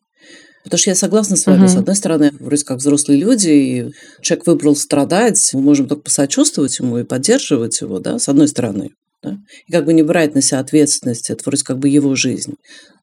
Потому 0.64 0.80
что 0.80 0.90
я 0.90 0.96
согласна 0.96 1.38
с 1.38 1.46
вами. 1.46 1.62
Угу. 1.62 1.68
С 1.70 1.76
одной 1.78 1.96
стороны, 1.96 2.32
вроде 2.42 2.66
как 2.66 2.80
взрослые 2.80 3.22
люди, 3.22 3.50
и 3.50 3.92
человек 4.22 4.48
выбрал 4.48 4.76
страдать, 4.76 5.52
мы 5.54 5.62
можем 5.62 5.88
только 5.88 6.04
посочувствовать 6.04 6.78
ему 6.80 6.98
и 6.98 7.06
поддерживать 7.06 7.80
его, 7.80 8.00
да, 8.00 8.20
с 8.20 8.28
одной 8.28 8.50
стороны. 8.50 8.90
Да? 9.24 9.38
И 9.68 9.72
как 9.72 9.86
бы 9.86 9.94
не 9.94 10.04
брать 10.04 10.36
на 10.36 10.42
себя 10.42 10.60
ответственность, 10.60 11.30
это 11.30 11.44
вроде 11.46 11.64
как 11.64 11.80
бы 11.80 11.90
его 11.90 12.16
жизнь. 12.16 12.56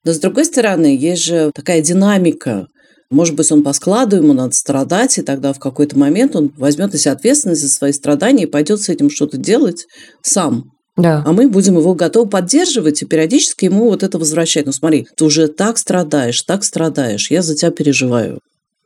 Но 0.05 0.13
с 0.13 0.19
другой 0.19 0.45
стороны, 0.45 0.97
есть 0.97 1.25
же 1.25 1.51
такая 1.55 1.81
динамика. 1.81 2.67
Может 3.11 3.37
быть, 3.37 3.51
он 3.53 3.63
по 3.63 3.73
складу, 3.73 4.17
ему 4.17 4.33
надо 4.33 4.55
страдать, 4.55 5.19
и 5.19 5.23
тогда 5.23 5.53
в 5.53 5.59
какой-то 5.59 5.99
момент 5.99 6.37
он 6.37 6.53
возьмет 6.57 6.93
на 6.93 6.99
себя 6.99 7.13
ответственность 7.13 7.63
за 7.63 7.69
свои 7.69 7.93
страдания 7.93 8.45
и 8.45 8.49
пойдет 8.49 8.81
с 8.81 8.89
этим 8.89 9.11
что-то 9.11 9.37
делать 9.37 9.87
сам. 10.23 10.71
Да. 10.97 11.23
А 11.27 11.33
мы 11.33 11.49
будем 11.49 11.77
его 11.77 11.95
готовы 11.95 12.29
поддерживать 12.29 13.03
и 13.03 13.07
периодически 13.07 13.65
ему 13.65 13.87
вот 13.87 14.03
это 14.03 14.19
возвращать. 14.19 14.67
Ну 14.67 14.73
смотри, 14.73 15.09
ты 15.17 15.25
уже 15.25 15.49
так 15.49 15.79
страдаешь, 15.79 16.43
так 16.43 16.65
страдаешь, 16.65 17.31
я 17.31 17.43
за 17.43 17.57
тебя 17.57 17.71
переживаю. 17.71 18.41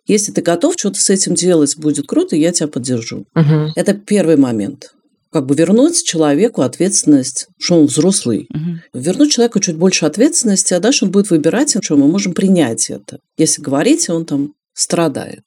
Если 0.07 0.33
ты 0.33 0.41
готов 0.41 0.75
что-то 0.79 0.99
с 0.99 1.11
этим 1.11 1.35
делать, 1.35 1.77
будет 1.77 2.07
круто, 2.07 2.35
я 2.35 2.51
тебя 2.51 2.69
поддержу. 2.69 3.27
Угу. 3.35 3.73
Это 3.77 3.93
первый 3.93 4.37
момент 4.37 4.95
как 5.31 5.47
бы 5.47 5.55
вернуть 5.55 6.05
человеку 6.05 6.63
ответственность, 6.63 7.49
что 7.59 7.81
он 7.81 7.87
взрослый. 7.87 8.49
Угу. 8.53 9.01
Вернуть 9.01 9.33
человеку 9.33 9.61
чуть 9.61 9.77
больше 9.77 10.07
ответственности, 10.07 10.75
а 10.75 10.81
дальше 10.81 11.05
он 11.05 11.11
будет 11.11 11.31
выбирать, 11.31 11.77
что 11.83 11.97
мы 11.97 12.09
можем 12.09 12.33
принять 12.33 12.91
это. 12.91 13.19
Если 13.37 13.63
говорить, 13.63 14.09
он 14.09 14.25
там 14.25 14.53
страдает. 14.75 15.45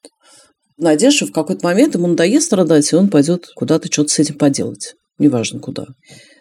Надеюсь, 0.78 1.16
что 1.16 1.28
в 1.28 1.32
какой-то 1.32 1.66
момент 1.66 1.96
ему 1.96 2.08
надоест 2.08 2.48
страдать, 2.48 2.92
и 2.92 2.96
он 2.96 3.10
пойдет 3.10 3.48
куда-то 3.56 3.92
что-то 3.92 4.10
с 4.10 4.20
этим 4.20 4.36
поделать. 4.36 4.96
Неважно 5.18 5.60
куда. 5.60 5.86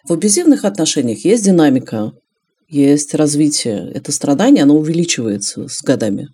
В 0.09 0.13
абьюзивных 0.13 0.65
отношениях 0.65 1.25
есть 1.25 1.45
динамика, 1.45 2.13
есть 2.69 3.15
развитие. 3.15 3.91
Это 3.93 4.13
страдание, 4.13 4.63
оно 4.63 4.77
увеличивается 4.77 5.69
с 5.69 5.83
годами. 5.83 6.29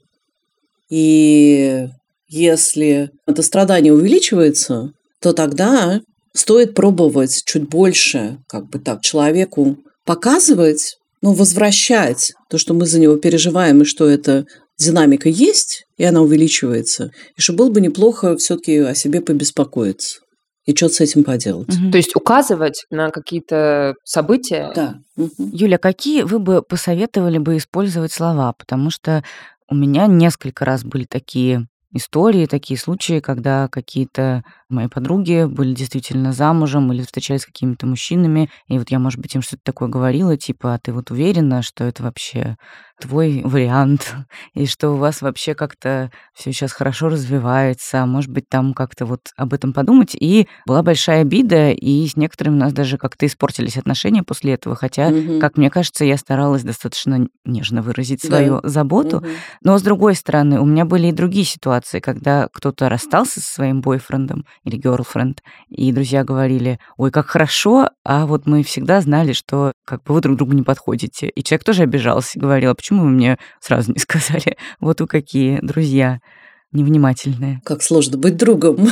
И 0.89 1.89
если 2.29 3.11
это 3.27 3.43
страдание 3.43 3.93
увеличивается, 3.93 4.93
то 5.21 5.33
тогда 5.33 6.01
стоит 6.39 6.75
пробовать 6.75 7.43
чуть 7.45 7.69
больше, 7.69 8.39
как 8.49 8.69
бы 8.69 8.79
так, 8.79 9.03
человеку 9.03 9.79
показывать, 10.05 10.97
ну, 11.23 11.33
возвращать 11.33 12.33
то, 12.49 12.59
что 12.59 12.75
мы 12.75 12.87
за 12.87 13.01
него 13.01 13.17
переживаем, 13.17 13.83
и 13.83 13.85
что 13.85 14.09
эта 14.09 14.45
динамика 14.79 15.29
есть, 15.29 15.85
и 15.97 16.05
она 16.05 16.21
увеличивается. 16.21 17.11
И 17.37 17.41
что 17.41 17.55
было 17.55 17.71
бы 17.71 17.81
неплохо 17.81 18.37
все-таки 18.37 18.79
о 18.79 18.95
себе 18.95 19.21
побеспокоиться 19.21 20.21
и 20.67 20.75
что-то 20.75 20.95
с 20.95 21.01
этим 21.01 21.25
поделать. 21.25 21.69
Угу. 21.69 21.91
То 21.93 21.97
есть 21.97 22.15
указывать 22.17 22.85
на 22.91 23.11
какие-то 23.11 23.95
события. 24.05 24.73
Да. 24.75 24.97
Угу. 25.17 25.51
Юля, 25.53 25.79
какие 25.79 26.23
вы 26.23 26.39
бы 26.39 26.63
посоветовали 26.63 27.39
бы 27.39 27.57
использовать 27.57 28.13
слова? 28.13 28.53
Потому 28.53 28.91
что 28.91 29.23
у 29.69 29.75
меня 29.75 30.07
несколько 30.07 30.65
раз 30.65 30.85
были 30.85 31.05
такие 31.05 31.67
истории, 31.97 32.47
такие 32.47 32.79
случаи, 32.79 33.21
когда 33.21 33.69
какие-то 33.69 34.45
мои 34.69 34.89
подруги 34.89 35.45
были 35.45 35.75
действительно 35.75 36.33
замужем 36.33 36.93
или 36.93 37.03
встречались 37.03 37.43
с 37.43 37.47
какими-то 37.47 37.87
мужчинами, 37.87 38.51
и 38.69 38.79
вот 38.79 38.91
я, 38.91 38.99
может 38.99 39.21
быть, 39.21 39.35
им 39.35 39.43
что-то 39.43 39.63
такое 39.65 39.89
говорила, 39.89 40.37
типа, 40.37 40.75
а 40.75 40.79
ты 40.79 40.93
вот 40.93 41.11
уверена, 41.11 41.63
что 41.63 41.85
это 41.85 42.03
вообще 42.03 42.57
твой 43.01 43.43
вариант, 43.45 44.15
и 44.55 44.67
что 44.67 44.91
у 44.91 44.97
вас 44.97 45.21
вообще 45.21 45.55
как-то 45.55 46.11
все 46.35 46.53
сейчас 46.53 46.73
хорошо 46.73 47.09
развивается, 47.09 48.03
а 48.03 48.07
может 48.07 48.31
быть, 48.31 48.49
там 48.49 48.75
как-то 48.75 49.05
вот 49.07 49.33
об 49.37 49.53
этом 49.53 49.73
подумать. 49.73 50.15
И 50.19 50.49
была 50.67 50.83
большая 50.83 51.23
обида, 51.23 51.71
и 51.71 52.07
с 52.07 52.17
некоторыми 52.17 52.57
у 52.57 52.61
нас 52.61 52.73
даже 52.73 52.99
как-то 52.99 53.27
испортились 53.27 53.77
отношения 53.77 54.23
после 54.23 54.55
этого, 54.55 54.77
хотя, 54.77 55.09
угу. 55.09 55.39
как 55.41 55.57
мне 55.57 55.71
кажется, 55.71 56.05
я 56.05 56.17
старалась 56.17 56.63
достаточно 56.63 57.29
нежно 57.45 57.83
выразить 57.83 58.25
свою 58.25 58.61
да. 58.61 58.69
заботу. 58.69 59.19
Угу. 59.19 59.27
Но, 59.63 59.79
с 59.79 59.83
другой 59.83 60.15
стороны, 60.15 60.61
у 60.61 60.65
меня 60.65 60.85
были 60.85 61.09
и 61.09 61.13
другие 61.13 61.45
ситуации, 61.45 62.01
когда 62.01 62.49
кто-то 62.53 62.89
расстался 62.89 63.41
со 63.41 63.53
своим 63.53 63.81
бойфрендом 63.81 64.45
или 64.65 64.79
girlfriend, 64.79 65.39
и 65.69 65.93
друзья 65.93 66.25
говорили, 66.25 66.79
ой, 66.97 67.11
как 67.11 67.27
хорошо, 67.27 67.91
а 68.05 68.27
вот 68.27 68.47
мы 68.47 68.63
всегда 68.63 69.01
знали, 69.01 69.33
что 69.33 69.73
как 69.85 70.03
бы 70.05 70.15
вы 70.15 70.21
друг 70.21 70.37
другу 70.37 70.53
не 70.53 70.63
подходите. 70.63 71.29
И 71.29 71.43
человек 71.43 71.65
тоже 71.65 71.83
обижался, 71.83 72.39
говорил, 72.39 72.71
почему 72.87 73.03
вы 73.03 73.11
мне 73.11 73.39
сразу 73.61 73.93
не 73.93 73.99
сказали? 74.01 74.57
Вот 74.81 75.01
вы 75.01 75.09
какие 75.09 75.59
друзья 75.61 76.21
невнимательные. 76.73 77.61
Как 77.65 77.83
сложно 77.83 78.17
быть 78.19 78.37
другом. 78.37 78.89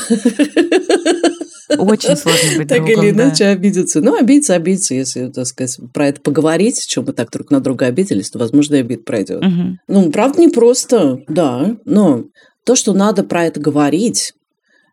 Очень 1.76 2.16
сложно 2.16 2.58
быть 2.58 2.68
так 2.68 2.84
другом, 2.84 3.04
или 3.04 3.10
иначе 3.10 3.44
да. 3.44 3.50
обидеться. 3.50 4.00
Ну, 4.00 4.16
обидеться, 4.16 4.54
обидеться. 4.54 4.94
Если, 4.94 5.28
так 5.28 5.46
сказать, 5.46 5.78
про 5.92 6.08
это 6.08 6.20
поговорить, 6.20 6.86
чем 6.86 7.04
мы 7.04 7.12
так 7.12 7.30
друг 7.30 7.50
на 7.50 7.60
друга 7.60 7.86
обиделись, 7.86 8.30
то, 8.30 8.38
возможно, 8.38 8.76
и 8.76 8.80
обид 8.80 9.04
пройдет. 9.04 9.44
Угу. 9.44 9.78
Ну, 9.88 10.10
правда, 10.10 10.40
не 10.40 10.48
просто, 10.48 11.20
да. 11.28 11.76
Но 11.84 12.24
то, 12.64 12.76
что 12.76 12.94
надо 12.94 13.22
про 13.22 13.44
это 13.44 13.60
говорить, 13.60 14.34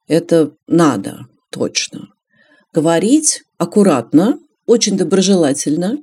это 0.07 0.53
надо, 0.67 1.27
точно. 1.49 2.09
Говорить 2.73 3.43
аккуратно, 3.57 4.39
очень 4.65 4.97
доброжелательно, 4.97 5.97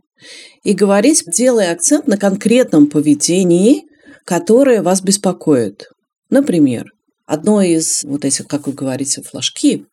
и 0.64 0.72
говорить, 0.72 1.24
делая 1.26 1.72
акцент 1.72 2.06
на 2.06 2.16
конкретном 2.16 2.88
поведении, 2.88 3.84
которое 4.24 4.82
вас 4.82 5.00
беспокоит. 5.02 5.88
Например, 6.30 6.92
одно 7.26 7.62
из 7.62 8.04
вот 8.04 8.24
этих, 8.24 8.46
как 8.46 8.66
вы 8.66 8.72
говорите, 8.72 9.22
флажки, 9.22 9.86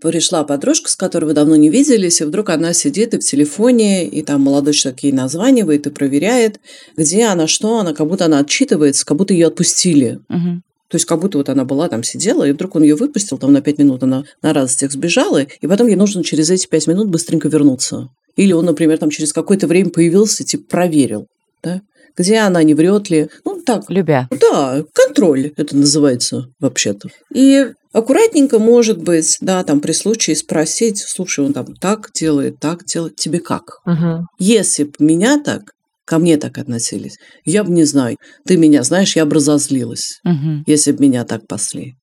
пришла 0.00 0.44
подружка, 0.44 0.90
с 0.90 0.96
которой 0.96 1.26
вы 1.26 1.32
давно 1.32 1.56
не 1.56 1.70
виделись, 1.70 2.20
и 2.20 2.24
вдруг 2.24 2.50
она 2.50 2.72
сидит 2.72 3.14
и 3.14 3.18
в 3.18 3.24
телефоне, 3.24 4.06
и 4.06 4.22
там 4.22 4.42
молодой 4.42 4.74
человек 4.74 5.00
ей 5.00 5.12
названивает 5.12 5.86
и 5.86 5.90
проверяет, 5.90 6.60
где 6.96 7.24
она, 7.24 7.46
что 7.46 7.78
она, 7.78 7.94
как 7.94 8.06
будто 8.06 8.26
она 8.26 8.40
отчитывается, 8.40 9.06
как 9.06 9.16
будто 9.16 9.32
ее 9.32 9.48
отпустили. 9.48 10.20
Угу. 10.28 10.62
То 10.88 10.96
есть 10.96 11.04
как 11.04 11.20
будто 11.20 11.38
вот 11.38 11.48
она 11.48 11.64
была 11.64 11.88
там 11.88 12.02
сидела, 12.02 12.44
и 12.44 12.52
вдруг 12.52 12.76
он 12.76 12.82
ее 12.82 12.94
выпустил, 12.94 13.38
там 13.38 13.52
на 13.52 13.60
пять 13.60 13.78
минут 13.78 14.02
она 14.02 14.24
на 14.42 14.52
радостях 14.52 14.92
сбежала, 14.92 15.42
и 15.42 15.66
потом 15.66 15.88
ей 15.88 15.96
нужно 15.96 16.22
через 16.22 16.50
эти 16.50 16.66
пять 16.66 16.86
минут 16.86 17.08
быстренько 17.08 17.48
вернуться. 17.48 18.08
Или 18.36 18.52
он, 18.52 18.66
например, 18.66 18.98
там 18.98 19.10
через 19.10 19.32
какое-то 19.32 19.66
время 19.66 19.90
появился, 19.90 20.44
типа 20.44 20.64
проверил, 20.68 21.26
да? 21.62 21.80
где 22.16 22.38
она, 22.38 22.62
не 22.62 22.74
врет 22.74 23.10
ли. 23.10 23.28
Ну, 23.44 23.60
так. 23.64 23.84
Любя. 23.88 24.28
Да, 24.30 24.82
контроль 24.94 25.52
это 25.56 25.76
называется 25.76 26.48
вообще-то. 26.60 27.10
И 27.34 27.66
Аккуратненько, 27.96 28.58
может 28.58 29.02
быть, 29.02 29.38
да, 29.40 29.64
там 29.64 29.80
при 29.80 29.92
случае 29.92 30.36
спросить, 30.36 30.98
слушай, 30.98 31.42
он 31.42 31.54
там 31.54 31.74
так 31.76 32.10
делает, 32.12 32.60
так 32.60 32.84
делает, 32.84 33.16
тебе 33.16 33.40
как? 33.40 33.80
Угу. 33.86 34.26
Если 34.38 34.84
бы 34.84 34.92
меня 34.98 35.40
так, 35.42 35.72
ко 36.06 36.18
мне 36.18 36.38
так 36.38 36.56
относились, 36.56 37.18
я 37.44 37.64
бы 37.64 37.72
не 37.72 37.84
знаю, 37.84 38.16
ты 38.46 38.56
меня 38.56 38.82
знаешь, 38.82 39.16
я 39.16 39.26
бы 39.26 39.34
разозлилась, 39.34 40.20
угу. 40.24 40.62
если 40.66 40.92
бы 40.92 41.02
меня 41.02 41.24
так 41.24 41.46
пасли. 41.46 41.96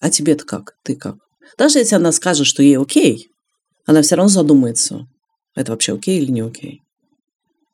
А 0.00 0.10
тебе-то 0.10 0.44
как? 0.44 0.74
Ты 0.84 0.94
как? 0.94 1.16
Даже 1.58 1.78
если 1.78 1.96
она 1.96 2.12
скажет, 2.12 2.46
что 2.46 2.62
ей 2.62 2.78
окей, 2.78 3.28
она 3.86 4.02
все 4.02 4.16
равно 4.16 4.28
задумается, 4.28 5.06
это 5.54 5.72
вообще 5.72 5.94
окей 5.94 6.20
или 6.20 6.30
не 6.30 6.42
окей. 6.42 6.82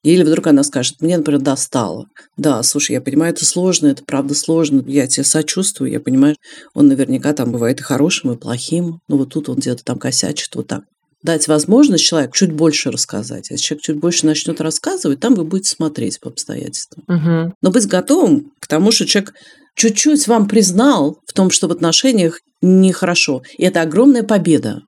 Или 0.05 0.25
вдруг 0.25 0.49
она 0.49 0.65
скажет, 0.65 1.01
мне, 1.01 1.17
например, 1.17 1.41
достало. 1.41 2.07
Да, 2.37 2.63
слушай, 2.65 2.93
я 2.93 3.01
понимаю, 3.01 3.33
это 3.33 3.45
сложно, 3.45 3.87
это 3.89 4.05
правда 4.05 4.35
сложно, 4.35 4.83
я 4.87 5.07
тебе 5.07 5.25
сочувствую, 5.25 5.93
я 5.93 6.01
понимаю, 6.01 6.37
он 6.75 6.89
наверняка 6.89 7.33
там 7.33 7.53
бывает 7.53 7.81
и 7.81 7.85
хорошим, 7.85 8.33
и 8.33 8.37
плохим, 8.37 9.01
но 9.09 9.17
вот 9.17 9.31
тут 9.31 9.49
он 9.49 9.57
где-то 9.57 9.85
там 9.85 9.99
косячит, 9.99 10.55
вот 10.55 10.67
так. 10.67 10.85
Дать 11.23 11.47
возможность 11.47 12.05
человеку 12.05 12.35
чуть 12.35 12.53
больше 12.53 12.91
рассказать. 12.91 13.51
Если 13.51 13.65
человек 13.65 13.85
чуть 13.85 13.97
больше 13.97 14.27
начнет 14.27 14.61
рассказывать, 14.61 15.21
там 15.21 15.35
вы 15.35 15.45
будете 15.45 15.71
смотреть 15.71 16.19
по 16.21 16.31
обстоятельствам. 16.31 17.05
Угу. 17.07 17.55
Но 17.63 17.71
быть 17.71 17.87
готовым 17.87 18.53
к 18.59 18.67
тому, 18.67 18.91
что 18.91 19.07
человек 19.07 19.35
чуть-чуть 19.77 20.27
вам 20.27 20.49
признал 20.49 21.19
в 21.27 21.33
том, 21.33 21.51
что 21.51 21.69
в 21.69 21.73
отношениях 21.73 22.41
нехорошо. 22.61 23.43
И 23.57 23.65
это 23.65 23.83
огромная 23.83 24.25
победа. 24.25 24.83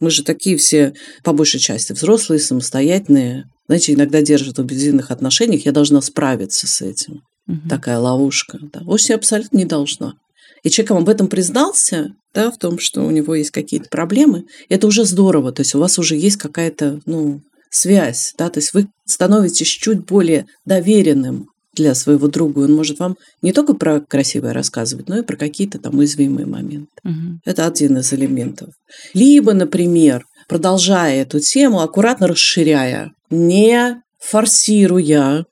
Мы 0.00 0.10
же 0.10 0.24
такие 0.24 0.56
все, 0.56 0.94
по 1.22 1.32
большей 1.32 1.60
части, 1.60 1.92
взрослые, 1.92 2.40
самостоятельные. 2.40 3.44
Знаете, 3.66 3.92
иногда 3.92 4.22
держат 4.22 4.56
в 4.56 4.60
объединенных 4.60 5.10
отношениях, 5.10 5.66
я 5.66 5.72
должна 5.72 6.00
справиться 6.00 6.66
с 6.66 6.80
этим. 6.80 7.20
Мгм. 7.46 7.68
Такая 7.68 7.98
ловушка. 7.98 8.58
Да. 8.72 8.80
Вовсе 8.80 9.14
абсолютно 9.14 9.58
не 9.58 9.64
должна. 9.64 10.14
И 10.62 10.70
человек 10.70 10.90
вам 10.90 11.02
об 11.02 11.08
этом 11.08 11.28
признался, 11.28 12.08
да, 12.34 12.50
в 12.50 12.58
том, 12.58 12.78
что 12.78 13.02
у 13.02 13.10
него 13.10 13.34
есть 13.34 13.50
какие-то 13.50 13.88
проблемы, 13.88 14.44
это 14.68 14.86
уже 14.86 15.04
здорово. 15.04 15.52
То 15.52 15.62
есть 15.62 15.74
у 15.74 15.78
вас 15.78 15.98
уже 15.98 16.16
есть 16.16 16.36
какая-то, 16.36 17.00
ну, 17.06 17.40
связь, 17.70 18.34
да, 18.36 18.50
то 18.50 18.58
есть 18.58 18.74
вы 18.74 18.88
становитесь 19.06 19.68
чуть 19.68 20.04
более 20.04 20.46
доверенным 20.64 21.46
для 21.74 21.94
своего 21.94 22.28
друга. 22.28 22.60
Он 22.60 22.74
может 22.74 22.98
вам 22.98 23.16
не 23.42 23.52
только 23.52 23.74
про 23.74 24.00
красивое 24.00 24.52
рассказывать, 24.52 25.08
но 25.08 25.18
и 25.18 25.22
про 25.22 25.36
какие-то 25.36 25.78
там 25.78 25.98
уязвимые 25.98 26.46
моменты. 26.46 26.88
Мгм. 27.04 27.40
Это 27.44 27.66
один 27.66 27.98
из 27.98 28.12
элементов. 28.12 28.70
Либо, 29.14 29.52
например, 29.52 30.24
продолжая 30.48 31.22
эту 31.22 31.38
тему, 31.38 31.80
аккуратно 31.80 32.26
расширяя, 32.26 33.12
не 33.30 34.02
форсируя, 34.18 35.44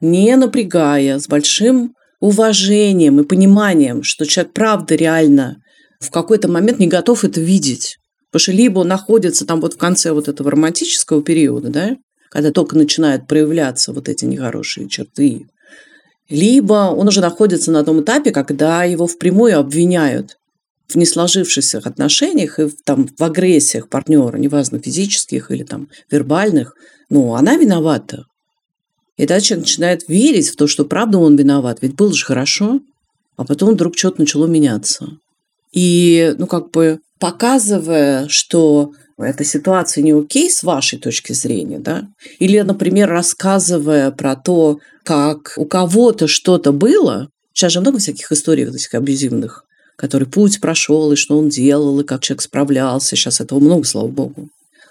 не 0.00 0.36
напрягая, 0.36 1.18
с 1.18 1.26
большим 1.26 1.94
уважением 2.24 3.20
и 3.20 3.24
пониманием, 3.24 4.02
что 4.02 4.24
человек 4.24 4.54
правда 4.54 4.94
реально 4.94 5.58
в 6.00 6.10
какой-то 6.10 6.48
момент 6.48 6.78
не 6.78 6.86
готов 6.86 7.22
это 7.22 7.38
видеть. 7.38 7.98
Потому 8.30 8.40
что 8.40 8.52
либо 8.52 8.78
он 8.80 8.88
находится 8.88 9.46
там 9.46 9.60
вот 9.60 9.74
в 9.74 9.76
конце 9.76 10.12
вот 10.12 10.26
этого 10.26 10.50
романтического 10.50 11.22
периода, 11.22 11.68
да, 11.68 11.96
когда 12.30 12.50
только 12.50 12.78
начинают 12.78 13.28
проявляться 13.28 13.92
вот 13.92 14.08
эти 14.08 14.24
нехорошие 14.24 14.88
черты, 14.88 15.42
либо 16.30 16.94
он 16.96 17.08
уже 17.08 17.20
находится 17.20 17.70
на 17.70 17.84
том 17.84 18.00
этапе, 18.00 18.30
когда 18.30 18.84
его 18.84 19.06
впрямую 19.06 19.58
обвиняют 19.58 20.38
в 20.88 20.96
несложившихся 20.96 21.82
отношениях 21.84 22.58
и 22.58 22.64
в, 22.64 22.76
там, 22.86 23.06
в 23.06 23.22
агрессиях 23.22 23.90
партнера, 23.90 24.38
неважно, 24.38 24.78
физических 24.78 25.50
или 25.50 25.62
там 25.62 25.88
вербальных, 26.10 26.74
ну, 27.10 27.34
она 27.34 27.56
виновата. 27.56 28.24
И 29.16 29.26
человек 29.26 29.66
начинает 29.66 30.08
верить 30.08 30.48
в 30.50 30.56
то, 30.56 30.66
что 30.66 30.84
правда 30.84 31.18
он 31.18 31.36
виноват, 31.36 31.78
ведь 31.80 31.94
было 31.94 32.12
же 32.12 32.24
хорошо, 32.24 32.80
а 33.36 33.44
потом 33.44 33.74
вдруг 33.74 33.96
что-то 33.96 34.20
начало 34.20 34.46
меняться. 34.46 35.08
И, 35.72 36.34
ну, 36.38 36.46
как 36.46 36.70
бы 36.70 37.00
показывая, 37.18 38.28
что 38.28 38.92
эта 39.18 39.44
ситуация 39.44 40.02
не 40.02 40.12
окей 40.12 40.50
с 40.50 40.62
вашей 40.62 40.98
точки 40.98 41.32
зрения, 41.32 41.78
да, 41.78 42.08
или, 42.38 42.60
например, 42.60 43.08
рассказывая 43.08 44.10
про 44.10 44.36
то, 44.36 44.78
как 45.04 45.54
у 45.56 45.64
кого-то 45.64 46.26
что-то 46.26 46.72
было, 46.72 47.28
сейчас 47.52 47.72
же 47.72 47.80
много 47.80 47.98
всяких 47.98 48.30
историй 48.32 48.66
вот 48.66 48.74
этих 48.74 48.94
абьюзивных, 48.94 49.64
который 49.96 50.26
путь 50.26 50.60
прошел, 50.60 51.12
и 51.12 51.16
что 51.16 51.38
он 51.38 51.48
делал, 51.48 52.00
и 52.00 52.04
как 52.04 52.22
человек 52.22 52.42
справлялся. 52.42 53.14
Сейчас 53.14 53.40
этого 53.40 53.60
много, 53.60 53.84
слава 53.84 54.08
богу. 54.08 54.48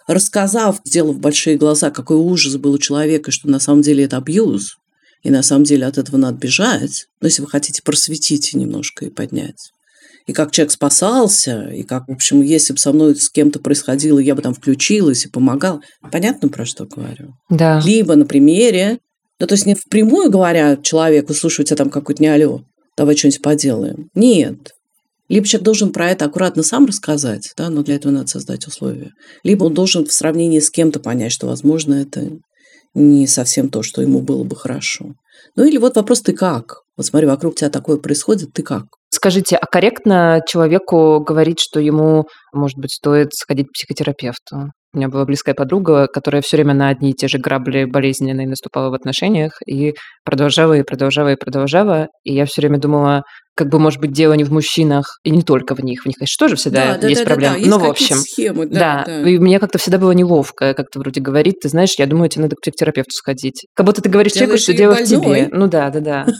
Рассказав, 0.07 0.81
сделав 0.83 1.19
большие 1.19 1.57
глаза, 1.57 1.91
какой 1.91 2.17
ужас 2.17 2.55
был 2.57 2.73
у 2.73 2.77
человека, 2.77 3.31
что 3.31 3.49
на 3.49 3.59
самом 3.59 3.81
деле 3.81 4.03
это 4.03 4.17
абьюз, 4.17 4.77
и 5.23 5.29
на 5.29 5.41
самом 5.41 5.63
деле 5.63 5.85
от 5.85 5.97
этого 5.97 6.17
надо 6.17 6.37
бежать, 6.37 7.07
но 7.21 7.27
если 7.27 7.41
вы 7.41 7.47
хотите 7.47 7.81
просветить 7.81 8.53
немножко 8.53 9.05
и 9.05 9.09
поднять. 9.09 9.71
И 10.25 10.33
как 10.33 10.51
человек 10.51 10.71
спасался, 10.71 11.69
и 11.69 11.83
как, 11.83 12.07
в 12.07 12.11
общем, 12.11 12.41
если 12.41 12.73
бы 12.73 12.79
со 12.79 12.93
мной 12.93 13.15
с 13.15 13.29
кем-то 13.29 13.59
происходило, 13.59 14.19
я 14.19 14.35
бы 14.35 14.41
там 14.41 14.53
включилась 14.53 15.25
и 15.25 15.29
помогала. 15.29 15.81
Понятно, 16.11 16.47
про 16.47 16.65
что 16.65 16.85
говорю? 16.85 17.33
Да. 17.49 17.81
Либо 17.83 18.15
на 18.15 18.25
примере, 18.25 18.99
ну, 19.39 19.47
то 19.47 19.53
есть 19.53 19.65
не 19.65 19.75
впрямую 19.75 20.29
говоря 20.29 20.77
человеку, 20.77 21.33
слушай, 21.33 21.61
у 21.61 21.63
тебя 21.65 21.75
там 21.75 21.89
какой-то 21.89 22.21
не 22.21 22.29
алло, 22.29 22.63
давай 22.95 23.17
что-нибудь 23.17 23.41
поделаем. 23.41 24.09
Нет. 24.15 24.73
Либо 25.29 25.47
человек 25.47 25.65
должен 25.65 25.91
про 25.91 26.09
это 26.09 26.25
аккуратно 26.25 26.63
сам 26.63 26.85
рассказать, 26.85 27.53
да, 27.57 27.69
но 27.69 27.83
для 27.83 27.95
этого 27.95 28.11
надо 28.11 28.27
создать 28.27 28.67
условия. 28.67 29.11
Либо 29.43 29.65
он 29.65 29.73
должен 29.73 30.05
в 30.05 30.11
сравнении 30.11 30.59
с 30.59 30.69
кем-то 30.69 30.99
понять, 30.99 31.31
что, 31.31 31.47
возможно, 31.47 31.95
это 31.95 32.29
не 32.93 33.25
совсем 33.27 33.69
то, 33.69 33.83
что 33.83 34.01
ему 34.01 34.21
было 34.21 34.43
бы 34.43 34.55
хорошо. 34.55 35.13
Ну 35.55 35.65
или 35.65 35.77
вот 35.77 35.95
вопрос, 35.95 36.21
ты 36.21 36.33
как? 36.33 36.81
Вот 36.95 37.05
смотри, 37.05 37.27
вокруг 37.27 37.55
тебя 37.55 37.69
такое 37.69 37.97
происходит, 37.97 38.53
ты 38.53 38.61
как? 38.63 38.85
Скажите, 39.09 39.55
а 39.55 39.65
корректно 39.65 40.41
человеку 40.47 41.19
говорить, 41.19 41.59
что 41.59 41.79
ему, 41.79 42.25
может 42.51 42.77
быть, 42.77 42.91
стоит 42.91 43.33
сходить 43.33 43.67
к 43.67 43.73
психотерапевту? 43.73 44.71
У 44.93 44.97
меня 44.97 45.07
была 45.07 45.25
близкая 45.25 45.55
подруга, 45.55 46.07
которая 46.07 46.43
все 46.43 46.57
время 46.57 46.75
на 46.75 46.89
одни 46.89 47.11
и 47.11 47.13
те 47.13 47.27
же 47.27 47.39
грабли 47.39 47.85
болезненные 47.85 48.47
наступала 48.47 48.91
в 48.91 48.93
отношениях 48.93 49.57
и 49.65 49.95
продолжала, 50.23 50.73
и 50.73 50.83
продолжала, 50.83 51.31
и 51.31 51.35
продолжала. 51.35 52.09
И 52.23 52.33
я 52.33 52.45
все 52.45 52.61
время 52.61 52.77
думала, 52.77 53.23
как 53.55 53.69
бы, 53.69 53.79
может 53.79 53.99
быть, 53.99 54.11
дело 54.11 54.33
не 54.33 54.43
в 54.43 54.51
мужчинах, 54.51 55.19
и 55.23 55.31
не 55.31 55.41
только 55.41 55.73
в 55.73 55.79
них. 55.79 56.03
В 56.03 56.05
них, 56.05 56.17
конечно, 56.17 56.45
тоже 56.45 56.57
всегда 56.57 56.97
да, 56.97 57.07
есть 57.07 57.21
да, 57.21 57.25
проблемы. 57.25 57.55
Да, 57.55 57.63
да. 57.63 57.69
Но, 57.69 57.75
есть 57.77 57.87
в 57.87 57.89
общем, 57.89 58.15
схемы, 58.17 58.65
да, 58.67 59.03
да, 59.05 59.27
И 59.27 59.39
мне 59.39 59.59
как-то 59.59 59.79
всегда 59.79 59.97
было 59.97 60.11
неловко, 60.11 60.75
как-то 60.75 60.99
вроде 60.99 61.21
говорит, 61.21 61.59
ты 61.61 61.69
знаешь, 61.69 61.95
я 61.97 62.05
думаю, 62.05 62.29
тебе 62.29 62.43
надо 62.43 62.55
к 62.55 62.61
психотерапевту 62.61 63.11
сходить. 63.13 63.65
Как 63.73 63.87
будто 63.87 64.03
ты 64.03 64.09
говоришь 64.09 64.33
человеку, 64.33 64.59
что 64.59 64.73
дело 64.73 64.93
в 64.93 65.03
тебе. 65.03 65.49
Ну 65.51 65.67
да, 65.67 65.89
да, 65.89 65.99
да. 65.99 66.27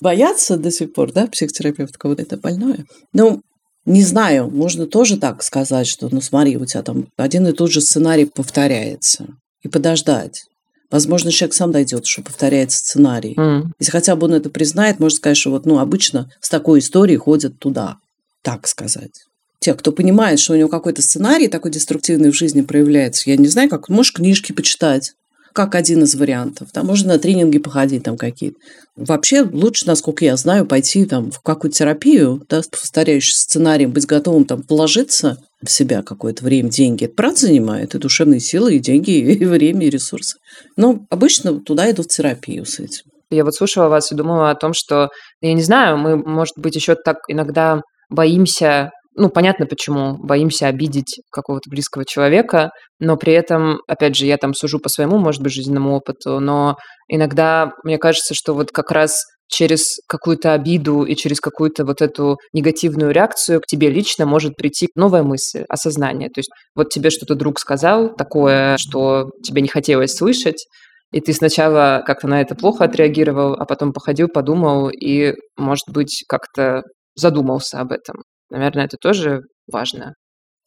Боятся 0.00 0.56
до 0.56 0.70
сих 0.70 0.92
пор, 0.92 1.12
да, 1.12 1.26
психотерапевт 1.26 1.96
кого-то 1.96 2.22
это 2.22 2.36
больное. 2.36 2.84
Ну, 3.12 3.42
не 3.86 4.02
знаю, 4.02 4.50
можно 4.50 4.86
тоже 4.86 5.16
так 5.16 5.42
сказать, 5.42 5.86
что, 5.86 6.08
ну 6.10 6.20
смотри, 6.20 6.56
у 6.56 6.66
тебя 6.66 6.82
там 6.82 7.06
один 7.16 7.46
и 7.46 7.52
тот 7.52 7.70
же 7.70 7.80
сценарий 7.80 8.26
повторяется. 8.26 9.26
И 9.62 9.68
подождать. 9.68 10.44
Возможно, 10.90 11.32
человек 11.32 11.54
сам 11.54 11.72
дойдет, 11.72 12.06
что 12.06 12.22
повторяется 12.22 12.78
сценарий. 12.78 13.34
Mm. 13.34 13.66
Если 13.80 13.90
хотя 13.90 14.14
бы 14.14 14.26
он 14.26 14.34
это 14.34 14.50
признает, 14.50 15.00
может 15.00 15.18
сказать, 15.18 15.36
что 15.36 15.50
вот, 15.50 15.66
ну, 15.66 15.78
обычно 15.78 16.30
с 16.40 16.48
такой 16.48 16.78
историей 16.78 17.16
ходят 17.16 17.58
туда. 17.58 17.96
Так 18.42 18.68
сказать. 18.68 19.24
Те, 19.58 19.74
кто 19.74 19.90
понимает, 19.90 20.38
что 20.38 20.52
у 20.52 20.56
него 20.56 20.68
какой-то 20.68 21.02
сценарий 21.02 21.48
такой 21.48 21.72
деструктивный 21.72 22.30
в 22.30 22.36
жизни 22.36 22.60
проявляется, 22.60 23.28
я 23.28 23.36
не 23.36 23.48
знаю, 23.48 23.68
как, 23.68 23.88
можешь 23.88 24.12
книжки 24.12 24.52
почитать, 24.52 25.14
как 25.56 25.74
один 25.74 26.02
из 26.02 26.14
вариантов. 26.14 26.68
Там 26.70 26.86
можно 26.86 27.14
на 27.14 27.18
тренинги 27.18 27.56
походить 27.56 28.02
там 28.02 28.18
какие-то. 28.18 28.58
Вообще 28.94 29.40
лучше, 29.40 29.86
насколько 29.86 30.22
я 30.22 30.36
знаю, 30.36 30.66
пойти 30.66 31.06
там 31.06 31.30
в 31.30 31.40
какую-то 31.40 31.78
терапию, 31.78 32.44
да, 32.50 32.62
с 32.62 32.68
повторяющим 32.68 33.34
сценарием, 33.34 33.90
быть 33.90 34.04
готовым 34.04 34.44
там 34.44 34.62
вложиться 34.68 35.38
в 35.62 35.70
себя 35.70 36.02
какое-то 36.02 36.44
время, 36.44 36.68
деньги. 36.68 37.04
Это 37.04 37.14
правда 37.14 37.40
занимает, 37.40 37.94
и 37.94 37.98
душевные 37.98 38.38
силы, 38.38 38.74
и 38.74 38.78
деньги, 38.78 39.10
и 39.32 39.44
время, 39.46 39.86
и 39.86 39.90
ресурсы. 39.90 40.36
Но 40.76 41.06
обычно 41.08 41.58
туда 41.58 41.90
идут 41.90 42.12
в 42.12 42.14
терапию 42.14 42.66
с 42.66 42.78
этим. 42.78 43.04
Я 43.30 43.42
вот 43.42 43.54
слушала 43.54 43.88
вас 43.88 44.12
и 44.12 44.14
думала 44.14 44.50
о 44.50 44.54
том, 44.54 44.74
что, 44.74 45.08
я 45.40 45.54
не 45.54 45.62
знаю, 45.62 45.96
мы, 45.96 46.16
может 46.16 46.58
быть, 46.58 46.76
еще 46.76 46.96
так 46.96 47.16
иногда 47.28 47.80
боимся 48.10 48.90
ну, 49.16 49.30
понятно 49.30 49.66
почему, 49.66 50.16
боимся 50.18 50.66
обидеть 50.66 51.20
какого-то 51.32 51.70
близкого 51.70 52.04
человека, 52.04 52.70
но 53.00 53.16
при 53.16 53.32
этом, 53.32 53.80
опять 53.88 54.14
же, 54.14 54.26
я 54.26 54.36
там 54.36 54.54
сужу 54.54 54.78
по 54.78 54.88
своему, 54.88 55.18
может 55.18 55.42
быть, 55.42 55.52
жизненному 55.52 55.94
опыту, 55.94 56.38
но 56.38 56.76
иногда 57.08 57.72
мне 57.82 57.98
кажется, 57.98 58.34
что 58.34 58.54
вот 58.54 58.72
как 58.72 58.90
раз 58.90 59.22
через 59.48 59.98
какую-то 60.08 60.52
обиду 60.52 61.04
и 61.04 61.14
через 61.14 61.40
какую-то 61.40 61.84
вот 61.84 62.02
эту 62.02 62.36
негативную 62.52 63.12
реакцию 63.12 63.60
к 63.60 63.66
тебе 63.66 63.90
лично 63.90 64.26
может 64.26 64.56
прийти 64.56 64.88
новая 64.94 65.22
мысль, 65.22 65.64
осознание. 65.68 66.28
То 66.28 66.40
есть 66.40 66.50
вот 66.74 66.90
тебе 66.90 67.10
что-то 67.10 67.36
друг 67.36 67.58
сказал 67.58 68.14
такое, 68.14 68.76
что 68.78 69.30
тебе 69.42 69.62
не 69.62 69.68
хотелось 69.68 70.14
слышать, 70.14 70.66
и 71.12 71.20
ты 71.20 71.32
сначала 71.32 72.02
как-то 72.04 72.26
на 72.28 72.40
это 72.40 72.54
плохо 72.54 72.84
отреагировал, 72.84 73.54
а 73.54 73.64
потом 73.64 73.92
походил, 73.92 74.28
подумал 74.28 74.90
и, 74.90 75.34
может 75.56 75.88
быть, 75.88 76.24
как-то 76.28 76.82
задумался 77.14 77.80
об 77.80 77.92
этом. 77.92 78.16
Наверное, 78.50 78.84
это 78.84 78.96
тоже 78.96 79.42
важно. 79.70 80.14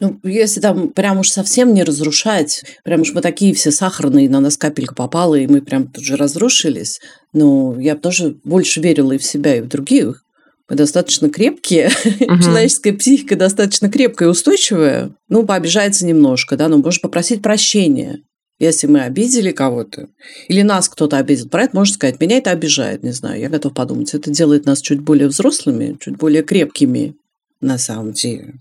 Ну, 0.01 0.17
если 0.23 0.61
там 0.61 0.89
прям 0.89 1.19
уж 1.19 1.29
совсем 1.29 1.73
не 1.73 1.83
разрушать, 1.83 2.63
прям 2.85 3.01
уж 3.01 3.13
мы 3.13 3.21
такие 3.21 3.53
все 3.53 3.69
сахарные, 3.69 4.29
на 4.29 4.39
нас 4.39 4.55
капелька 4.55 4.95
попала, 4.95 5.35
и 5.35 5.47
мы 5.47 5.61
прям 5.61 5.87
тут 5.87 6.03
же 6.05 6.15
разрушились, 6.15 7.01
но 7.33 7.77
я 7.79 7.95
бы 7.95 8.01
тоже 8.01 8.37
больше 8.45 8.79
верила 8.79 9.11
и 9.11 9.17
в 9.17 9.25
себя, 9.25 9.57
и 9.57 9.61
в 9.61 9.67
других. 9.67 10.23
Мы 10.69 10.77
достаточно 10.77 11.29
крепкие, 11.29 11.89
угу. 12.05 12.41
человеческая 12.41 12.93
психика 12.93 13.35
достаточно 13.35 13.89
крепкая 13.89 14.29
и 14.29 14.31
устойчивая. 14.31 15.11
Ну, 15.27 15.45
пообижается 15.45 16.05
немножко, 16.05 16.55
да, 16.55 16.69
но 16.69 16.77
можешь 16.77 17.01
попросить 17.01 17.41
прощения. 17.41 18.19
Если 18.59 18.87
мы 18.87 19.01
обидели 19.01 19.51
кого-то, 19.51 20.09
или 20.47 20.61
нас 20.61 20.87
кто-то 20.87 21.17
обидел, 21.17 21.49
про 21.49 21.63
это 21.63 21.75
можно 21.75 21.93
сказать, 21.93 22.19
меня 22.19 22.37
это 22.37 22.51
обижает, 22.51 23.03
не 23.03 23.11
знаю, 23.11 23.39
я 23.39 23.49
готов 23.49 23.73
подумать. 23.73 24.13
Это 24.13 24.29
делает 24.29 24.65
нас 24.65 24.81
чуть 24.81 24.99
более 24.99 25.27
взрослыми, 25.27 25.97
чуть 25.99 26.17
более 26.17 26.43
крепкими 26.43 27.15
на 27.61 27.77
самом 27.77 28.13
деле. 28.13 28.55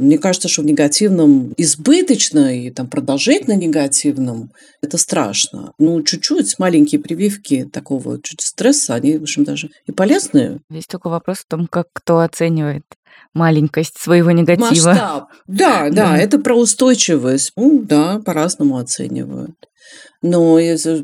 Мне 0.00 0.16
кажется, 0.16 0.48
что 0.48 0.62
в 0.62 0.64
негативном 0.64 1.52
избыточно 1.58 2.58
и 2.58 2.70
там 2.70 2.88
продолжительно 2.88 3.54
негативном 3.54 4.50
это 4.80 4.96
страшно. 4.96 5.74
Ну, 5.78 6.02
чуть-чуть, 6.02 6.58
маленькие 6.58 7.02
прививки 7.02 7.68
такого 7.70 8.18
чуть 8.22 8.40
стресса, 8.40 8.94
они, 8.94 9.18
в 9.18 9.22
общем, 9.24 9.44
даже 9.44 9.68
и 9.86 9.92
полезные. 9.92 10.60
Здесь 10.70 10.86
только 10.86 11.10
вопрос 11.10 11.40
в 11.40 11.46
том, 11.46 11.66
как 11.66 11.88
кто 11.92 12.20
оценивает 12.20 12.84
маленькость 13.34 13.98
своего 13.98 14.30
негатива. 14.30 14.88
Масштаб. 14.88 15.28
Да, 15.46 15.88
да, 15.90 15.90
да, 15.90 16.18
это 16.18 16.38
про 16.38 16.54
устойчивость. 16.54 17.52
Ну, 17.56 17.82
да, 17.82 18.20
по-разному 18.20 18.78
оценивают. 18.78 19.56
Но 20.22 20.58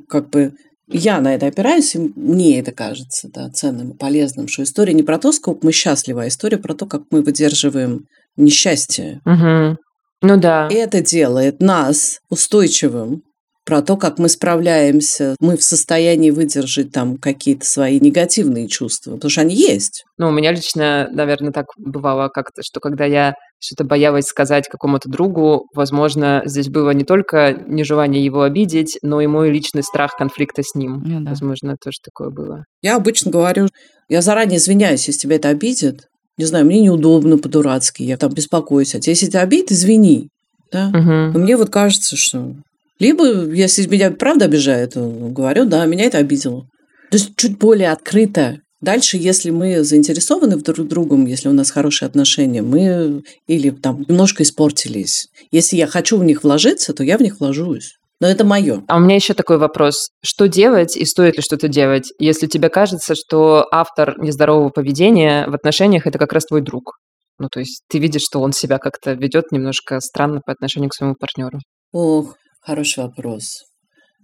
как 0.08 0.30
бы 0.30 0.54
я 0.88 1.20
на 1.20 1.34
это 1.34 1.46
опираюсь, 1.46 1.94
и 1.94 2.12
мне 2.14 2.60
это 2.60 2.72
кажется 2.72 3.28
да, 3.32 3.50
ценным 3.50 3.90
и 3.90 3.96
полезным, 3.96 4.48
что 4.48 4.62
история 4.62 4.94
не 4.94 5.02
про 5.02 5.18
то, 5.18 5.32
сколько 5.32 5.64
мы 5.64 5.72
счастливы, 5.72 6.24
а 6.24 6.28
история 6.28 6.58
про 6.58 6.74
то, 6.74 6.86
как 6.86 7.02
мы 7.10 7.22
выдерживаем 7.22 8.06
несчастье. 8.36 9.20
Угу. 9.24 9.78
Ну 10.22 10.36
да. 10.38 10.68
И 10.70 10.74
это 10.74 11.00
делает 11.00 11.60
нас 11.60 12.20
устойчивым 12.30 13.22
про 13.64 13.82
то, 13.82 13.96
как 13.96 14.18
мы 14.18 14.28
справляемся, 14.28 15.34
мы 15.40 15.56
в 15.56 15.62
состоянии 15.62 16.30
выдержать 16.30 16.92
там 16.92 17.16
какие-то 17.16 17.66
свои 17.66 17.98
негативные 17.98 18.68
чувства, 18.68 19.14
потому 19.14 19.28
что 19.28 19.40
они 19.40 19.56
есть. 19.56 20.04
Ну, 20.18 20.28
у 20.28 20.30
меня 20.30 20.52
лично, 20.52 21.08
наверное, 21.12 21.50
так 21.50 21.66
бывало 21.76 22.28
как-то, 22.28 22.62
что 22.62 22.78
когда 22.78 23.06
я 23.06 23.34
что-то 23.58 23.84
боялась 23.84 24.26
сказать 24.26 24.68
какому-то 24.68 25.08
другу, 25.08 25.66
возможно, 25.74 26.42
здесь 26.44 26.68
было 26.68 26.90
не 26.90 27.04
только 27.04 27.52
нежелание 27.66 28.24
его 28.24 28.42
обидеть, 28.42 28.98
но 29.02 29.20
и 29.20 29.26
мой 29.26 29.50
личный 29.50 29.82
страх 29.82 30.16
конфликта 30.16 30.62
с 30.62 30.74
ним. 30.74 31.02
Ну, 31.04 31.20
да. 31.20 31.30
Возможно, 31.30 31.76
тоже 31.82 31.98
такое 32.04 32.30
было. 32.30 32.64
Я 32.82 32.96
обычно 32.96 33.30
говорю, 33.30 33.68
я 34.08 34.22
заранее 34.22 34.58
извиняюсь, 34.58 35.06
если 35.06 35.20
тебя 35.20 35.36
это 35.36 35.48
обидит. 35.48 36.02
Не 36.38 36.44
знаю, 36.44 36.66
мне 36.66 36.80
неудобно 36.80 37.38
по-дурацки, 37.38 38.02
я 38.02 38.16
там 38.18 38.32
беспокоюсь. 38.32 38.94
А 38.94 38.98
если 38.98 39.26
тебя 39.26 39.40
обидит, 39.40 39.72
извини. 39.72 40.28
Да? 40.70 40.88
Угу. 40.88 41.32
Но 41.32 41.38
мне 41.38 41.56
вот 41.56 41.70
кажется, 41.70 42.16
что 42.16 42.54
либо, 42.98 43.52
если 43.52 43.86
меня 43.88 44.10
правда 44.10 44.46
обижает, 44.46 44.92
говорю, 44.94 45.64
да, 45.64 45.84
меня 45.86 46.04
это 46.04 46.18
обидело. 46.18 46.62
То 47.10 47.16
есть 47.16 47.36
чуть 47.36 47.58
более 47.58 47.92
открыто. 47.92 48.58
Дальше, 48.80 49.16
если 49.16 49.50
мы 49.50 49.82
заинтересованы 49.82 50.56
в 50.56 50.62
друг 50.62 50.86
другом, 50.86 51.26
если 51.26 51.48
у 51.48 51.52
нас 51.52 51.70
хорошие 51.70 52.06
отношения, 52.06 52.62
мы 52.62 53.22
или 53.46 53.70
там 53.70 54.04
немножко 54.06 54.42
испортились. 54.42 55.28
Если 55.50 55.76
я 55.76 55.86
хочу 55.86 56.18
в 56.18 56.24
них 56.24 56.44
вложиться, 56.44 56.92
то 56.92 57.02
я 57.02 57.16
в 57.16 57.22
них 57.22 57.40
вложусь. 57.40 57.94
Но 58.20 58.28
это 58.28 58.44
мое. 58.44 58.82
А 58.88 58.96
у 58.96 59.00
меня 59.00 59.16
еще 59.16 59.34
такой 59.34 59.58
вопрос. 59.58 60.08
Что 60.22 60.46
делать 60.48 60.96
и 60.96 61.04
стоит 61.04 61.36
ли 61.36 61.42
что-то 61.42 61.68
делать, 61.68 62.12
если 62.18 62.46
тебе 62.46 62.70
кажется, 62.70 63.14
что 63.14 63.66
автор 63.70 64.18
нездорового 64.18 64.70
поведения 64.70 65.46
в 65.48 65.54
отношениях– 65.54 66.06
это 66.08 66.18
как 66.18 66.32
раз 66.32 66.44
твой 66.44 66.62
друг? 66.62 66.98
Ну, 67.38 67.48
то 67.50 67.60
есть 67.60 67.82
ты 67.88 67.98
видишь, 67.98 68.22
что 68.22 68.40
он 68.40 68.52
себя 68.52 68.78
как-то 68.78 69.12
ведет 69.12 69.52
немножко 69.52 70.00
странно 70.00 70.40
по 70.44 70.52
отношению 70.52 70.88
к 70.88 70.94
своему 70.94 71.14
партнеру. 71.14 71.58
Ох, 71.92 72.34
Хороший 72.66 73.04
вопрос. 73.04 73.62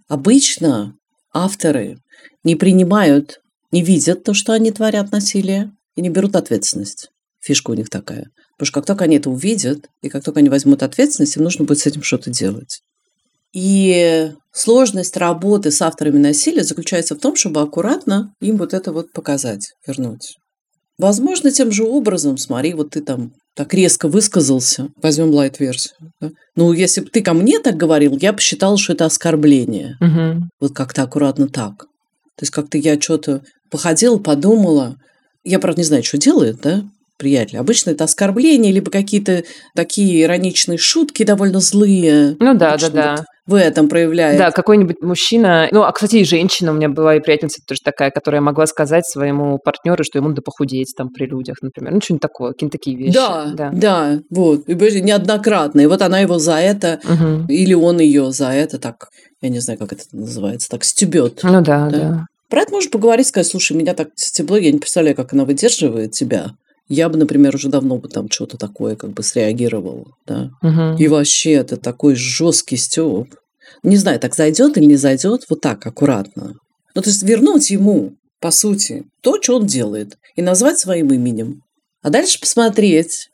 Обычно 0.09 0.95
авторы 1.33 1.99
не 2.43 2.57
принимают, 2.57 3.37
не 3.73 3.81
видят 3.81 4.23
то, 4.23 4.33
что 4.33 4.53
они 4.53 4.71
творят 4.71 5.11
насилие, 5.11 5.71
и 5.95 6.01
не 6.01 6.09
берут 6.09 6.35
ответственность. 6.35 7.09
Фишка 7.41 7.71
у 7.71 7.73
них 7.73 7.89
такая. 7.89 8.27
Потому 8.55 8.67
что 8.67 8.73
как 8.79 8.85
только 8.85 9.03
они 9.03 9.17
это 9.17 9.29
увидят, 9.29 9.87
и 10.01 10.09
как 10.09 10.23
только 10.23 10.39
они 10.39 10.49
возьмут 10.49 10.83
ответственность, 10.83 11.35
им 11.35 11.43
нужно 11.43 11.65
будет 11.65 11.79
с 11.79 11.87
этим 11.87 12.03
что-то 12.03 12.29
делать. 12.29 12.81
И 13.51 14.31
сложность 14.51 15.17
работы 15.17 15.71
с 15.71 15.81
авторами 15.81 16.19
насилия 16.19 16.63
заключается 16.63 17.15
в 17.15 17.19
том, 17.19 17.35
чтобы 17.35 17.61
аккуратно 17.61 18.33
им 18.41 18.57
вот 18.57 18.73
это 18.73 18.91
вот 18.91 19.11
показать, 19.11 19.73
вернуть. 19.85 20.37
Возможно, 20.99 21.51
тем 21.51 21.71
же 21.71 21.83
образом, 21.83 22.37
смотри, 22.37 22.75
вот 22.75 22.91
ты 22.91 23.01
там 23.01 23.33
так 23.55 23.73
резко 23.73 24.07
высказался, 24.07 24.89
возьмем 25.01 25.31
лайт-версию. 25.31 25.95
Да? 26.21 26.29
Ну, 26.55 26.73
если 26.73 27.01
бы 27.01 27.09
ты 27.09 27.21
ко 27.21 27.33
мне 27.33 27.59
так 27.59 27.75
говорил, 27.75 28.17
я 28.17 28.33
бы 28.33 28.39
считала, 28.39 28.77
что 28.77 28.93
это 28.93 29.05
оскорбление. 29.05 29.97
Угу. 29.99 30.49
Вот 30.59 30.75
как-то 30.75 31.03
аккуратно 31.03 31.47
так. 31.47 31.85
То 32.35 32.43
есть 32.43 32.51
как-то 32.51 32.77
я 32.77 32.99
что-то 32.99 33.43
походила, 33.73 34.19
подумала. 34.19 34.97
Я, 35.43 35.59
правда, 35.59 35.81
не 35.81 35.85
знаю, 35.85 36.03
что 36.03 36.17
делает, 36.17 36.61
да, 36.61 36.83
приятель. 37.17 37.57
Обычно 37.57 37.89
это 37.89 38.03
оскорбления, 38.03 38.71
либо 38.71 38.91
какие-то 38.91 39.43
такие 39.75 40.21
ироничные 40.21 40.77
шутки 40.77 41.23
довольно 41.23 41.59
злые. 41.59 42.37
Ну 42.39 42.53
да, 42.53 42.77
да, 42.77 42.89
да. 42.89 43.15
Вот 43.17 43.25
в 43.45 43.55
этом 43.55 43.89
проявляет. 43.89 44.37
Да, 44.37 44.51
какой-нибудь 44.51 45.01
мужчина, 45.01 45.67
ну, 45.71 45.83
а, 45.83 45.91
кстати, 45.91 46.17
и 46.17 46.23
женщина 46.23 46.71
у 46.71 46.75
меня 46.75 46.87
была, 46.87 47.15
и 47.15 47.19
приятельница 47.19 47.61
тоже 47.67 47.81
такая, 47.83 48.09
которая 48.09 48.41
могла 48.41 48.65
сказать 48.67 49.05
своему 49.05 49.57
партнеру, 49.57 50.03
что 50.03 50.17
ему 50.17 50.29
надо 50.29 50.41
похудеть 50.41 50.93
там 50.95 51.09
при 51.09 51.25
людях, 51.25 51.57
например. 51.61 51.93
Ну, 51.93 52.01
что-нибудь 52.01 52.21
такое, 52.21 52.51
какие-то 52.53 52.77
такие 52.77 52.95
вещи. 52.95 53.13
Да, 53.13 53.51
да, 53.53 53.71
да, 53.73 54.19
вот. 54.29 54.69
И 54.69 55.01
неоднократно. 55.01 55.81
И 55.81 55.87
вот 55.87 56.01
она 56.01 56.19
его 56.19 56.39
за 56.39 56.55
это, 56.55 57.01
угу. 57.03 57.51
или 57.51 57.73
он 57.73 57.99
ее 57.99 58.31
за 58.31 58.49
это 58.49 58.79
так, 58.79 59.09
я 59.41 59.49
не 59.49 59.59
знаю, 59.59 59.77
как 59.77 59.91
это 59.91 60.03
называется, 60.13 60.69
так 60.69 60.85
стебет. 60.85 61.41
Ну 61.43 61.61
да, 61.61 61.89
да. 61.89 61.97
да. 61.97 62.25
Про 62.53 62.61
это 62.61 62.71
можно 62.71 62.91
поговорить, 62.91 63.25
сказать, 63.25 63.47
слушай, 63.47 63.75
меня 63.75 63.95
так 63.95 64.09
стебло, 64.13 64.57
я 64.57 64.71
не 64.71 64.77
представляю, 64.77 65.15
как 65.15 65.33
она 65.33 65.43
выдерживает 65.43 66.11
тебя. 66.11 66.51
Я 66.87 67.09
бы, 67.09 67.17
например, 67.17 67.55
уже 67.55 67.67
давно 67.67 67.97
бы 67.97 68.07
там 68.09 68.29
что-то 68.29 68.57
такое 68.57 68.95
как 68.95 69.09
бы 69.09 69.23
среагировал, 69.23 70.09
да. 70.27 70.51
Угу. 70.61 70.97
И 70.99 71.07
вообще 71.07 71.53
это 71.53 71.77
такой 71.77 72.13
жесткий 72.13 72.77
стёб. 72.77 73.27
Не 73.81 73.97
знаю, 73.97 74.19
так 74.19 74.35
зайдет 74.35 74.77
или 74.77 74.85
не 74.85 74.97
зайдет, 74.97 75.45
вот 75.49 75.61
так, 75.61 75.83
аккуратно. 75.87 76.53
Ну, 76.93 77.01
то 77.01 77.09
есть 77.09 77.23
вернуть 77.23 77.71
ему, 77.71 78.13
по 78.39 78.51
сути, 78.51 79.05
то, 79.23 79.41
что 79.41 79.55
он 79.55 79.65
делает, 79.65 80.19
и 80.35 80.43
назвать 80.43 80.77
своим 80.77 81.11
именем. 81.11 81.63
А 82.03 82.11
дальше 82.11 82.39
посмотреть. 82.39 83.29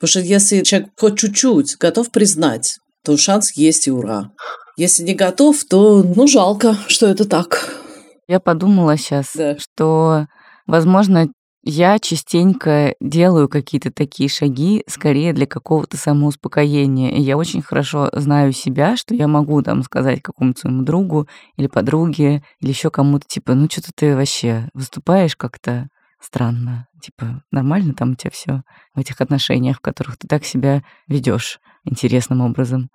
Потому 0.00 0.08
что 0.08 0.18
если 0.18 0.62
человек 0.62 0.88
хоть 0.96 1.16
чуть-чуть 1.16 1.76
готов 1.78 2.10
признать, 2.10 2.78
то 3.04 3.16
шанс 3.16 3.52
есть 3.52 3.86
и 3.86 3.92
ура. 3.92 4.32
Если 4.76 5.04
не 5.04 5.14
готов, 5.14 5.62
то, 5.62 6.02
ну, 6.02 6.26
жалко, 6.26 6.76
что 6.88 7.06
это 7.06 7.24
так. 7.24 7.81
Я 8.28 8.40
подумала 8.40 8.96
сейчас, 8.96 9.32
да. 9.34 9.58
что, 9.58 10.26
возможно, 10.66 11.28
я 11.64 11.98
частенько 12.00 12.94
делаю 13.00 13.48
какие-то 13.48 13.92
такие 13.92 14.28
шаги 14.28 14.82
скорее 14.88 15.32
для 15.32 15.46
какого-то 15.46 15.96
самоуспокоения. 15.96 17.10
И 17.10 17.20
я 17.20 17.36
очень 17.36 17.62
хорошо 17.62 18.10
знаю 18.12 18.52
себя, 18.52 18.96
что 18.96 19.14
я 19.14 19.28
могу 19.28 19.62
там 19.62 19.84
сказать 19.84 20.22
какому-то 20.22 20.60
своему 20.60 20.82
другу 20.82 21.28
или 21.56 21.68
подруге, 21.68 22.42
или 22.60 22.70
еще 22.70 22.90
кому-то, 22.90 23.26
типа, 23.28 23.54
ну 23.54 23.68
что-то 23.70 23.90
ты 23.94 24.16
вообще 24.16 24.68
выступаешь 24.74 25.36
как-то 25.36 25.88
странно. 26.20 26.88
Типа, 27.00 27.42
нормально 27.52 27.94
там 27.94 28.12
у 28.12 28.14
тебя 28.14 28.30
все 28.30 28.62
в 28.94 28.98
этих 28.98 29.20
отношениях, 29.20 29.78
в 29.78 29.82
которых 29.82 30.16
ты 30.16 30.26
так 30.26 30.44
себя 30.44 30.82
ведешь 31.06 31.60
интересным 31.84 32.40
образом. 32.40 32.90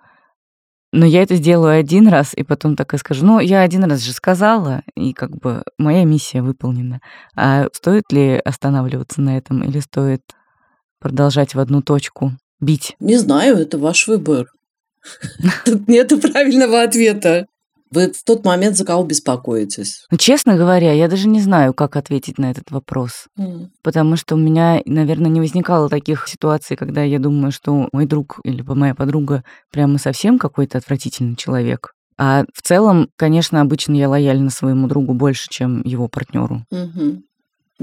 Но 0.94 1.06
я 1.06 1.22
это 1.22 1.36
сделаю 1.36 1.80
один 1.80 2.08
раз, 2.08 2.34
и 2.34 2.44
потом 2.44 2.76
так 2.76 2.94
и 2.94 2.98
скажу, 2.98 3.26
ну, 3.26 3.40
я 3.40 3.62
один 3.62 3.84
раз 3.84 4.02
же 4.02 4.14
сказала, 4.14 4.84
и 4.96 5.14
как 5.14 5.38
бы 5.38 5.64
моя 5.78 6.06
миссия 6.06 6.42
выполнена. 6.42 7.02
А 7.36 7.68
стоит 7.74 8.12
ли 8.12 8.38
останавливаться 8.44 9.22
на 9.22 9.38
этом, 9.38 9.64
или 9.64 9.80
стоит 9.80 10.22
продолжать 11.00 11.56
в 11.56 11.60
одну 11.60 11.82
точку 11.82 12.32
бить? 12.62 12.96
Не 13.00 13.18
знаю, 13.18 13.58
это 13.58 13.78
ваш 13.78 14.08
выбор. 14.08 14.48
Тут 15.66 15.88
нет 15.88 16.14
правильного 16.22 16.84
ответа. 16.84 17.48
Вы 17.92 18.12
в 18.12 18.24
тот 18.24 18.46
момент 18.46 18.76
за 18.78 18.86
кого 18.86 19.04
беспокоитесь? 19.04 20.06
Ну, 20.12 20.18
честно 20.18 20.58
говоря, 20.58 20.92
я 20.92 21.08
даже 21.08 21.28
не 21.28 21.40
знаю, 21.40 21.74
как 21.74 21.96
ответить 21.96 22.38
на 22.38 22.52
этот 22.52 22.72
вопрос. 22.72 23.28
Mm. 23.40 23.68
Потому 23.82 24.16
что 24.18 24.36
у 24.36 24.38
меня, 24.38 24.82
наверное, 24.86 25.32
не 25.32 25.40
возникало 25.40 25.90
таких 25.90 26.28
ситуаций, 26.28 26.76
когда 26.76 27.04
я 27.04 27.20
думаю, 27.20 27.52
что 27.52 27.88
мой 27.92 28.06
друг 28.06 28.40
или 28.44 28.62
моя 28.62 28.96
подруга 28.96 29.44
прямо 29.72 29.98
совсем 29.98 30.38
какой-то 30.38 30.78
отвратительный 30.78 31.36
человек. 31.36 31.94
А 32.18 32.46
в 32.54 32.62
целом, 32.62 33.10
конечно, 33.16 33.62
обычно 33.62 33.94
я 33.96 34.10
лояльна 34.10 34.50
своему 34.50 34.88
другу 34.88 35.14
больше, 35.14 35.48
чем 35.50 35.82
его 35.84 36.08
партнеру. 36.08 36.66
Угу. 36.72 37.22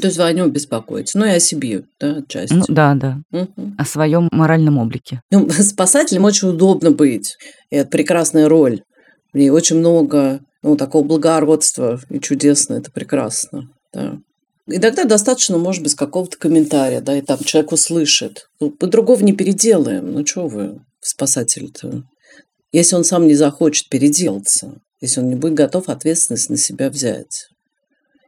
То 0.00 0.08
есть 0.08 0.18
вы 0.18 0.24
о 0.24 0.32
нем 0.32 0.50
беспокоитесь, 0.50 1.14
ну 1.14 1.24
и 1.24 1.30
о 1.30 1.38
себе, 1.38 1.84
да, 2.00 2.16
отчасти. 2.16 2.52
Ну 2.52 2.64
да, 2.66 2.94
да. 2.94 3.20
Угу. 3.30 3.74
О 3.78 3.84
своем 3.84 4.28
моральном 4.32 4.78
облике. 4.78 5.22
Ну, 5.30 5.48
спасателем 5.50 6.24
очень 6.24 6.48
удобно 6.48 6.90
быть. 6.90 7.36
И 7.70 7.76
это 7.76 7.90
прекрасная 7.90 8.48
роль. 8.48 8.82
И 9.34 9.50
очень 9.50 9.76
много 9.76 10.40
ну, 10.62 10.76
такого 10.76 11.04
благородства 11.04 12.00
и 12.08 12.20
чудесно, 12.20 12.74
это 12.74 12.90
прекрасно. 12.90 13.68
Да. 13.92 14.18
Иногда 14.66 15.04
достаточно, 15.04 15.58
может 15.58 15.82
быть, 15.82 15.94
какого-то 15.94 16.38
комментария, 16.38 17.02
да, 17.02 17.18
и 17.18 17.20
там 17.20 17.38
человек 17.40 17.72
услышит. 17.72 18.48
Ну, 18.60 18.74
мы 18.80 18.88
другого 18.88 19.22
не 19.22 19.34
переделаем. 19.34 20.12
Ну, 20.12 20.24
что 20.24 20.48
вы, 20.48 20.80
спасатель-то? 21.00 22.04
Если 22.72 22.96
он 22.96 23.04
сам 23.04 23.26
не 23.26 23.34
захочет 23.34 23.90
переделаться, 23.90 24.80
если 25.00 25.20
он 25.20 25.28
не 25.28 25.34
будет 25.34 25.54
готов 25.54 25.90
ответственность 25.90 26.48
на 26.48 26.56
себя 26.56 26.88
взять. 26.88 27.48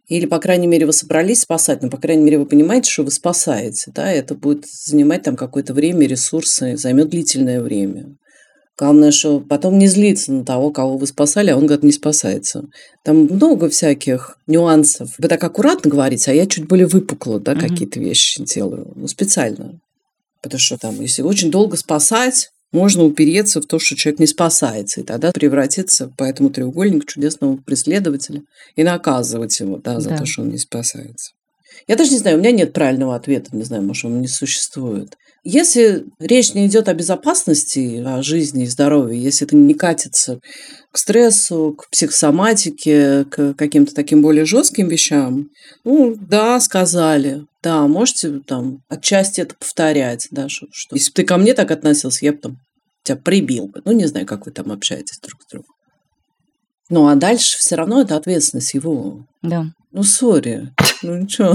Или, 0.08 0.26
по 0.26 0.38
крайней 0.38 0.66
мере, 0.66 0.86
вы 0.86 0.92
собрались 0.92 1.40
спасать, 1.40 1.82
но, 1.82 1.88
по 1.88 1.96
крайней 1.96 2.22
мере, 2.22 2.38
вы 2.38 2.46
понимаете, 2.46 2.90
что 2.90 3.02
вы 3.02 3.10
спасаете. 3.10 3.90
Да? 3.94 4.12
Это 4.12 4.34
будет 4.34 4.66
занимать 4.66 5.22
там 5.22 5.36
какое-то 5.36 5.72
время, 5.72 6.06
ресурсы, 6.06 6.76
займет 6.76 7.08
длительное 7.08 7.62
время. 7.62 8.16
Главное, 8.78 9.10
что 9.10 9.40
потом 9.40 9.78
не 9.78 9.86
злиться 9.86 10.32
на 10.32 10.44
того, 10.44 10.70
кого 10.70 10.98
вы 10.98 11.06
спасали, 11.06 11.50
а 11.50 11.56
он, 11.56 11.64
говорит, 11.64 11.82
не 11.82 11.92
спасается. 11.92 12.66
Там 13.04 13.24
много 13.24 13.70
всяких 13.70 14.38
нюансов. 14.46 15.14
Вы 15.18 15.28
так 15.28 15.42
аккуратно 15.42 15.90
говорите, 15.90 16.30
а 16.30 16.34
я 16.34 16.46
чуть 16.46 16.66
более 16.66 16.86
выпукло, 16.86 17.40
да, 17.40 17.54
mm-hmm. 17.54 17.68
какие-то 17.68 18.00
вещи 18.00 18.44
делаю. 18.44 18.92
Ну, 18.94 19.08
специально. 19.08 19.80
Потому 20.42 20.60
что 20.60 20.76
там, 20.76 21.00
если 21.00 21.22
очень 21.22 21.50
долго 21.50 21.78
спасать, 21.78 22.50
можно 22.70 23.04
упереться 23.04 23.62
в 23.62 23.66
то, 23.66 23.78
что 23.78 23.96
человек 23.96 24.20
не 24.20 24.26
спасается, 24.26 25.00
и 25.00 25.04
тогда 25.04 25.32
превратиться 25.32 26.12
по 26.16 26.24
этому 26.24 26.50
треугольнику 26.50 27.06
чудесного 27.06 27.56
преследователя 27.56 28.42
и 28.74 28.84
наказывать 28.84 29.58
его 29.58 29.78
да, 29.78 30.00
за 30.00 30.10
да. 30.10 30.18
то, 30.18 30.26
что 30.26 30.42
он 30.42 30.50
не 30.50 30.58
спасается. 30.58 31.32
Я 31.88 31.96
даже 31.96 32.10
не 32.10 32.18
знаю, 32.18 32.36
у 32.36 32.40
меня 32.40 32.52
нет 32.52 32.72
правильного 32.72 33.16
ответа, 33.16 33.56
не 33.56 33.62
знаю, 33.62 33.82
может, 33.82 34.04
он 34.04 34.20
не 34.20 34.28
существует. 34.28 35.16
Если 35.48 36.06
речь 36.18 36.54
не 36.54 36.66
идет 36.66 36.88
о 36.88 36.94
безопасности, 36.94 38.02
о 38.04 38.20
жизни 38.20 38.64
и 38.64 38.66
здоровье, 38.66 39.22
если 39.22 39.46
это 39.46 39.54
не 39.54 39.74
катится 39.74 40.40
к 40.90 40.98
стрессу, 40.98 41.76
к 41.78 41.88
психосоматике, 41.88 43.26
к 43.26 43.54
каким-то 43.54 43.94
таким 43.94 44.22
более 44.22 44.44
жестким 44.44 44.88
вещам, 44.88 45.46
ну, 45.84 46.16
да, 46.18 46.58
сказали, 46.58 47.44
да, 47.62 47.86
можете 47.86 48.40
там 48.40 48.78
отчасти 48.88 49.40
это 49.40 49.54
повторять, 49.54 50.26
да, 50.32 50.48
что, 50.48 50.66
что 50.72 50.96
если 50.96 51.10
бы 51.10 51.14
ты 51.14 51.22
ко 51.22 51.36
мне 51.36 51.54
так 51.54 51.70
относился, 51.70 52.24
я 52.24 52.32
бы 52.32 52.38
там 52.38 52.56
тебя 53.04 53.16
прибил 53.16 53.68
бы. 53.68 53.82
Ну, 53.84 53.92
не 53.92 54.06
знаю, 54.06 54.26
как 54.26 54.46
вы 54.46 54.52
там 54.52 54.72
общаетесь 54.72 55.20
друг 55.22 55.40
с 55.42 55.52
другом. 55.52 55.70
Ну, 56.90 57.06
а 57.06 57.14
дальше 57.14 57.56
все 57.58 57.76
равно 57.76 58.00
это 58.00 58.16
ответственность 58.16 58.74
его. 58.74 59.24
Да. 59.42 59.66
Ну, 59.92 60.02
сори. 60.02 60.72
Ну, 61.04 61.18
ничего. 61.18 61.54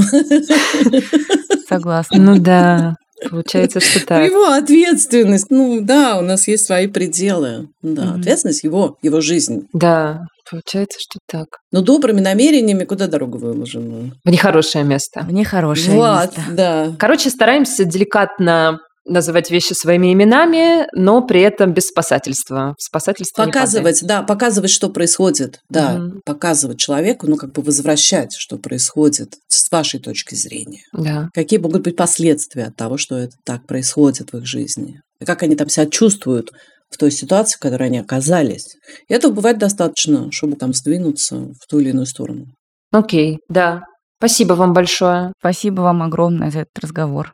Согласна. 1.68 2.18
Ну, 2.18 2.40
да. 2.40 2.96
Получается, 3.30 3.80
что 3.80 4.06
так. 4.06 4.26
Его 4.26 4.46
ответственность. 4.48 5.48
Ну, 5.50 5.82
да, 5.82 6.18
у 6.18 6.22
нас 6.22 6.48
есть 6.48 6.66
свои 6.66 6.88
пределы. 6.88 7.70
Да, 7.82 8.04
mm 8.04 8.20
ответственность 8.22 8.64
его, 8.64 8.98
его 9.02 9.22
жизнь. 9.22 9.68
Да, 9.74 10.26
получается, 10.50 11.00
что 11.00 11.20
так. 11.30 11.48
Но 11.72 11.82
добрыми 11.82 12.20
намерениями 12.20 12.84
куда 12.84 13.08
дорогу 13.08 13.38
выложена? 13.38 14.12
В 14.24 14.30
нехорошее 14.30 14.84
место. 14.84 15.22
В 15.22 15.32
нехорошее 15.32 15.96
вот, 15.96 16.38
место. 16.38 16.42
да. 16.52 16.96
Короче, 17.00 17.30
стараемся 17.30 17.86
деликатно 17.86 18.80
называть 19.06 19.50
вещи 19.50 19.74
своими 19.74 20.14
именами, 20.14 20.88
но 20.94 21.26
при 21.26 21.42
этом 21.42 21.74
без 21.74 21.88
спасательства. 21.88 22.76
Спасательство 22.80 23.46
показывать, 23.46 24.04
да, 24.04 24.24
показывать, 24.24 24.72
что 24.72 24.90
происходит, 24.90 25.60
да, 25.70 25.96
угу. 25.96 26.22
показывать 26.26 26.80
человеку, 26.80 27.28
ну 27.28 27.36
как 27.36 27.52
бы 27.54 27.62
возвращать, 27.62 28.34
что 28.38 28.58
происходит 28.58 29.36
с 29.48 29.72
вашей 29.72 30.00
точки 30.00 30.36
зрения. 30.36 30.84
Да. 30.94 31.30
Какие 31.34 31.60
могут 31.60 31.84
быть 31.84 31.96
последствия 31.96 32.66
от 32.66 32.76
того, 32.76 32.98
что 32.98 33.18
это 33.18 33.34
так 33.46 33.66
происходит 33.66 34.32
в 34.32 34.38
их 34.38 34.46
жизни, 34.46 35.02
и 35.20 35.26
как 35.26 35.44
они 35.44 35.56
там 35.56 35.70
себя 35.70 35.88
чувствуют 35.88 36.52
в 36.90 36.98
той 36.98 37.10
ситуации, 37.10 37.56
в 37.56 37.60
которой 37.60 37.86
они 37.86 38.00
оказались. 38.00 38.76
И 39.08 39.14
этого 39.14 39.32
бывает 39.32 39.58
достаточно, 39.58 40.32
чтобы 40.32 40.58
там 40.58 40.74
сдвинуться 40.74 41.38
в 41.38 41.68
ту 41.70 41.80
или 41.80 41.90
иную 41.90 42.06
сторону. 42.06 42.48
Окей, 42.92 43.40
да. 43.48 43.82
Спасибо 44.20 44.54
вам 44.54 44.74
большое. 44.74 45.32
Спасибо 45.40 45.82
вам 45.82 46.04
огромное 46.04 46.52
за 46.52 46.60
этот 46.60 46.78
разговор. 46.80 47.32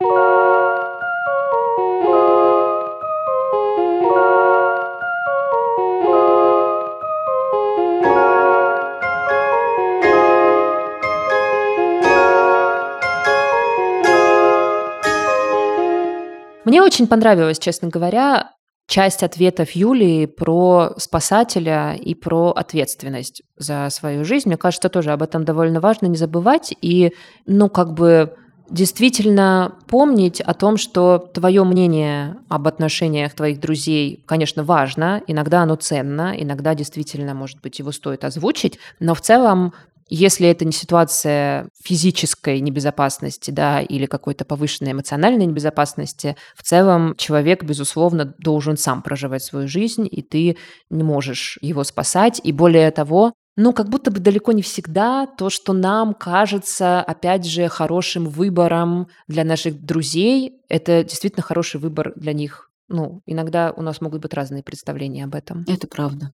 Мне 16.68 16.82
очень 16.82 17.06
понравилось, 17.06 17.58
честно 17.58 17.88
говоря, 17.88 18.50
часть 18.86 19.22
ответов 19.22 19.70
Юлии 19.70 20.26
про 20.26 20.92
спасателя 20.98 21.94
и 21.94 22.14
про 22.14 22.50
ответственность 22.50 23.40
за 23.56 23.88
свою 23.90 24.22
жизнь. 24.26 24.50
Мне 24.50 24.58
кажется, 24.58 24.90
тоже 24.90 25.12
об 25.12 25.22
этом 25.22 25.46
довольно 25.46 25.80
важно 25.80 26.08
не 26.08 26.18
забывать. 26.18 26.74
И, 26.82 27.14
ну, 27.46 27.70
как 27.70 27.94
бы 27.94 28.34
действительно 28.68 29.76
помнить 29.86 30.42
о 30.42 30.52
том, 30.52 30.76
что 30.76 31.30
твое 31.32 31.64
мнение 31.64 32.36
об 32.50 32.68
отношениях 32.68 33.32
твоих 33.32 33.60
друзей, 33.60 34.22
конечно, 34.26 34.62
важно, 34.62 35.22
иногда 35.26 35.62
оно 35.62 35.76
ценно, 35.76 36.34
иногда 36.36 36.74
действительно, 36.74 37.32
может 37.32 37.62
быть, 37.62 37.78
его 37.78 37.92
стоит 37.92 38.24
озвучить, 38.24 38.78
но 39.00 39.14
в 39.14 39.22
целом 39.22 39.72
если 40.08 40.48
это 40.48 40.64
не 40.64 40.72
ситуация 40.72 41.68
физической 41.82 42.60
небезопасности, 42.60 43.50
да, 43.50 43.80
или 43.80 44.06
какой-то 44.06 44.44
повышенной 44.44 44.92
эмоциональной 44.92 45.46
небезопасности, 45.46 46.36
в 46.56 46.62
целом 46.62 47.14
человек, 47.16 47.64
безусловно, 47.64 48.34
должен 48.38 48.76
сам 48.76 49.02
проживать 49.02 49.42
свою 49.42 49.68
жизнь, 49.68 50.08
и 50.10 50.22
ты 50.22 50.56
не 50.90 51.02
можешь 51.02 51.58
его 51.60 51.84
спасать. 51.84 52.40
И 52.42 52.52
более 52.52 52.90
того, 52.90 53.32
ну, 53.56 53.72
как 53.72 53.88
будто 53.88 54.10
бы 54.10 54.20
далеко 54.20 54.52
не 54.52 54.62
всегда 54.62 55.26
то, 55.26 55.50
что 55.50 55.72
нам 55.72 56.14
кажется, 56.14 57.00
опять 57.02 57.44
же, 57.44 57.68
хорошим 57.68 58.26
выбором 58.26 59.08
для 59.26 59.44
наших 59.44 59.84
друзей, 59.84 60.60
это 60.68 61.02
действительно 61.02 61.42
хороший 61.42 61.80
выбор 61.80 62.12
для 62.14 62.32
них. 62.32 62.70
Ну, 62.88 63.20
иногда 63.26 63.72
у 63.76 63.82
нас 63.82 64.00
могут 64.00 64.22
быть 64.22 64.32
разные 64.32 64.62
представления 64.62 65.24
об 65.24 65.34
этом. 65.34 65.64
Это 65.66 65.88
правда. 65.88 66.32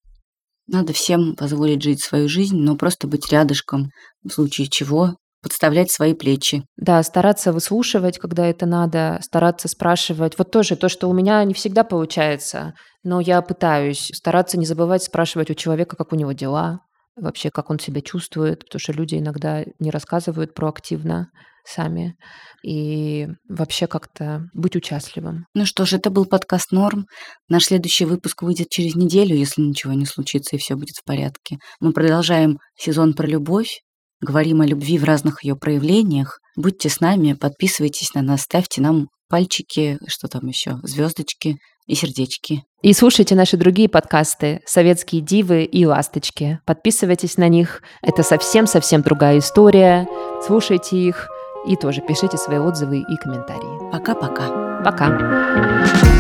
Надо 0.68 0.94
всем 0.94 1.36
позволить 1.36 1.84
жить 1.84 2.02
свою 2.02 2.30
жизнь, 2.30 2.58
но 2.58 2.76
просто 2.76 3.08
быть 3.08 3.32
рядышком, 3.32 3.90
в 4.24 4.30
случае 4.30 4.68
чего 4.68 5.16
подставлять 5.42 5.92
свои 5.92 6.14
плечи. 6.14 6.64
Да, 6.78 7.04
стараться 7.04 7.52
выслушивать, 7.52 8.18
когда 8.18 8.48
это 8.48 8.66
надо, 8.66 9.20
стараться 9.22 9.68
спрашивать. 9.68 10.38
Вот 10.38 10.52
тоже 10.52 10.78
то, 10.78 10.88
что 10.88 11.10
у 11.10 11.14
меня 11.14 11.44
не 11.44 11.54
всегда 11.54 11.84
получается, 11.84 12.74
но 13.04 13.20
я 13.20 13.42
пытаюсь 13.42 14.10
стараться 14.14 14.58
не 14.58 14.66
забывать 14.66 15.04
спрашивать 15.04 15.52
у 15.52 15.54
человека, 15.54 15.98
как 15.98 16.14
у 16.14 16.16
него 16.16 16.32
дела, 16.32 16.80
вообще, 17.18 17.50
как 17.52 17.70
он 17.70 17.78
себя 17.78 18.02
чувствует, 18.02 18.64
потому 18.66 18.80
что 18.80 18.94
люди 18.94 19.16
иногда 19.16 19.64
не 19.80 19.92
рассказывают 19.92 20.54
проактивно 20.54 21.28
сами 21.66 22.16
и 22.64 23.28
вообще 23.48 23.88
как-то 23.88 24.44
быть 24.54 24.76
участливым. 24.76 25.46
Ну 25.54 25.66
что 25.66 25.86
ж, 25.86 25.94
это 25.94 26.10
был 26.10 26.26
подкаст 26.26 26.72
«Норм». 26.72 27.06
Наш 27.50 27.66
следующий 27.66 28.06
выпуск 28.06 28.42
выйдет 28.42 28.70
через 28.70 28.96
неделю, 28.96 29.36
если 29.36 29.62
ничего 29.62 29.94
не 29.94 30.06
случится 30.06 30.56
и 30.56 30.60
все 30.60 30.76
будет 30.76 30.96
в 30.96 31.06
порядке. 31.06 31.58
Мы 31.80 31.94
продолжаем 31.94 32.60
сезон 32.78 33.14
про 33.14 33.28
любовь, 33.28 33.82
говорим 34.22 34.62
о 34.62 34.66
любви 34.66 34.98
в 34.98 35.04
разных 35.04 35.44
ее 35.44 35.56
проявлениях. 35.56 36.40
Будьте 36.56 36.90
с 36.90 37.00
нами, 37.00 37.34
подписывайтесь 37.34 38.14
на 38.14 38.22
нас, 38.22 38.42
ставьте 38.42 38.82
нам 38.82 39.08
пальчики, 39.30 39.98
что 40.08 40.28
там 40.28 40.48
еще, 40.48 40.78
звездочки 40.84 41.58
и 41.88 41.96
сердечки. 41.96 42.64
И 42.82 42.94
слушайте 42.94 43.36
наши 43.36 43.58
другие 43.58 43.90
подкасты 43.90 44.62
«Советские 44.66 45.22
дивы» 45.22 45.64
и 45.64 45.86
«Ласточки». 45.86 46.60
Подписывайтесь 46.66 47.38
на 47.38 47.48
них. 47.48 47.82
Это 48.02 48.24
совсем-совсем 48.24 49.02
другая 49.02 49.40
история. 49.40 50.08
Слушайте 50.46 50.98
их. 50.98 51.33
И 51.66 51.76
тоже 51.76 52.02
пишите 52.02 52.38
свои 52.38 52.60
отзывы 52.60 53.00
и 53.00 53.16
комментарии. 53.18 53.92
Пока-пока. 53.92 54.82
Пока. 54.84 55.08
-пока. 55.08 55.84
Пока. 55.94 56.13